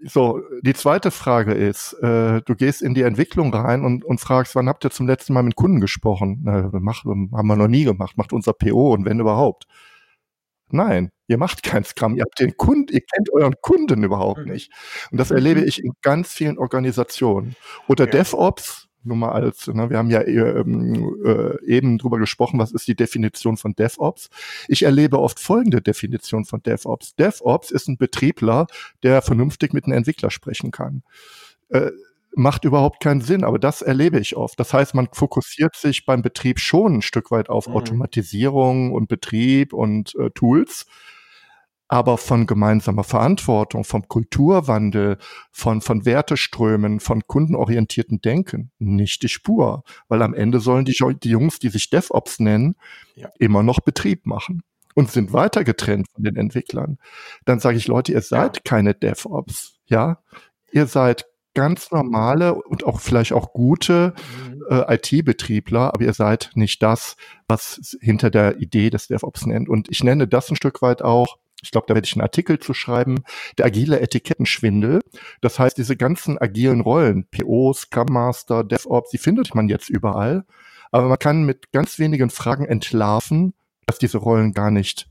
so, 0.04 0.40
die 0.62 0.74
zweite 0.74 1.10
Frage 1.10 1.52
ist, 1.52 1.94
äh, 1.94 2.40
du 2.42 2.54
gehst 2.54 2.80
in 2.80 2.94
die 2.94 3.02
Entwicklung 3.02 3.52
rein 3.52 3.84
und, 3.84 4.04
und 4.04 4.20
fragst, 4.20 4.54
wann 4.54 4.68
habt 4.68 4.84
ihr 4.84 4.90
zum 4.90 5.08
letzten 5.08 5.32
Mal 5.32 5.42
mit 5.42 5.56
Kunden 5.56 5.80
gesprochen? 5.80 6.42
Na, 6.44 6.70
mach, 6.74 7.04
haben 7.04 7.46
wir 7.46 7.56
noch 7.56 7.66
nie 7.66 7.82
gemacht, 7.82 8.16
macht 8.16 8.32
unser 8.32 8.52
PO 8.52 8.92
und 8.94 9.04
wenn 9.04 9.18
überhaupt. 9.18 9.66
Nein, 10.70 11.10
ihr 11.26 11.38
macht 11.38 11.62
kein 11.62 11.84
Scrum, 11.84 12.16
ihr 12.16 12.22
habt 12.22 12.38
den 12.40 12.56
Kunden, 12.56 12.92
ihr 12.92 13.00
kennt 13.00 13.32
euren 13.32 13.54
Kunden 13.60 14.02
überhaupt 14.02 14.46
mhm. 14.46 14.52
nicht. 14.52 14.72
Und 15.10 15.18
das 15.18 15.30
erlebe 15.30 15.60
mhm. 15.60 15.66
ich 15.66 15.82
in 15.82 15.92
ganz 16.02 16.32
vielen 16.32 16.58
Organisationen. 16.58 17.56
Oder 17.86 18.04
ja. 18.06 18.10
DevOps, 18.10 18.88
nur 19.04 19.16
mal 19.16 19.30
als, 19.30 19.66
ne, 19.68 19.90
wir 19.90 19.98
haben 19.98 20.10
ja 20.10 20.22
ähm, 20.22 21.16
äh, 21.24 21.64
eben 21.66 21.98
drüber 21.98 22.18
gesprochen, 22.18 22.58
was 22.58 22.72
ist 22.72 22.88
die 22.88 22.96
Definition 22.96 23.56
von 23.56 23.74
DevOps. 23.74 24.28
Ich 24.68 24.82
erlebe 24.82 25.18
oft 25.18 25.40
folgende 25.40 25.80
Definition 25.80 26.44
von 26.44 26.62
DevOps. 26.62 27.14
DevOps 27.16 27.70
ist 27.70 27.88
ein 27.88 27.96
Betriebler, 27.96 28.66
der 29.02 29.22
vernünftig 29.22 29.72
mit 29.72 29.84
einem 29.84 29.98
Entwickler 29.98 30.30
sprechen 30.30 30.70
kann. 30.70 31.02
Äh, 31.70 31.90
macht 32.34 32.64
überhaupt 32.64 33.00
keinen 33.00 33.20
Sinn, 33.20 33.44
aber 33.44 33.58
das 33.58 33.82
erlebe 33.82 34.18
ich 34.18 34.36
oft. 34.36 34.58
Das 34.60 34.72
heißt, 34.72 34.94
man 34.94 35.08
fokussiert 35.12 35.76
sich 35.76 36.06
beim 36.06 36.22
Betrieb 36.22 36.60
schon 36.60 36.96
ein 36.96 37.02
Stück 37.02 37.30
weit 37.30 37.48
auf 37.48 37.68
mhm. 37.68 37.74
Automatisierung 37.74 38.92
und 38.92 39.08
Betrieb 39.08 39.72
und 39.72 40.14
äh, 40.16 40.30
Tools 40.30 40.86
aber 41.88 42.18
von 42.18 42.46
gemeinsamer 42.46 43.02
Verantwortung, 43.02 43.82
vom 43.82 44.06
Kulturwandel, 44.06 45.16
von, 45.50 45.80
von 45.80 46.04
Werteströmen, 46.04 47.00
von 47.00 47.26
kundenorientierten 47.26 48.20
Denken 48.20 48.70
nicht 48.78 49.22
die 49.22 49.28
Spur. 49.28 49.82
Weil 50.06 50.22
am 50.22 50.34
Ende 50.34 50.60
sollen 50.60 50.84
die, 50.84 50.96
die 51.22 51.30
Jungs, 51.30 51.58
die 51.58 51.70
sich 51.70 51.88
DevOps 51.88 52.40
nennen, 52.40 52.76
ja. 53.14 53.30
immer 53.38 53.62
noch 53.62 53.80
Betrieb 53.80 54.26
machen 54.26 54.62
und 54.94 55.10
sind 55.10 55.32
weiter 55.32 55.64
getrennt 55.64 56.08
von 56.12 56.24
den 56.24 56.36
Entwicklern. 56.36 56.98
Dann 57.46 57.58
sage 57.58 57.78
ich, 57.78 57.88
Leute, 57.88 58.12
ihr 58.12 58.22
seid 58.22 58.56
ja. 58.56 58.62
keine 58.64 58.94
DevOps, 58.94 59.78
ja? 59.86 60.22
Ihr 60.70 60.86
seid 60.86 61.24
ganz 61.54 61.90
normale 61.90 62.54
und 62.54 62.84
auch 62.84 63.00
vielleicht 63.00 63.32
auch 63.32 63.52
gute 63.52 64.14
mhm. 64.48 64.64
äh, 64.70 64.94
IT-Betriebler, 64.94 65.94
aber 65.94 66.04
ihr 66.04 66.12
seid 66.14 66.50
nicht 66.54 66.82
das, 66.82 67.16
was 67.48 67.96
hinter 68.00 68.30
der 68.30 68.58
Idee 68.58 68.90
des 68.90 69.08
DevOps 69.08 69.46
nennt. 69.46 69.68
Und 69.68 69.88
ich 69.90 70.04
nenne 70.04 70.28
das 70.28 70.50
ein 70.50 70.56
Stück 70.56 70.82
weit 70.82 71.02
auch 71.02 71.38
ich 71.62 71.72
glaube, 71.72 71.86
da 71.88 71.94
werde 71.94 72.06
ich 72.06 72.14
einen 72.14 72.22
Artikel 72.22 72.58
zu 72.58 72.72
schreiben, 72.72 73.24
der 73.56 73.66
agile 73.66 74.00
Etikettenschwindel. 74.00 75.00
Das 75.40 75.58
heißt, 75.58 75.76
diese 75.76 75.96
ganzen 75.96 76.38
agilen 76.38 76.80
Rollen, 76.80 77.26
PO, 77.30 77.72
Scrum 77.72 78.06
Master, 78.10 78.62
DevOps, 78.62 79.10
die 79.10 79.18
findet 79.18 79.54
man 79.54 79.68
jetzt 79.68 79.88
überall. 79.88 80.44
Aber 80.90 81.08
man 81.08 81.18
kann 81.18 81.44
mit 81.44 81.72
ganz 81.72 81.98
wenigen 81.98 82.30
Fragen 82.30 82.64
entlarven, 82.64 83.54
dass 83.86 83.98
diese 83.98 84.18
Rollen 84.18 84.52
gar 84.52 84.70
nicht 84.70 85.08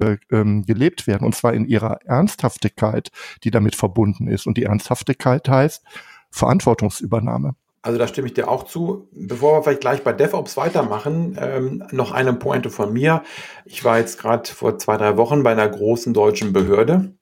äh, 0.00 0.16
ähm, 0.30 0.64
gelebt 0.64 1.06
werden. 1.06 1.24
Und 1.24 1.34
zwar 1.34 1.54
in 1.54 1.66
ihrer 1.66 2.00
Ernsthaftigkeit, 2.04 3.10
die 3.44 3.50
damit 3.50 3.76
verbunden 3.76 4.28
ist. 4.28 4.46
Und 4.46 4.56
die 4.56 4.64
Ernsthaftigkeit 4.64 5.48
heißt 5.48 5.84
Verantwortungsübernahme. 6.30 7.54
Also 7.82 7.98
da 7.98 8.06
stimme 8.06 8.26
ich 8.26 8.34
dir 8.34 8.48
auch 8.48 8.64
zu. 8.64 9.08
Bevor 9.12 9.58
wir 9.58 9.62
vielleicht 9.62 9.80
gleich 9.80 10.04
bei 10.04 10.12
DevOps 10.12 10.56
weitermachen, 10.56 11.36
ähm, 11.40 11.84
noch 11.92 12.12
eine 12.12 12.34
Pointe 12.34 12.68
von 12.68 12.92
mir. 12.92 13.22
Ich 13.64 13.84
war 13.84 13.98
jetzt 13.98 14.18
gerade 14.18 14.50
vor 14.50 14.78
zwei, 14.78 14.98
drei 14.98 15.16
Wochen 15.16 15.42
bei 15.42 15.52
einer 15.52 15.68
großen 15.68 16.12
deutschen 16.12 16.52
Behörde 16.52 17.14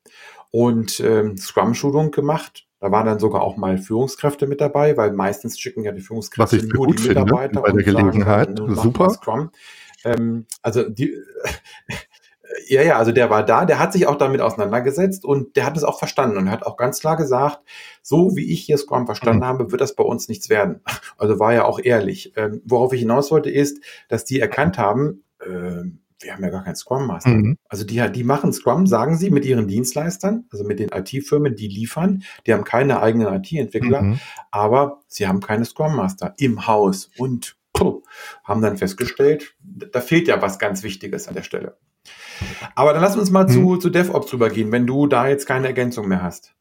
und 0.51 0.99
ähm, 1.01 1.37
Scrum-Schulung 1.37 2.11
gemacht. 2.11 2.67
Da 2.81 2.91
waren 2.91 3.07
dann 3.07 3.19
sogar 3.19 3.43
auch 3.43 3.57
mal 3.57 3.79
Führungskräfte 3.79 4.47
mit 4.47 4.61
dabei, 4.61 4.97
weil 4.97 5.13
meistens 5.13 5.59
schicken 5.59 5.85
ja 5.85 5.93
die 5.93 6.01
Führungskräfte 6.01 6.65
nur 6.67 6.89
die 6.89 7.09
Mitarbeiter. 7.09 7.55
Finde, 7.55 7.63
bei 7.63 7.73
der 7.73 7.85
Gelegenheit. 7.85 8.59
Sagen, 8.59 8.75
Super. 8.77 9.11
Scrum. 9.11 9.51
Ähm, 10.05 10.47
also 10.63 10.89
die 10.89 11.15
ja, 12.67 12.83
ja, 12.83 12.99
also 12.99 13.13
der 13.13 13.31
war 13.31 13.45
da, 13.45 13.65
der 13.65 13.79
hat 13.79 13.93
sich 13.93 14.07
auch 14.07 14.17
damit 14.17 14.41
auseinandergesetzt 14.41 15.25
und 15.25 15.57
der 15.57 15.67
hat 15.67 15.77
es 15.77 15.85
auch 15.85 15.99
verstanden 15.99 16.37
und 16.37 16.51
hat 16.51 16.65
auch 16.65 16.77
ganz 16.77 17.01
klar 17.01 17.17
gesagt, 17.17 17.61
so 18.03 18.37
wie 18.37 18.53
ich 18.53 18.63
hier 18.63 18.79
Scrum 18.79 19.07
verstanden 19.07 19.41
mhm. 19.41 19.47
habe, 19.47 19.73
wird 19.73 19.81
das 19.81 19.95
bei 19.95 20.05
uns 20.05 20.29
nichts 20.29 20.49
werden. 20.49 20.81
Also 21.21 21.41
war 21.41 21.53
ja 21.53 21.65
auch 21.65 21.81
ehrlich. 21.83 22.33
Ähm, 22.37 22.63
worauf 22.65 22.93
ich 22.93 23.01
hinaus 23.01 23.33
wollte, 23.33 23.51
ist, 23.51 23.83
dass 24.09 24.25
die 24.25 24.39
erkannt 24.39 24.79
haben, 24.79 25.25
äh, 25.41 25.83
wir 26.21 26.33
haben 26.33 26.45
ja 26.45 26.51
gar 26.51 26.65
keinen 26.65 26.77
Scrum 26.77 27.07
Master. 27.07 27.31
Mhm. 27.31 27.59
Also 27.69 27.85
die, 27.85 28.01
die 28.13 28.25
machen 28.25 28.53
Scrum, 28.53 28.87
sagen 28.87 29.17
sie, 29.17 29.31
mit 29.31 29.45
ihren 29.45 29.67
Dienstleistern, 29.67 30.45
also 30.53 30.65
mit 30.65 30.79
den 30.79 30.91
IT-Firmen, 30.91 31.57
die 31.57 31.69
liefern. 31.69 32.23
Die 32.47 32.53
haben 32.53 32.65
keine 32.65 33.01
eigenen 33.01 33.33
IT-Entwickler, 33.35 34.03
mhm. 34.03 34.21
aber 34.51 35.01
sie 35.09 35.27
haben 35.27 35.41
keine 35.41 35.65
Scrum 35.65 35.97
Master 35.97 36.35
im 36.39 36.67
Haus. 36.67 37.11
Und 37.19 37.57
puh, 37.73 38.03
haben 38.45 38.63
dann 38.63 38.77
festgestellt, 38.77 39.55
da 39.61 40.01
fehlt 40.01 40.29
ja 40.29 40.41
was 40.43 40.59
ganz 40.59 40.83
Wichtiges 40.83 41.29
an 41.29 41.35
der 41.35 41.43
Stelle. 41.43 41.77
Aber 42.75 42.93
dann 42.93 43.03
lass 43.03 43.17
uns 43.17 43.31
mal 43.31 43.47
hm. 43.47 43.53
zu, 43.53 43.77
zu 43.77 43.91
DevOps 43.91 44.33
rübergehen, 44.33 44.73
wenn 44.73 44.87
du 44.87 45.07
da 45.07 45.29
jetzt 45.29 45.47
keine 45.47 45.67
Ergänzung 45.67 46.09
mehr 46.09 46.23
hast. 46.23 46.55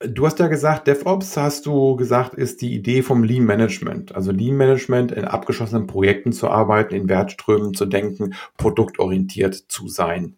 Du 0.00 0.26
hast 0.26 0.38
ja 0.38 0.48
gesagt, 0.48 0.86
DevOps 0.86 1.36
hast 1.36 1.66
du 1.66 1.96
gesagt, 1.96 2.34
ist 2.34 2.60
die 2.60 2.74
Idee 2.74 3.02
vom 3.02 3.24
Lean 3.24 3.44
Management. 3.44 4.14
Also 4.14 4.32
Lean 4.32 4.56
Management 4.56 5.12
in 5.12 5.24
abgeschlossenen 5.24 5.86
Projekten 5.86 6.32
zu 6.32 6.50
arbeiten, 6.50 6.94
in 6.94 7.08
Wertströmen 7.08 7.74
zu 7.74 7.86
denken, 7.86 8.34
produktorientiert 8.58 9.54
zu 9.54 9.88
sein. 9.88 10.36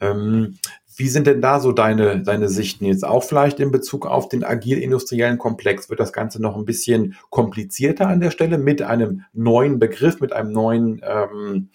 Ähm, 0.00 0.58
wie 0.98 1.08
sind 1.08 1.26
denn 1.26 1.40
da 1.40 1.60
so 1.60 1.72
deine, 1.72 2.22
deine 2.22 2.48
Sichten 2.48 2.84
jetzt 2.84 3.04
auch 3.04 3.22
vielleicht 3.22 3.60
in 3.60 3.70
Bezug 3.70 4.04
auf 4.04 4.28
den 4.28 4.44
agil-industriellen 4.44 5.38
Komplex? 5.38 5.88
Wird 5.88 6.00
das 6.00 6.12
Ganze 6.12 6.42
noch 6.42 6.56
ein 6.56 6.64
bisschen 6.64 7.16
komplizierter 7.30 8.08
an 8.08 8.20
der 8.20 8.32
Stelle 8.32 8.58
mit 8.58 8.82
einem 8.82 9.22
neuen 9.32 9.78
Begriff, 9.78 10.20
mit 10.20 10.32
einem 10.32 10.52
neuen 10.52 11.00
ähm, 11.04 11.70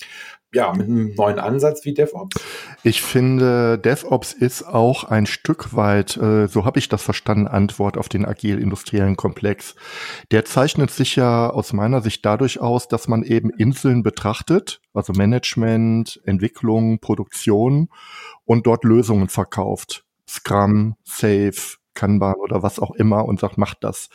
ja, 0.54 0.72
mit 0.74 0.88
einem 0.88 1.14
neuen 1.16 1.40
Ansatz 1.40 1.84
wie 1.84 1.94
DevOps? 1.94 2.36
Ich 2.84 3.02
finde, 3.02 3.78
DevOps 3.80 4.34
ist 4.34 4.64
auch 4.64 5.04
ein 5.04 5.26
Stück 5.26 5.76
weit, 5.76 6.16
äh, 6.18 6.48
so 6.48 6.66
habe 6.66 6.80
ich 6.80 6.90
das 6.90 7.02
verstanden, 7.02 7.48
Antwort 7.48 7.98
auf 7.98 8.08
den 8.08 8.26
agil-industriellen 8.26 9.16
Komplex. 9.16 9.76
Der 10.32 10.46
zeichnet 10.46 10.92
sich 10.92 11.16
ja 11.16 11.50
aus 11.50 11.74
meiner 11.74 12.02
Sicht 12.02 12.24
dadurch 12.26 12.62
aus, 12.62 12.88
dass 12.88 13.08
man 13.08 13.24
eben 13.24 13.50
Inseln 13.50 14.04
betrachtet, 14.04 14.80
also 14.94 15.14
Management, 15.14 16.22
Entwicklung, 16.26 17.00
Produktion 17.00 17.90
und 18.46 18.68
dort 18.68 18.84
Lösungen 18.84 19.30
verkauft. 19.30 20.06
Scrum, 20.30 20.96
Safe, 21.04 21.78
Kanban 21.96 22.36
oder 22.36 22.64
was 22.64 22.80
auch 22.80 22.92
immer 22.92 23.26
und 23.26 23.40
sagt, 23.40 23.58
macht 23.58 23.84
das 23.84 24.10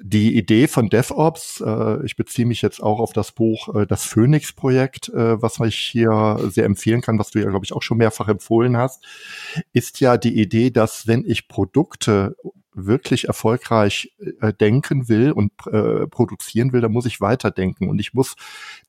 die 0.00 0.36
Idee 0.36 0.68
von 0.68 0.88
DevOps, 0.88 1.62
äh, 1.64 2.04
ich 2.04 2.16
beziehe 2.16 2.46
mich 2.46 2.62
jetzt 2.62 2.82
auch 2.82 2.98
auf 2.98 3.12
das 3.12 3.32
Buch 3.32 3.74
äh, 3.74 3.86
Das 3.86 4.04
Phoenix-Projekt, 4.04 5.08
äh, 5.10 5.40
was 5.40 5.60
ich 5.60 5.76
hier 5.76 6.38
sehr 6.50 6.64
empfehlen 6.64 7.00
kann, 7.00 7.18
was 7.18 7.30
du 7.30 7.40
ja, 7.40 7.48
glaube 7.48 7.64
ich, 7.64 7.72
auch 7.72 7.82
schon 7.82 7.98
mehrfach 7.98 8.28
empfohlen 8.28 8.76
hast, 8.76 9.04
ist 9.72 10.00
ja 10.00 10.16
die 10.16 10.40
Idee, 10.40 10.70
dass 10.70 11.06
wenn 11.06 11.24
ich 11.26 11.48
Produkte 11.48 12.36
wirklich 12.74 13.28
erfolgreich 13.28 14.12
äh, 14.40 14.52
denken 14.52 15.08
will 15.08 15.32
und 15.32 15.52
äh, 15.66 16.06
produzieren 16.06 16.72
will, 16.72 16.80
dann 16.80 16.92
muss 16.92 17.06
ich 17.06 17.20
weiterdenken 17.20 17.88
und 17.88 17.98
ich 17.98 18.14
muss 18.14 18.34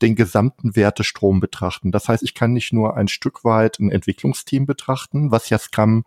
den 0.02 0.16
gesamten 0.16 0.76
Wertestrom 0.76 1.40
betrachten. 1.40 1.92
Das 1.92 2.08
heißt, 2.08 2.24
ich 2.24 2.34
kann 2.34 2.54
nicht 2.54 2.72
nur 2.72 2.96
ein 2.96 3.08
Stück 3.08 3.44
weit 3.44 3.80
ein 3.80 3.92
Entwicklungsteam 3.92 4.66
betrachten, 4.66 5.32
was 5.32 5.50
ja 5.50 5.58
Scrum 5.58 6.06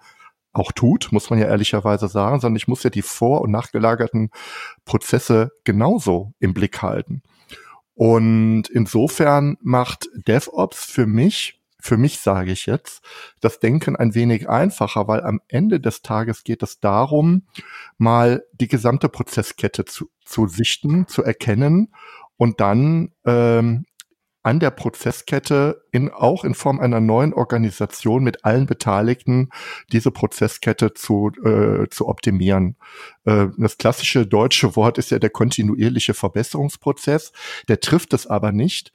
auch 0.57 0.73
tut, 0.73 1.09
muss 1.13 1.31
man 1.31 1.39
ja 1.39 1.47
ehrlicherweise 1.47 2.09
sagen, 2.09 2.41
sondern 2.41 2.57
ich 2.57 2.69
muss 2.69 2.83
ja 2.83 2.91
die 2.91 3.03
vor- 3.03 3.43
und 3.43 3.51
nachgelagerten 3.51 4.31
Prozesse 4.85 5.53
genauso 5.65 6.33
im 6.39 6.55
Blick 6.55 6.83
halten. 6.83 7.23
Und 7.95 8.69
insofern 8.69 9.57
macht 9.61 10.09
DevOps 10.15 10.85
für 10.85 11.07
mich, 11.07 11.63
für 11.81 11.97
mich 11.97 12.21
sage 12.21 12.53
ich 12.53 12.67
jetzt, 12.67 13.03
das 13.41 13.59
Denken 13.59 13.97
ein 13.97 14.15
wenig 14.15 14.49
einfacher, 14.49 15.09
weil 15.09 15.23
am 15.23 15.41
Ende 15.49 15.81
des 15.81 16.03
Tages 16.03 16.45
geht 16.45 16.63
es 16.63 16.81
darum, 16.81 17.47
mal 17.97 18.45
die 18.53 18.69
gesamte 18.69 19.09
Prozesskette 19.09 19.85
zu, 19.85 20.11
zu 20.25 20.47
sichten, 20.47 21.07
zu 21.09 21.23
erkennen 21.23 21.93
und 22.37 22.61
dann 22.61 23.13
ähm, 23.25 23.87
an 24.47 24.61
der 24.61 24.71
Prozesskette 24.71 25.83
in, 25.91 26.09
auch 26.09 26.45
in 26.45 26.55
Form 26.55 26.79
einer 26.79 27.01
neuen 27.01 27.35
Organisation 27.35 28.23
mit 28.23 28.45
allen 28.45 28.67
Beteiligten 28.67 29.51
diese 29.91 30.13
Prozesskette 30.13 30.95
zu, 30.95 31.33
äh, 31.45 31.89
zu 31.91 32.07
optimieren. 32.07 32.77
Äh, 33.25 33.49
das 33.59 33.77
klassische 33.77 34.25
deutsche 34.25 34.77
Wort 34.77 34.99
ist 34.99 35.11
ja 35.11 35.19
der 35.19 35.31
kontinuierliche 35.31 36.15
Verbesserungsprozess. 36.15 37.33
Der 37.67 37.81
trifft 37.81 38.13
es 38.13 38.29
aber 38.29 38.53
nicht. 38.53 38.93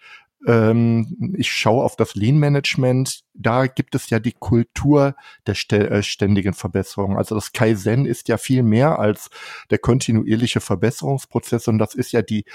Ähm, 0.48 1.36
ich 1.38 1.52
schaue 1.52 1.84
auf 1.84 1.98
das 1.98 2.16
Lean 2.16 2.38
Management. 2.38 3.26
Da 3.34 3.68
gibt 3.68 3.94
es 3.94 4.10
ja 4.10 4.20
die 4.20 4.32
Kultur 4.32 5.18
der 5.48 5.92
äh, 5.92 6.02
ständigen 6.02 6.54
Verbesserung. 6.54 7.18
Also 7.18 7.36
das 7.36 7.52
Kaizen 7.52 8.06
ist 8.06 8.30
ja 8.30 8.38
viel 8.38 8.64
mehr 8.64 9.00
als 9.00 9.30
der 9.70 9.80
kontinuierliche 9.80 10.62
Verbesserungsprozess 10.62 11.68
und 11.68 11.78
das 11.78 11.94
ist 11.94 12.14
ja 12.14 12.22
die 12.22 12.46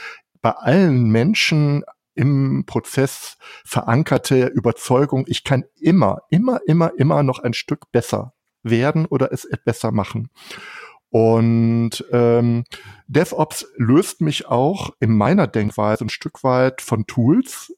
bei 0.41 0.53
allen 0.53 1.11
Menschen 1.11 1.83
im 2.17 2.65
Prozess 2.67 3.39
verankerte 3.65 4.47
Überzeugung, 4.47 5.25
ich 5.29 5.45
kann 5.45 5.65
immer, 5.77 6.23
immer, 6.31 6.61
immer, 6.67 6.93
immer 6.97 7.23
noch 7.23 7.39
ein 7.39 7.55
Stück 7.55 7.93
besser 7.93 8.35
werden 8.63 9.07
oder 9.07 9.33
es 9.33 9.49
besser 9.65 9.93
machen. 9.93 10.31
Und 11.11 12.05
ähm, 12.11 12.65
DevOps 13.07 13.67
löst 13.77 14.21
mich 14.21 14.47
auch 14.49 14.91
in 14.99 15.17
meiner 15.17 15.47
Denkweise 15.47 16.05
ein 16.05 16.11
Stück 16.11 16.43
weit 16.43 16.83
von 16.83 17.07
Tools, 17.07 17.73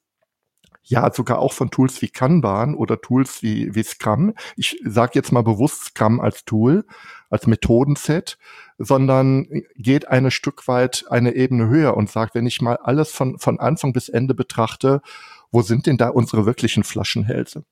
ja 0.82 1.12
sogar 1.12 1.38
auch 1.38 1.52
von 1.52 1.70
Tools 1.70 2.00
wie 2.00 2.08
Kanban 2.08 2.74
oder 2.74 3.00
Tools 3.00 3.42
wie, 3.42 3.74
wie 3.74 3.82
Scrum. 3.82 4.34
Ich 4.56 4.80
sage 4.84 5.12
jetzt 5.14 5.32
mal 5.32 5.42
bewusst 5.42 5.84
Scrum 5.84 6.20
als 6.20 6.44
Tool, 6.44 6.86
als 7.30 7.46
Methodenset, 7.46 8.38
sondern 8.78 9.46
geht 9.76 10.08
eine 10.08 10.30
Stück 10.30 10.68
weit 10.68 11.04
eine 11.10 11.34
Ebene 11.34 11.68
höher 11.68 11.96
und 11.96 12.10
sagt, 12.10 12.34
wenn 12.34 12.46
ich 12.46 12.60
mal 12.60 12.76
alles 12.76 13.10
von, 13.12 13.38
von 13.38 13.60
Anfang 13.60 13.92
bis 13.92 14.08
Ende 14.08 14.34
betrachte, 14.34 15.00
wo 15.50 15.62
sind 15.62 15.86
denn 15.86 15.96
da 15.96 16.08
unsere 16.08 16.46
wirklichen 16.46 16.84
Flaschenhälse? 16.84 17.64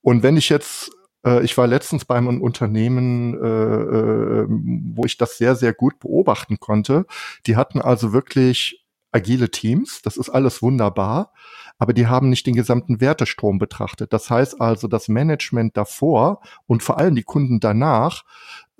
Und 0.00 0.22
wenn 0.22 0.36
ich 0.36 0.48
jetzt 0.48 0.90
äh, 1.24 1.44
ich 1.44 1.56
war 1.58 1.66
letztens 1.66 2.04
bei 2.04 2.16
einem 2.16 2.40
Unternehmen, 2.40 3.34
äh, 3.34 3.46
äh, 3.46 4.46
wo 4.48 5.04
ich 5.04 5.18
das 5.18 5.36
sehr, 5.38 5.54
sehr 5.54 5.74
gut 5.74 5.98
beobachten 5.98 6.58
konnte. 6.58 7.04
Die 7.46 7.56
hatten 7.56 7.80
also 7.80 8.12
wirklich 8.12 8.86
agile 9.12 9.50
Teams. 9.50 10.02
Das 10.02 10.16
ist 10.16 10.30
alles 10.30 10.62
wunderbar 10.62 11.32
aber 11.80 11.94
die 11.94 12.06
haben 12.06 12.28
nicht 12.28 12.46
den 12.46 12.54
gesamten 12.54 13.00
Wertestrom 13.00 13.58
betrachtet. 13.58 14.12
Das 14.12 14.28
heißt 14.28 14.60
also, 14.60 14.86
das 14.86 15.08
Management 15.08 15.78
davor 15.78 16.42
und 16.66 16.82
vor 16.82 16.98
allem 16.98 17.14
die 17.14 17.22
Kunden 17.22 17.58
danach 17.58 18.24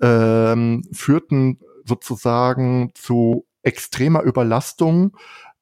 ähm, 0.01 0.83
führten 0.91 1.59
sozusagen 1.85 2.91
zu 2.95 3.45
extremer 3.63 4.23
Überlastung 4.23 5.15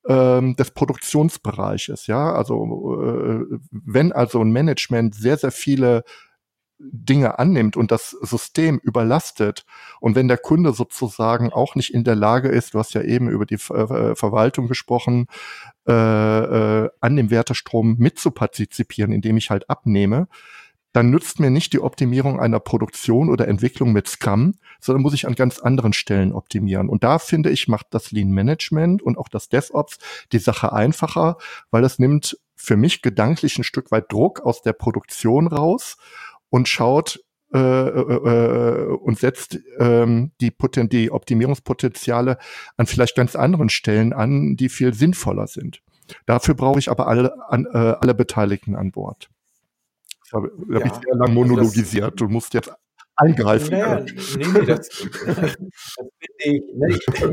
ähm, 0.07 0.55
des 0.55 0.71
Produktionsbereiches. 0.71 2.07
Ja, 2.07 2.33
also 2.33 3.01
äh, 3.01 3.59
wenn 3.71 4.11
also 4.11 4.41
ein 4.41 4.51
Management 4.51 5.15
sehr 5.15 5.37
sehr 5.37 5.51
viele 5.51 6.03
Dinge 6.81 7.39
annimmt 7.39 7.75
und 7.75 7.91
das 7.91 8.11
System 8.21 8.79
überlastet 8.81 9.65
und 9.99 10.15
wenn 10.15 10.29
der 10.29 10.37
Kunde 10.37 10.71
sozusagen 10.71 11.51
auch 11.51 11.75
nicht 11.75 11.93
in 11.93 12.05
der 12.05 12.15
Lage 12.15 12.47
ist, 12.47 12.73
du 12.73 12.79
hast 12.79 12.93
ja 12.93 13.01
eben 13.01 13.29
über 13.29 13.45
die 13.45 13.57
Ver 13.57 14.15
Verwaltung 14.15 14.67
gesprochen, 14.67 15.27
äh, 15.87 15.91
äh, 15.91 16.89
an 17.01 17.15
dem 17.17 17.31
Wertestrom 17.31 17.97
mitzupartizipieren, 17.97 19.11
indem 19.11 19.35
ich 19.35 19.49
halt 19.49 19.69
abnehme, 19.69 20.29
dann 20.93 21.11
nützt 21.11 21.39
mir 21.39 21.49
nicht 21.49 21.73
die 21.73 21.81
Optimierung 21.81 22.39
einer 22.39 22.59
Produktion 22.59 23.29
oder 23.29 23.47
Entwicklung 23.47 23.91
mit 23.91 24.07
Scrum, 24.07 24.55
sondern 24.79 25.03
muss 25.03 25.13
ich 25.13 25.27
an 25.27 25.35
ganz 25.35 25.59
anderen 25.59 25.93
Stellen 25.93 26.33
optimieren. 26.33 26.89
Und 26.89 27.03
da 27.03 27.19
finde 27.19 27.51
ich, 27.51 27.67
macht 27.67 27.87
das 27.91 28.11
Lean 28.11 28.31
Management 28.31 29.01
und 29.01 29.17
auch 29.17 29.27
das 29.27 29.49
DevOps 29.49 29.97
die 30.31 30.39
Sache 30.39 30.73
einfacher, 30.73 31.37
weil 31.71 31.83
es 31.83 31.99
nimmt 31.99 32.37
für 32.55 32.75
mich 32.75 33.01
gedanklich 33.01 33.57
ein 33.57 33.63
Stück 33.63 33.91
weit 33.91 34.11
Druck 34.11 34.41
aus 34.41 34.61
der 34.61 34.73
Produktion 34.73 35.47
raus 35.47 35.97
und 36.49 36.67
schaut 36.67 37.19
äh, 37.51 37.57
äh, 37.57 38.01
äh, 38.01 38.85
und 38.95 39.17
setzt 39.17 39.59
ähm, 39.79 40.31
die, 40.39 40.51
Poten 40.51 40.87
die 40.87 41.09
Optimierungspotenziale 41.09 42.37
an 42.77 42.85
vielleicht 42.85 43.15
ganz 43.15 43.35
anderen 43.35 43.69
Stellen 43.69 44.13
an, 44.13 44.55
die 44.55 44.69
viel 44.69 44.93
sinnvoller 44.93 45.47
sind. 45.47 45.81
Dafür 46.27 46.53
brauche 46.53 46.77
ich 46.77 46.91
aber 46.91 47.07
alle, 47.07 47.33
an, 47.49 47.65
äh, 47.65 47.77
alle 47.77 48.13
Beteiligten 48.13 48.75
an 48.75 48.91
Bord. 48.91 49.29
Das 50.29 50.33
habe, 50.33 50.51
ja, 50.69 50.85
ich 50.85 50.93
sehr 50.93 51.15
lang 51.15 51.33
monologisiert. 51.33 52.19
Du 52.21 52.27
musst 52.27 52.53
jetzt 52.53 52.71
eingreifen. 53.15 53.71
Naja, 53.71 53.99
nee, 54.37 54.47
nee, 54.53 54.65
das, 54.65 54.89
das 55.25 55.55
ich 56.39 56.61
nicht. 56.73 57.07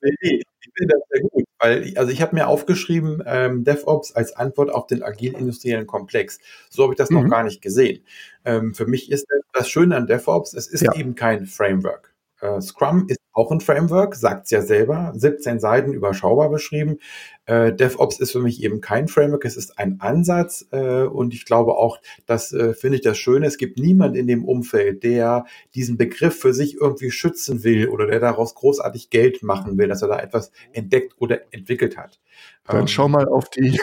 nee, 0.00 0.40
ich 0.60 0.70
finde 0.76 0.94
das 0.94 1.02
sehr 1.10 1.22
gut, 1.22 1.44
weil 1.58 1.92
also 1.96 2.10
ich 2.10 2.22
habe 2.22 2.34
mir 2.34 2.46
aufgeschrieben, 2.48 3.22
ähm, 3.26 3.64
DevOps 3.64 4.12
als 4.12 4.34
Antwort 4.34 4.70
auf 4.70 4.86
den 4.86 5.02
agil-industriellen 5.02 5.86
Komplex. 5.86 6.38
So 6.70 6.84
habe 6.84 6.94
ich 6.94 6.98
das 6.98 7.10
mhm. 7.10 7.22
noch 7.22 7.30
gar 7.30 7.42
nicht 7.42 7.60
gesehen. 7.62 8.04
Ähm, 8.44 8.74
für 8.74 8.86
mich 8.86 9.10
ist 9.10 9.26
das 9.52 9.68
Schöne 9.68 9.96
an 9.96 10.06
DevOps, 10.06 10.54
es 10.54 10.68
ist 10.68 10.82
ja. 10.82 10.94
eben 10.94 11.14
kein 11.14 11.46
Framework. 11.46 12.13
Äh, 12.44 12.60
Scrum 12.60 13.06
ist 13.08 13.20
auch 13.32 13.50
ein 13.50 13.60
Framework, 13.60 14.14
sagt 14.14 14.44
es 14.44 14.50
ja 14.50 14.60
selber, 14.60 15.12
17 15.16 15.58
Seiten 15.58 15.92
überschaubar 15.92 16.50
beschrieben. 16.50 16.98
Äh, 17.46 17.72
DevOps 17.72 18.20
ist 18.20 18.32
für 18.32 18.40
mich 18.40 18.62
eben 18.62 18.80
kein 18.80 19.08
Framework, 19.08 19.44
es 19.44 19.56
ist 19.56 19.78
ein 19.78 20.00
Ansatz 20.00 20.66
äh, 20.70 21.02
und 21.02 21.32
ich 21.32 21.46
glaube 21.46 21.76
auch, 21.76 21.98
das 22.26 22.52
äh, 22.52 22.74
finde 22.74 22.96
ich 22.96 23.02
das 23.02 23.16
Schöne, 23.18 23.46
es 23.46 23.56
gibt 23.56 23.78
niemand 23.78 24.16
in 24.16 24.26
dem 24.26 24.44
Umfeld, 24.44 25.02
der 25.04 25.46
diesen 25.74 25.96
Begriff 25.96 26.38
für 26.38 26.52
sich 26.52 26.76
irgendwie 26.80 27.10
schützen 27.10 27.64
will 27.64 27.88
oder 27.88 28.06
der 28.06 28.20
daraus 28.20 28.54
großartig 28.54 29.10
Geld 29.10 29.42
machen 29.42 29.78
will, 29.78 29.88
dass 29.88 30.02
er 30.02 30.08
da 30.08 30.20
etwas 30.20 30.52
entdeckt 30.72 31.14
oder 31.18 31.40
entwickelt 31.50 31.96
hat. 31.96 32.20
Dann 32.66 32.80
ähm, 32.80 32.86
schau 32.88 33.08
mal 33.08 33.26
auf 33.26 33.48
die. 33.48 33.62
Die, 33.62 33.78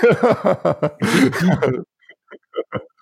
die, 1.42 1.82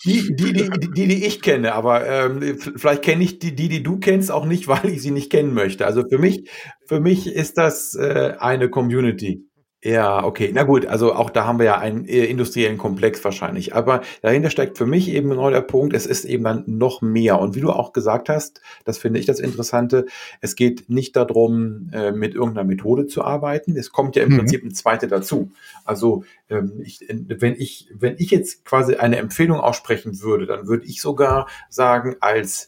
die, 0.05 0.36
die, 0.36 1.07
die 1.07 1.26
ich 1.26 1.41
kenne, 1.41 1.74
aber 1.74 2.07
ähm, 2.07 2.57
vielleicht 2.57 3.03
kenne 3.03 3.24
ich 3.24 3.39
die, 3.39 3.55
die, 3.55 3.68
die 3.70 3.84
du 3.84 3.99
kennst, 3.99 4.32
auch 4.32 4.45
nicht, 4.45 4.68
weil 4.70 4.89
ich 4.89 5.01
sie 5.01 5.12
nicht 5.12 5.32
kennen 5.32 5.53
möchte. 5.53 5.86
Also 5.86 6.03
für 6.07 6.18
mich, 6.18 6.49
für 6.88 6.99
mich 6.99 7.28
ist 7.28 7.57
das 7.57 7.95
äh, 7.95 8.36
eine 8.39 8.70
Community. 8.70 9.49
Ja, 9.82 10.25
okay. 10.25 10.51
Na 10.53 10.63
gut, 10.63 10.86
also 10.86 11.13
auch 11.13 11.30
da 11.30 11.45
haben 11.45 11.57
wir 11.57 11.65
ja 11.65 11.77
einen 11.77 12.03
äh, 12.03 12.25
industriellen 12.25 12.77
Komplex 12.77 13.23
wahrscheinlich. 13.23 13.73
Aber 13.73 14.01
dahinter 14.21 14.49
steckt 14.49 14.77
für 14.77 14.86
mich 14.86 15.07
eben 15.07 15.30
genau 15.30 15.49
der 15.49 15.61
Punkt, 15.61 15.93
es 15.93 16.05
ist 16.05 16.25
eben 16.25 16.43
dann 16.43 16.63
noch 16.67 17.01
mehr. 17.01 17.39
Und 17.39 17.55
wie 17.55 17.61
du 17.61 17.71
auch 17.71 17.93
gesagt 17.93 18.27
hast, 18.27 18.59
das 18.84 18.97
finde 18.97 19.21
ich 19.21 19.25
das 19.25 19.39
Interessante, 19.39 20.05
es 20.41 20.57
geht 20.57 20.89
nicht 20.89 21.15
darum, 21.15 21.89
äh, 21.93 22.11
mit 22.11 22.36
irgendeiner 22.36 22.67
Methode 22.67 23.07
zu 23.07 23.23
arbeiten. 23.23 23.77
Es 23.77 23.89
kommt 23.89 24.17
ja 24.17 24.23
im 24.23 24.34
mhm. 24.34 24.39
Prinzip 24.39 24.63
eine 24.63 24.73
zweite 24.73 25.07
dazu. 25.07 25.51
Also 25.86 26.25
ähm, 26.49 26.82
ich, 26.84 26.99
wenn 27.07 27.55
ich, 27.55 27.88
wenn 27.93 28.15
ich 28.17 28.32
jetzt 28.32 28.65
quasi 28.65 28.95
eine 28.95 29.15
Empfehlung 29.15 29.61
aussprechen 29.61 30.21
würde, 30.21 30.45
dann 30.45 30.67
würde 30.67 30.88
ich 30.88 31.01
sogar 31.01 31.47
sagen, 31.69 32.17
als 32.19 32.67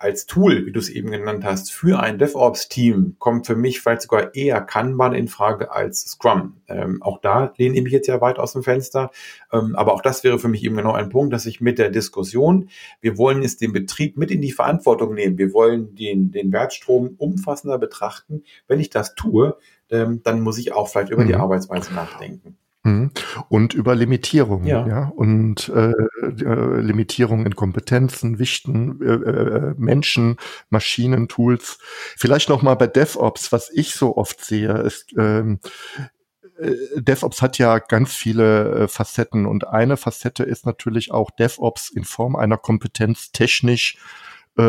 als 0.00 0.24
Tool, 0.24 0.64
wie 0.64 0.72
du 0.72 0.80
es 0.80 0.88
eben 0.88 1.10
genannt 1.10 1.44
hast, 1.44 1.70
für 1.70 2.00
ein 2.00 2.18
DevOps-Team 2.18 3.16
kommt 3.18 3.46
für 3.46 3.54
mich 3.54 3.82
vielleicht 3.82 4.00
sogar 4.00 4.34
eher 4.34 4.62
Kanban 4.62 5.12
in 5.12 5.28
Frage 5.28 5.72
als 5.72 6.00
Scrum. 6.00 6.56
Ähm, 6.68 7.02
auch 7.02 7.20
da 7.20 7.52
lehne 7.58 7.76
ich 7.76 7.82
mich 7.82 7.92
jetzt 7.92 8.06
ja 8.06 8.18
weit 8.22 8.38
aus 8.38 8.54
dem 8.54 8.62
Fenster. 8.62 9.10
Ähm, 9.52 9.76
aber 9.76 9.92
auch 9.92 10.00
das 10.00 10.24
wäre 10.24 10.38
für 10.38 10.48
mich 10.48 10.64
eben 10.64 10.74
genau 10.74 10.92
ein 10.92 11.10
Punkt, 11.10 11.34
dass 11.34 11.44
ich 11.44 11.60
mit 11.60 11.78
der 11.78 11.90
Diskussion, 11.90 12.70
wir 13.02 13.18
wollen 13.18 13.42
jetzt 13.42 13.60
den 13.60 13.74
Betrieb 13.74 14.16
mit 14.16 14.30
in 14.30 14.40
die 14.40 14.52
Verantwortung 14.52 15.12
nehmen. 15.12 15.36
Wir 15.36 15.52
wollen 15.52 15.94
den, 15.94 16.32
den 16.32 16.50
Wertstrom 16.50 17.14
umfassender 17.18 17.76
betrachten. 17.76 18.42
Wenn 18.68 18.80
ich 18.80 18.88
das 18.88 19.14
tue, 19.14 19.58
ähm, 19.90 20.22
dann 20.22 20.40
muss 20.40 20.56
ich 20.56 20.72
auch 20.72 20.88
vielleicht 20.88 21.10
über 21.10 21.24
mhm. 21.24 21.28
die 21.28 21.34
Arbeitsweise 21.34 21.92
nachdenken. 21.92 22.56
Mhm. 22.82 23.10
Und 23.48 23.74
über 23.74 23.94
Limitierung, 23.94 24.64
ja, 24.64 24.86
ja 24.86 25.12
und 25.14 25.68
äh, 25.68 25.92
äh, 26.22 26.80
Limitierung 26.80 27.44
in 27.44 27.54
Kompetenzen, 27.54 28.38
Wichten, 28.38 29.02
äh, 29.02 29.12
äh, 29.12 29.74
Menschen, 29.76 30.36
Maschinen, 30.70 31.28
Tools. 31.28 31.78
Vielleicht 32.16 32.48
noch 32.48 32.62
mal 32.62 32.76
bei 32.76 32.86
DevOps, 32.86 33.52
was 33.52 33.70
ich 33.70 33.94
so 33.94 34.16
oft 34.16 34.42
sehe, 34.42 34.72
ist 34.78 35.12
ähm, 35.18 35.60
äh, 36.58 36.74
DevOps 36.96 37.42
hat 37.42 37.58
ja 37.58 37.78
ganz 37.78 38.14
viele 38.14 38.84
äh, 38.84 38.88
Facetten 38.88 39.44
und 39.44 39.66
eine 39.68 39.98
Facette 39.98 40.44
ist 40.44 40.64
natürlich 40.64 41.10
auch 41.10 41.30
DevOps 41.30 41.90
in 41.90 42.04
Form 42.04 42.34
einer 42.34 42.56
Kompetenz 42.56 43.30
technisch 43.32 43.98
äh, 44.58 44.62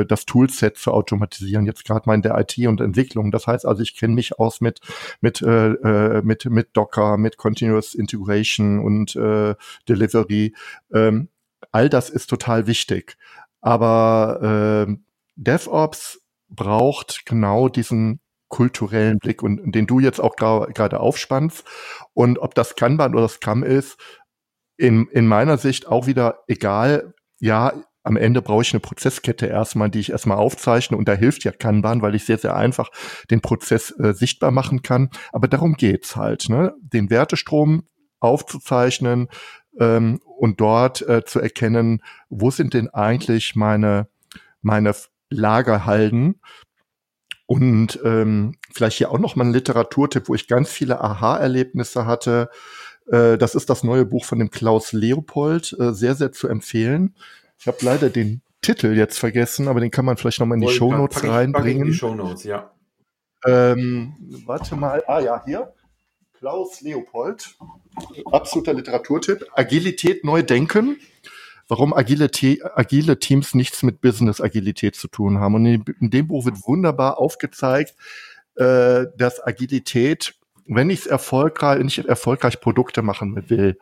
äh, 0.00 0.06
das 0.06 0.26
Toolset 0.26 0.78
für 0.78 0.92
Automatisieren, 0.92 1.66
jetzt 1.66 1.84
gerade 1.84 2.02
mal 2.06 2.14
in 2.14 2.22
der 2.22 2.38
IT 2.38 2.58
und 2.66 2.80
Entwicklung. 2.80 3.30
Das 3.30 3.46
heißt 3.46 3.66
also, 3.66 3.82
ich 3.82 3.96
kenne 3.96 4.14
mich 4.14 4.38
aus 4.38 4.60
mit, 4.60 4.80
mit, 5.20 5.42
äh, 5.42 5.72
äh, 5.72 6.22
mit, 6.22 6.44
mit 6.46 6.76
Docker, 6.76 7.16
mit 7.16 7.36
Continuous 7.36 7.94
Integration 7.94 8.80
und 8.80 9.16
äh, 9.16 9.54
Delivery. 9.88 10.54
Ähm, 10.92 11.28
all 11.72 11.88
das 11.88 12.10
ist 12.10 12.28
total 12.28 12.66
wichtig. 12.66 13.16
Aber 13.60 14.86
äh, 14.86 14.94
DevOps 15.36 16.20
braucht 16.48 17.24
genau 17.26 17.68
diesen 17.68 18.20
kulturellen 18.48 19.18
Blick 19.18 19.42
und 19.42 19.72
den 19.72 19.86
du 19.86 19.98
jetzt 19.98 20.20
auch 20.20 20.36
gerade 20.36 21.00
aufspannst. 21.00 21.64
Und 22.12 22.38
ob 22.38 22.54
das 22.54 22.76
Kanban 22.76 23.14
oder 23.14 23.28
Scrum 23.28 23.64
ist, 23.64 23.98
in, 24.76 25.08
in 25.08 25.26
meiner 25.26 25.58
Sicht 25.58 25.88
auch 25.88 26.06
wieder 26.06 26.44
egal. 26.46 27.14
Ja, 27.40 27.72
am 28.04 28.16
Ende 28.16 28.42
brauche 28.42 28.62
ich 28.62 28.72
eine 28.72 28.80
Prozesskette 28.80 29.46
erstmal, 29.46 29.90
die 29.90 29.98
ich 29.98 30.12
erstmal 30.12 30.36
aufzeichne 30.36 30.96
und 30.96 31.08
da 31.08 31.14
hilft 31.14 31.42
ja 31.44 31.52
Kanban, 31.52 32.02
weil 32.02 32.14
ich 32.14 32.24
sehr, 32.24 32.38
sehr 32.38 32.54
einfach 32.54 32.90
den 33.30 33.40
Prozess 33.40 33.90
äh, 33.98 34.12
sichtbar 34.12 34.50
machen 34.50 34.82
kann. 34.82 35.10
Aber 35.32 35.48
darum 35.48 35.74
geht's 35.74 36.14
halt, 36.14 36.48
ne? 36.48 36.74
den 36.80 37.10
Wertestrom 37.10 37.84
aufzuzeichnen 38.20 39.28
ähm, 39.80 40.20
und 40.24 40.60
dort 40.60 41.02
äh, 41.08 41.24
zu 41.24 41.40
erkennen, 41.40 42.02
wo 42.28 42.50
sind 42.50 42.74
denn 42.74 42.90
eigentlich 42.90 43.56
meine, 43.56 44.08
meine 44.60 44.94
Lagerhalden, 45.30 46.40
und 47.46 48.00
ähm, 48.04 48.54
vielleicht 48.72 48.98
hier 48.98 49.10
auch 49.10 49.18
noch 49.18 49.36
mal 49.36 49.44
ein 49.44 49.52
Literaturtipp, 49.52 50.28
wo 50.28 50.34
ich 50.34 50.48
ganz 50.48 50.70
viele 50.70 51.00
Aha-Erlebnisse 51.02 52.06
hatte. 52.06 52.48
Äh, 53.06 53.36
das 53.36 53.54
ist 53.54 53.68
das 53.68 53.84
neue 53.84 54.06
Buch 54.06 54.24
von 54.24 54.38
dem 54.38 54.50
Klaus 54.50 54.92
Leopold, 54.92 55.76
äh, 55.78 55.92
sehr, 55.92 56.14
sehr 56.14 56.32
zu 56.32 56.48
empfehlen. 56.48 57.14
Ich 57.64 57.66
habe 57.66 57.78
leider 57.80 58.10
den 58.10 58.42
Titel 58.60 58.94
jetzt 58.94 59.18
vergessen, 59.18 59.68
aber 59.68 59.80
den 59.80 59.90
kann 59.90 60.04
man 60.04 60.18
vielleicht 60.18 60.38
nochmal 60.38 60.58
in 60.58 60.66
die 60.66 60.74
Show 60.74 60.94
Notes 60.94 61.24
reinbringen. 61.24 61.86
In 61.86 61.92
die 61.92 61.94
Show 61.94 62.14
Notes, 62.14 62.44
ja. 62.44 62.70
Ähm, 63.46 64.12
warte 64.44 64.76
mal, 64.76 65.02
ah 65.06 65.20
ja, 65.20 65.42
hier. 65.46 65.72
Klaus 66.34 66.82
Leopold, 66.82 67.56
absoluter 68.30 68.74
Literaturtipp. 68.74 69.46
Agilität 69.54 70.24
neu 70.24 70.42
denken. 70.42 70.98
Warum 71.66 71.94
agile, 71.94 72.28
agile 72.74 73.18
Teams 73.18 73.54
nichts 73.54 73.82
mit 73.82 74.02
Business-Agilität 74.02 74.94
zu 74.94 75.08
tun 75.08 75.38
haben. 75.38 75.54
Und 75.54 75.64
in, 75.64 75.84
in, 76.00 76.10
dem 76.10 76.28
Buch 76.28 76.44
wird 76.44 76.66
wunderbar 76.66 77.16
aufgezeigt, 77.16 77.94
äh, 78.56 79.06
dass 79.16 79.42
Agilität, 79.42 80.34
wenn 80.66 80.90
ich 80.90 81.00
es 81.00 81.06
erfolgreich, 81.06 81.78
wenn 81.78 81.88
ich 81.88 82.06
erfolgreich 82.06 82.60
Produkte 82.60 83.00
machen 83.00 83.48
will, 83.48 83.78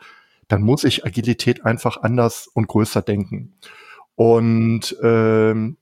dann 0.53 0.61
muss 0.61 0.85
ich 0.85 1.07
Agilität 1.07 1.65
einfach 1.65 2.03
anders 2.03 2.47
und 2.47 2.69
größer 2.69 3.01
denken. 3.01 3.55
Und 4.17 4.95
ähm, 5.03 5.79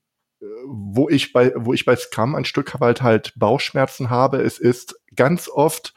wo 0.64 1.08
ich 1.08 1.32
bei 1.32 1.52
wo 1.56 1.72
ich 1.72 1.84
bei 1.84 1.96
Scrum 1.96 2.36
ein 2.36 2.44
Stück 2.44 2.78
weit 2.78 3.02
halt 3.02 3.32
Bauchschmerzen 3.34 4.10
habe, 4.10 4.36
es 4.42 4.60
ist 4.60 4.94
ganz 5.16 5.48
oft 5.48 5.92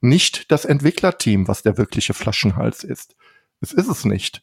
nicht 0.00 0.50
das 0.50 0.64
Entwicklerteam, 0.64 1.48
was 1.48 1.62
der 1.62 1.76
wirkliche 1.76 2.14
Flaschenhals 2.14 2.82
ist. 2.82 3.14
Es 3.60 3.74
ist 3.74 3.88
es 3.88 4.06
nicht. 4.06 4.42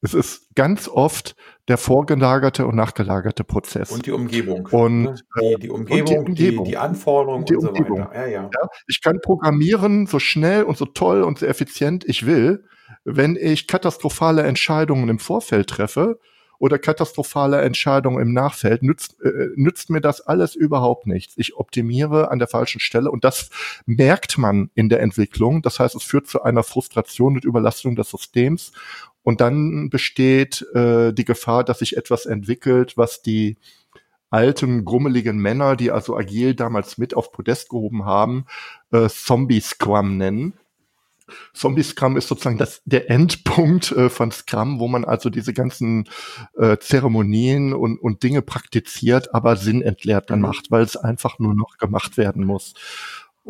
Es 0.00 0.12
ist 0.12 0.52
ganz 0.56 0.88
oft 0.88 1.36
der 1.68 1.78
vorgelagerte 1.78 2.66
und 2.66 2.74
nachgelagerte 2.74 3.44
Prozess. 3.44 3.92
Und 3.92 4.06
die 4.06 4.10
Umgebung. 4.10 4.66
Und 4.72 5.02
ne? 5.04 5.14
die, 5.40 5.56
die 5.60 5.70
Umgebung, 5.70 6.06
die, 6.06 6.16
Umgebung. 6.16 6.64
Die, 6.64 6.70
die, 6.72 6.76
Anforderungen 6.76 7.44
die 7.44 7.54
und 7.54 7.68
Umgebung. 7.68 7.98
so 7.98 8.04
weiter. 8.06 8.14
Ja, 8.22 8.26
ja. 8.26 8.50
ja, 8.52 8.68
ich 8.88 9.00
kann 9.00 9.20
programmieren 9.20 10.08
so 10.08 10.18
schnell 10.18 10.64
und 10.64 10.76
so 10.76 10.86
toll 10.86 11.22
und 11.22 11.38
so 11.38 11.46
effizient 11.46 12.04
ich 12.08 12.26
will 12.26 12.64
wenn 13.04 13.36
ich 13.36 13.66
katastrophale 13.66 14.42
Entscheidungen 14.42 15.08
im 15.08 15.18
Vorfeld 15.18 15.68
treffe 15.68 16.18
oder 16.58 16.78
katastrophale 16.78 17.62
Entscheidungen 17.62 18.20
im 18.20 18.34
Nachfeld, 18.34 18.82
nützt, 18.82 19.20
äh, 19.22 19.48
nützt 19.56 19.88
mir 19.88 20.02
das 20.02 20.20
alles 20.20 20.54
überhaupt 20.54 21.06
nichts. 21.06 21.34
Ich 21.38 21.56
optimiere 21.56 22.30
an 22.30 22.38
der 22.38 22.48
falschen 22.48 22.80
Stelle 22.80 23.10
und 23.10 23.24
das 23.24 23.48
merkt 23.86 24.36
man 24.36 24.70
in 24.74 24.90
der 24.90 25.00
Entwicklung. 25.00 25.62
Das 25.62 25.80
heißt, 25.80 25.94
es 25.94 26.02
führt 26.02 26.26
zu 26.26 26.42
einer 26.42 26.62
Frustration 26.62 27.34
und 27.34 27.44
Überlastung 27.46 27.96
des 27.96 28.10
Systems 28.10 28.72
und 29.22 29.40
dann 29.40 29.88
besteht 29.90 30.62
äh, 30.74 31.12
die 31.12 31.24
Gefahr, 31.24 31.64
dass 31.64 31.78
sich 31.80 31.96
etwas 31.96 32.26
entwickelt, 32.26 32.96
was 32.96 33.22
die 33.22 33.56
alten, 34.30 34.84
grummeligen 34.84 35.38
Männer, 35.38 35.76
die 35.76 35.90
also 35.90 36.16
agil 36.16 36.54
damals 36.54 36.98
mit 36.98 37.14
auf 37.14 37.32
Podest 37.32 37.68
gehoben 37.68 38.04
haben, 38.04 38.46
äh, 38.92 39.08
Zombie-Scrum 39.08 40.16
nennen. 40.16 40.54
Zombie 41.54 41.82
Scrum 41.82 42.16
ist 42.16 42.28
sozusagen 42.28 42.58
das, 42.58 42.82
der 42.84 43.10
Endpunkt 43.10 43.92
äh, 43.92 44.08
von 44.10 44.30
Scrum, 44.30 44.80
wo 44.80 44.88
man 44.88 45.04
also 45.04 45.30
diese 45.30 45.52
ganzen 45.52 46.08
äh, 46.56 46.78
Zeremonien 46.78 47.72
und, 47.72 47.98
und 47.98 48.22
Dinge 48.22 48.42
praktiziert, 48.42 49.34
aber 49.34 49.56
sinnentleert 49.56 50.30
dann 50.30 50.40
mhm. 50.40 50.46
macht, 50.46 50.70
weil 50.70 50.82
es 50.82 50.96
einfach 50.96 51.38
nur 51.38 51.54
noch 51.54 51.78
gemacht 51.78 52.16
werden 52.16 52.44
muss. 52.44 52.74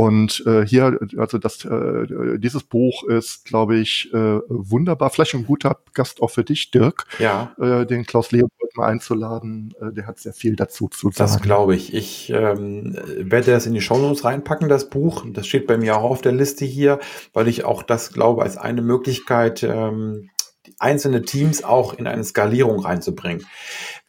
Und 0.01 0.43
äh, 0.47 0.67
hier, 0.67 0.99
also 1.19 1.37
das, 1.37 1.63
äh, 1.67 2.39
dieses 2.39 2.63
Buch 2.63 3.05
ist, 3.05 3.45
glaube 3.45 3.77
ich, 3.77 4.09
äh, 4.15 4.41
wunderbar. 4.49 5.11
Vielleicht 5.11 5.35
ein 5.35 5.45
guter 5.45 5.77
Gast 5.93 6.23
auch 6.23 6.31
für 6.31 6.43
dich, 6.43 6.71
Dirk, 6.71 7.05
ja. 7.19 7.55
äh, 7.61 7.85
den 7.85 8.07
Klaus 8.07 8.33
Leopold 8.33 8.79
mal 8.79 8.87
einzuladen. 8.87 9.75
Äh, 9.79 9.93
der 9.93 10.07
hat 10.07 10.19
sehr 10.19 10.33
viel 10.33 10.57
dazu 10.57 10.89
zu 10.89 11.11
sagen. 11.11 11.17
Das 11.19 11.43
glaube 11.43 11.75
ich. 11.75 11.93
Ich 11.93 12.31
ähm, 12.31 12.97
werde 13.19 13.51
das 13.51 13.67
in 13.67 13.75
die 13.75 13.83
Shownotes 13.83 14.25
reinpacken, 14.25 14.71
das 14.71 14.89
Buch. 14.89 15.27
Das 15.35 15.47
steht 15.47 15.67
bei 15.67 15.77
mir 15.77 15.99
auch 15.99 16.11
auf 16.11 16.23
der 16.23 16.33
Liste 16.33 16.65
hier, 16.65 16.99
weil 17.35 17.47
ich 17.47 17.67
auch 17.67 17.83
das 17.83 18.11
glaube 18.11 18.43
als 18.43 18.57
eine 18.57 18.81
Möglichkeit, 18.81 19.63
ähm, 19.63 20.31
einzelne 20.79 21.21
Teams 21.23 21.63
auch 21.63 21.93
in 21.93 22.07
eine 22.07 22.25
Skalierung 22.25 22.81
reinzubringen. 22.81 23.45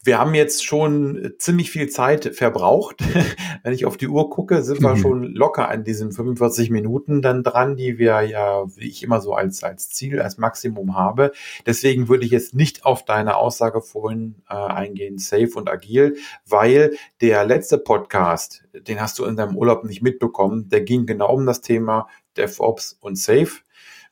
Wir 0.03 0.17
haben 0.17 0.33
jetzt 0.33 0.65
schon 0.65 1.33
ziemlich 1.37 1.69
viel 1.69 1.89
Zeit 1.89 2.35
verbraucht. 2.35 3.03
Wenn 3.63 3.73
ich 3.73 3.85
auf 3.85 3.97
die 3.97 4.07
Uhr 4.07 4.31
gucke, 4.31 4.63
sind 4.63 4.81
mhm. 4.81 4.85
wir 4.85 4.97
schon 4.97 5.23
locker 5.35 5.69
an 5.69 5.83
diesen 5.83 6.11
45 6.11 6.71
Minuten 6.71 7.21
dann 7.21 7.43
dran, 7.43 7.75
die 7.75 7.99
wir 7.99 8.21
ja, 8.21 8.63
wie 8.75 8.89
ich 8.89 9.03
immer 9.03 9.21
so 9.21 9.33
als, 9.33 9.63
als 9.63 9.89
Ziel, 9.89 10.19
als 10.19 10.37
Maximum 10.39 10.95
habe. 10.95 11.31
Deswegen 11.67 12.09
würde 12.09 12.25
ich 12.25 12.31
jetzt 12.31 12.55
nicht 12.55 12.83
auf 12.83 13.05
deine 13.05 13.37
Aussage 13.37 13.81
vorhin 13.81 14.41
äh, 14.49 14.55
eingehen, 14.55 15.19
safe 15.19 15.51
und 15.55 15.69
agil, 15.69 16.17
weil 16.47 16.95
der 17.21 17.45
letzte 17.45 17.77
Podcast, 17.77 18.63
den 18.73 18.99
hast 18.99 19.19
du 19.19 19.25
in 19.25 19.35
deinem 19.35 19.55
Urlaub 19.55 19.83
nicht 19.83 20.01
mitbekommen, 20.01 20.67
der 20.69 20.81
ging 20.81 21.05
genau 21.05 21.33
um 21.35 21.45
das 21.45 21.61
Thema 21.61 22.07
DevOps 22.37 22.97
und 23.01 23.17
Safe. 23.17 23.51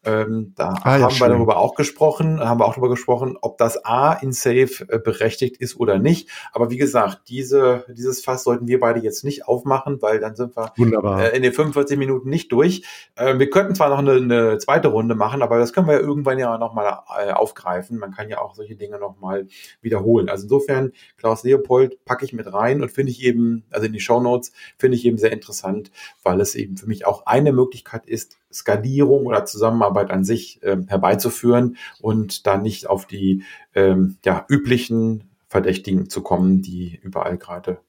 Ähm, 0.06 0.54
da 0.56 0.76
ah, 0.84 0.98
ja, 0.98 1.04
haben 1.04 1.12
schön. 1.12 1.28
wir 1.28 1.34
darüber 1.34 1.58
auch 1.58 1.76
gesprochen, 1.76 2.40
haben 2.40 2.62
wir 2.62 2.66
auch 2.66 2.74
darüber 2.74 2.90
gesprochen, 2.90 3.38
ob 3.42 3.58
das 3.58 3.84
A 3.84 4.14
in 4.14 4.32
Safe 4.32 4.86
äh, 4.88 4.98
berechtigt 4.98 5.58
ist 5.58 5.78
oder 5.78 6.00
nicht. 6.00 6.30
Aber 6.54 6.70
wie 6.70 6.78
gesagt, 6.78 7.28
diese, 7.28 7.86
dieses 7.90 8.24
Fass 8.24 8.46
sollten 8.46 8.68
wir 8.68 8.80
beide 8.80 9.02
jetzt 9.02 9.26
nicht 9.26 9.46
aufmachen, 9.46 10.02
weil 10.02 10.20
dann 10.20 10.38
sind 10.38 10.56
wir 10.56 10.72
äh, 10.78 11.36
in 11.36 11.44
den 11.44 11.52
45 11.52 11.98
Minuten 11.98 12.30
nicht 12.30 12.50
durch. 12.54 12.84
Äh, 13.16 13.40
wir 13.40 13.50
könnten 13.50 13.76
zwar 13.76 13.90
noch 13.90 13.98
eine, 13.98 14.14
eine, 14.14 14.58
zweite 14.60 14.88
Runde 14.88 15.16
machen, 15.16 15.42
aber 15.42 15.60
das 15.60 15.74
können 15.74 15.88
wir 15.88 15.96
ja 15.96 16.00
irgendwann 16.00 16.40
ja 16.40 16.58
nochmal 16.58 17.00
äh, 17.20 17.32
aufgreifen. 17.32 17.98
Man 17.98 18.14
kann 18.14 18.30
ja 18.30 18.40
auch 18.40 18.56
solche 18.56 18.78
Dinge 18.78 19.00
nochmal 19.00 19.48
wiederholen. 19.82 20.30
Also 20.30 20.44
insofern, 20.44 20.94
Klaus 21.18 21.44
Leopold 21.44 22.06
packe 22.06 22.24
ich 22.24 22.32
mit 22.32 22.52
rein 22.52 22.82
und 22.82 22.90
finde 22.90 23.12
ich 23.12 23.22
eben, 23.22 23.66
also 23.70 23.86
in 23.86 23.94
die 23.94 24.00
Show 24.00 24.22
Notes, 24.22 24.54
finde 24.78 24.96
ich 24.96 25.04
eben 25.04 25.18
sehr 25.18 25.34
interessant, 25.34 25.92
weil 26.24 26.40
es 26.40 26.56
eben 26.56 26.78
für 26.78 26.88
mich 26.88 27.06
auch 27.06 27.26
eine 27.26 27.52
Möglichkeit 27.52 28.06
ist, 28.06 28.38
Skalierung 28.52 29.26
oder 29.26 29.46
Zusammenarbeit 29.46 30.12
an 30.12 30.24
sich 30.24 30.62
äh, 30.64 30.78
herbeizuführen 30.88 31.78
und 32.02 32.48
da 32.48 32.58
nicht 32.58 32.88
auf 32.88 33.06
die 33.06 33.44
ähm, 33.76 34.18
ja, 34.26 34.46
üblichen 34.50 35.30
Verdächtigen 35.48 36.10
zu 36.10 36.22
kommen, 36.22 36.62
die 36.62 37.00
überall 37.02 37.38
gerade 37.38 37.80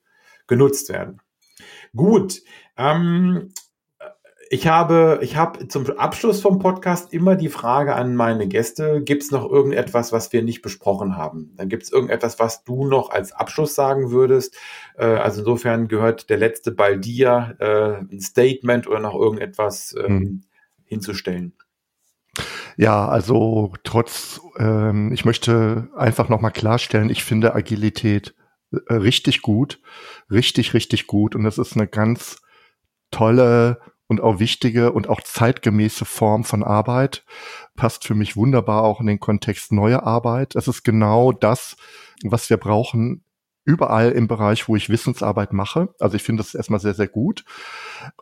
genutzt 0.46 0.88
werden. 0.88 1.20
Gut, 1.94 2.42
ähm, 2.76 3.52
ich 4.52 4.66
habe, 4.66 5.20
ich 5.22 5.36
habe 5.36 5.68
zum 5.68 5.88
Abschluss 5.96 6.40
vom 6.40 6.58
Podcast 6.58 7.12
immer 7.12 7.36
die 7.36 7.48
Frage 7.48 7.94
an 7.94 8.16
meine 8.16 8.48
Gäste, 8.48 9.00
gibt 9.00 9.22
es 9.22 9.30
noch 9.30 9.48
irgendetwas, 9.48 10.12
was 10.12 10.32
wir 10.32 10.42
nicht 10.42 10.60
besprochen 10.60 11.16
haben? 11.16 11.52
Dann 11.56 11.68
gibt 11.68 11.84
es 11.84 11.92
irgendetwas, 11.92 12.40
was 12.40 12.64
du 12.64 12.84
noch 12.84 13.10
als 13.10 13.30
Abschluss 13.30 13.76
sagen 13.76 14.10
würdest. 14.10 14.56
Äh, 14.98 15.04
also 15.04 15.42
insofern 15.42 15.86
gehört 15.86 16.30
der 16.30 16.38
letzte 16.38 16.72
Ball 16.72 16.98
dir, 16.98 17.54
äh, 17.60 18.12
ein 18.12 18.20
Statement 18.20 18.88
oder 18.88 18.98
noch 18.98 19.14
irgendetwas 19.14 19.94
ähm, 19.96 20.20
hm. 20.20 20.42
Hinzustellen. 20.90 21.54
Ja, 22.76 23.08
also 23.08 23.72
trotz, 23.84 24.40
ähm, 24.58 25.12
ich 25.12 25.24
möchte 25.24 25.88
einfach 25.96 26.28
nochmal 26.28 26.52
klarstellen, 26.52 27.10
ich 27.10 27.24
finde 27.24 27.54
Agilität 27.54 28.34
äh, 28.72 28.94
richtig 28.94 29.42
gut, 29.42 29.80
richtig, 30.30 30.74
richtig 30.74 31.06
gut 31.06 31.34
und 31.34 31.44
das 31.44 31.58
ist 31.58 31.76
eine 31.76 31.86
ganz 31.86 32.40
tolle 33.10 33.80
und 34.06 34.20
auch 34.20 34.40
wichtige 34.40 34.92
und 34.92 35.08
auch 35.08 35.20
zeitgemäße 35.20 36.04
Form 36.04 36.44
von 36.44 36.64
Arbeit. 36.64 37.24
Passt 37.76 38.06
für 38.06 38.14
mich 38.14 38.36
wunderbar 38.36 38.82
auch 38.82 39.00
in 39.00 39.06
den 39.06 39.20
Kontext 39.20 39.72
neue 39.72 40.02
Arbeit. 40.02 40.56
Das 40.56 40.66
ist 40.66 40.82
genau 40.82 41.32
das, 41.32 41.76
was 42.24 42.50
wir 42.50 42.56
brauchen 42.56 43.24
überall 43.70 44.12
im 44.12 44.28
Bereich, 44.28 44.68
wo 44.68 44.76
ich 44.76 44.88
Wissensarbeit 44.88 45.52
mache. 45.52 45.94
Also 45.98 46.16
ich 46.16 46.22
finde 46.22 46.42
das 46.42 46.54
erstmal 46.54 46.80
sehr, 46.80 46.94
sehr 46.94 47.08
gut. 47.08 47.44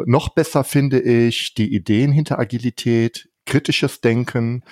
Noch 0.05 0.30
besser 0.30 0.64
finde 0.64 1.01
ich 1.01 1.55
die 1.55 1.74
Ideen 1.74 2.12
hinter 2.12 2.38
Agilität, 2.38 3.28
kritisches 3.46 4.01
Denken, 4.01 4.62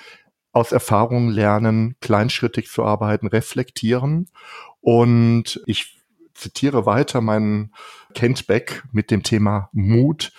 aus 0.51 0.71
Erfahrungen 0.71 1.29
lernen, 1.29 1.95
kleinschrittig 2.01 2.69
zu 2.69 2.83
arbeiten, 2.83 3.27
reflektieren. 3.27 4.29
Und 4.81 5.61
ich 5.65 6.01
zitiere 6.33 6.85
weiter 6.85 7.21
meinen 7.21 7.73
Kent 8.13 8.47
Beck 8.47 8.83
mit 8.91 9.11
dem 9.11 9.23
Thema 9.23 9.69
Mut 9.73 10.31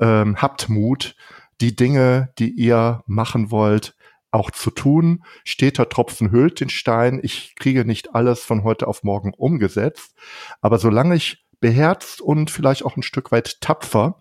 ähm, 0.00 0.36
habt 0.36 0.68
Mut, 0.68 1.14
die 1.60 1.76
Dinge, 1.76 2.32
die 2.38 2.50
ihr 2.50 3.02
machen 3.06 3.50
wollt, 3.50 3.94
auch 4.32 4.50
zu 4.50 4.70
tun. 4.70 5.24
Steter 5.44 5.88
Tropfen 5.88 6.30
hüllt 6.30 6.60
den 6.60 6.70
Stein. 6.70 7.20
Ich 7.22 7.54
kriege 7.56 7.84
nicht 7.84 8.14
alles 8.14 8.40
von 8.40 8.64
heute 8.64 8.88
auf 8.88 9.04
morgen 9.04 9.32
umgesetzt. 9.34 10.14
Aber 10.60 10.78
solange 10.78 11.14
ich 11.14 11.46
beherzt 11.60 12.20
und 12.20 12.50
vielleicht 12.50 12.84
auch 12.84 12.96
ein 12.96 13.02
Stück 13.02 13.30
weit 13.30 13.60
tapfer 13.60 14.20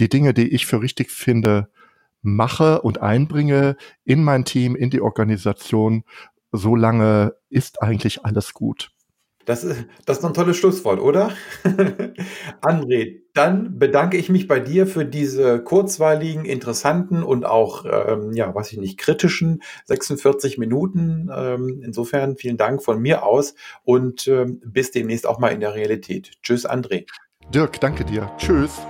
die 0.00 0.08
Dinge, 0.08 0.34
die 0.34 0.48
ich 0.48 0.66
für 0.66 0.82
richtig 0.82 1.10
finde, 1.10 1.70
mache 2.22 2.82
und 2.82 3.00
einbringe 3.00 3.76
in 4.04 4.24
mein 4.24 4.44
Team, 4.44 4.74
in 4.74 4.90
die 4.90 5.00
Organisation, 5.00 6.04
solange 6.52 7.34
ist 7.48 7.80
eigentlich 7.80 8.24
alles 8.24 8.52
gut. 8.52 8.90
Das 9.46 9.64
ist, 9.64 9.84
das 10.06 10.18
ist 10.18 10.24
ein 10.24 10.34
tolles 10.34 10.56
Schlusswort, 10.56 11.00
oder? 11.00 11.32
André, 12.60 13.22
dann 13.32 13.78
bedanke 13.78 14.16
ich 14.16 14.28
mich 14.28 14.46
bei 14.46 14.60
dir 14.60 14.86
für 14.86 15.04
diese 15.04 15.62
kurzweiligen, 15.62 16.44
interessanten 16.44 17.22
und 17.22 17.46
auch, 17.46 17.84
ähm, 17.84 18.32
ja, 18.32 18.54
weiß 18.54 18.72
ich 18.72 18.78
nicht, 18.78 18.98
kritischen 18.98 19.62
46 19.86 20.58
Minuten. 20.58 21.30
Ähm, 21.34 21.80
insofern 21.82 22.36
vielen 22.36 22.58
Dank 22.58 22.82
von 22.82 23.00
mir 23.00 23.24
aus 23.24 23.54
und 23.82 24.28
ähm, 24.28 24.60
bis 24.64 24.90
demnächst 24.90 25.26
auch 25.26 25.38
mal 25.38 25.48
in 25.48 25.60
der 25.60 25.74
Realität. 25.74 26.32
Tschüss, 26.42 26.68
André. 26.68 27.06
Dirk, 27.52 27.80
danke 27.80 28.04
dir. 28.04 28.30
Tschüss. 28.36 28.80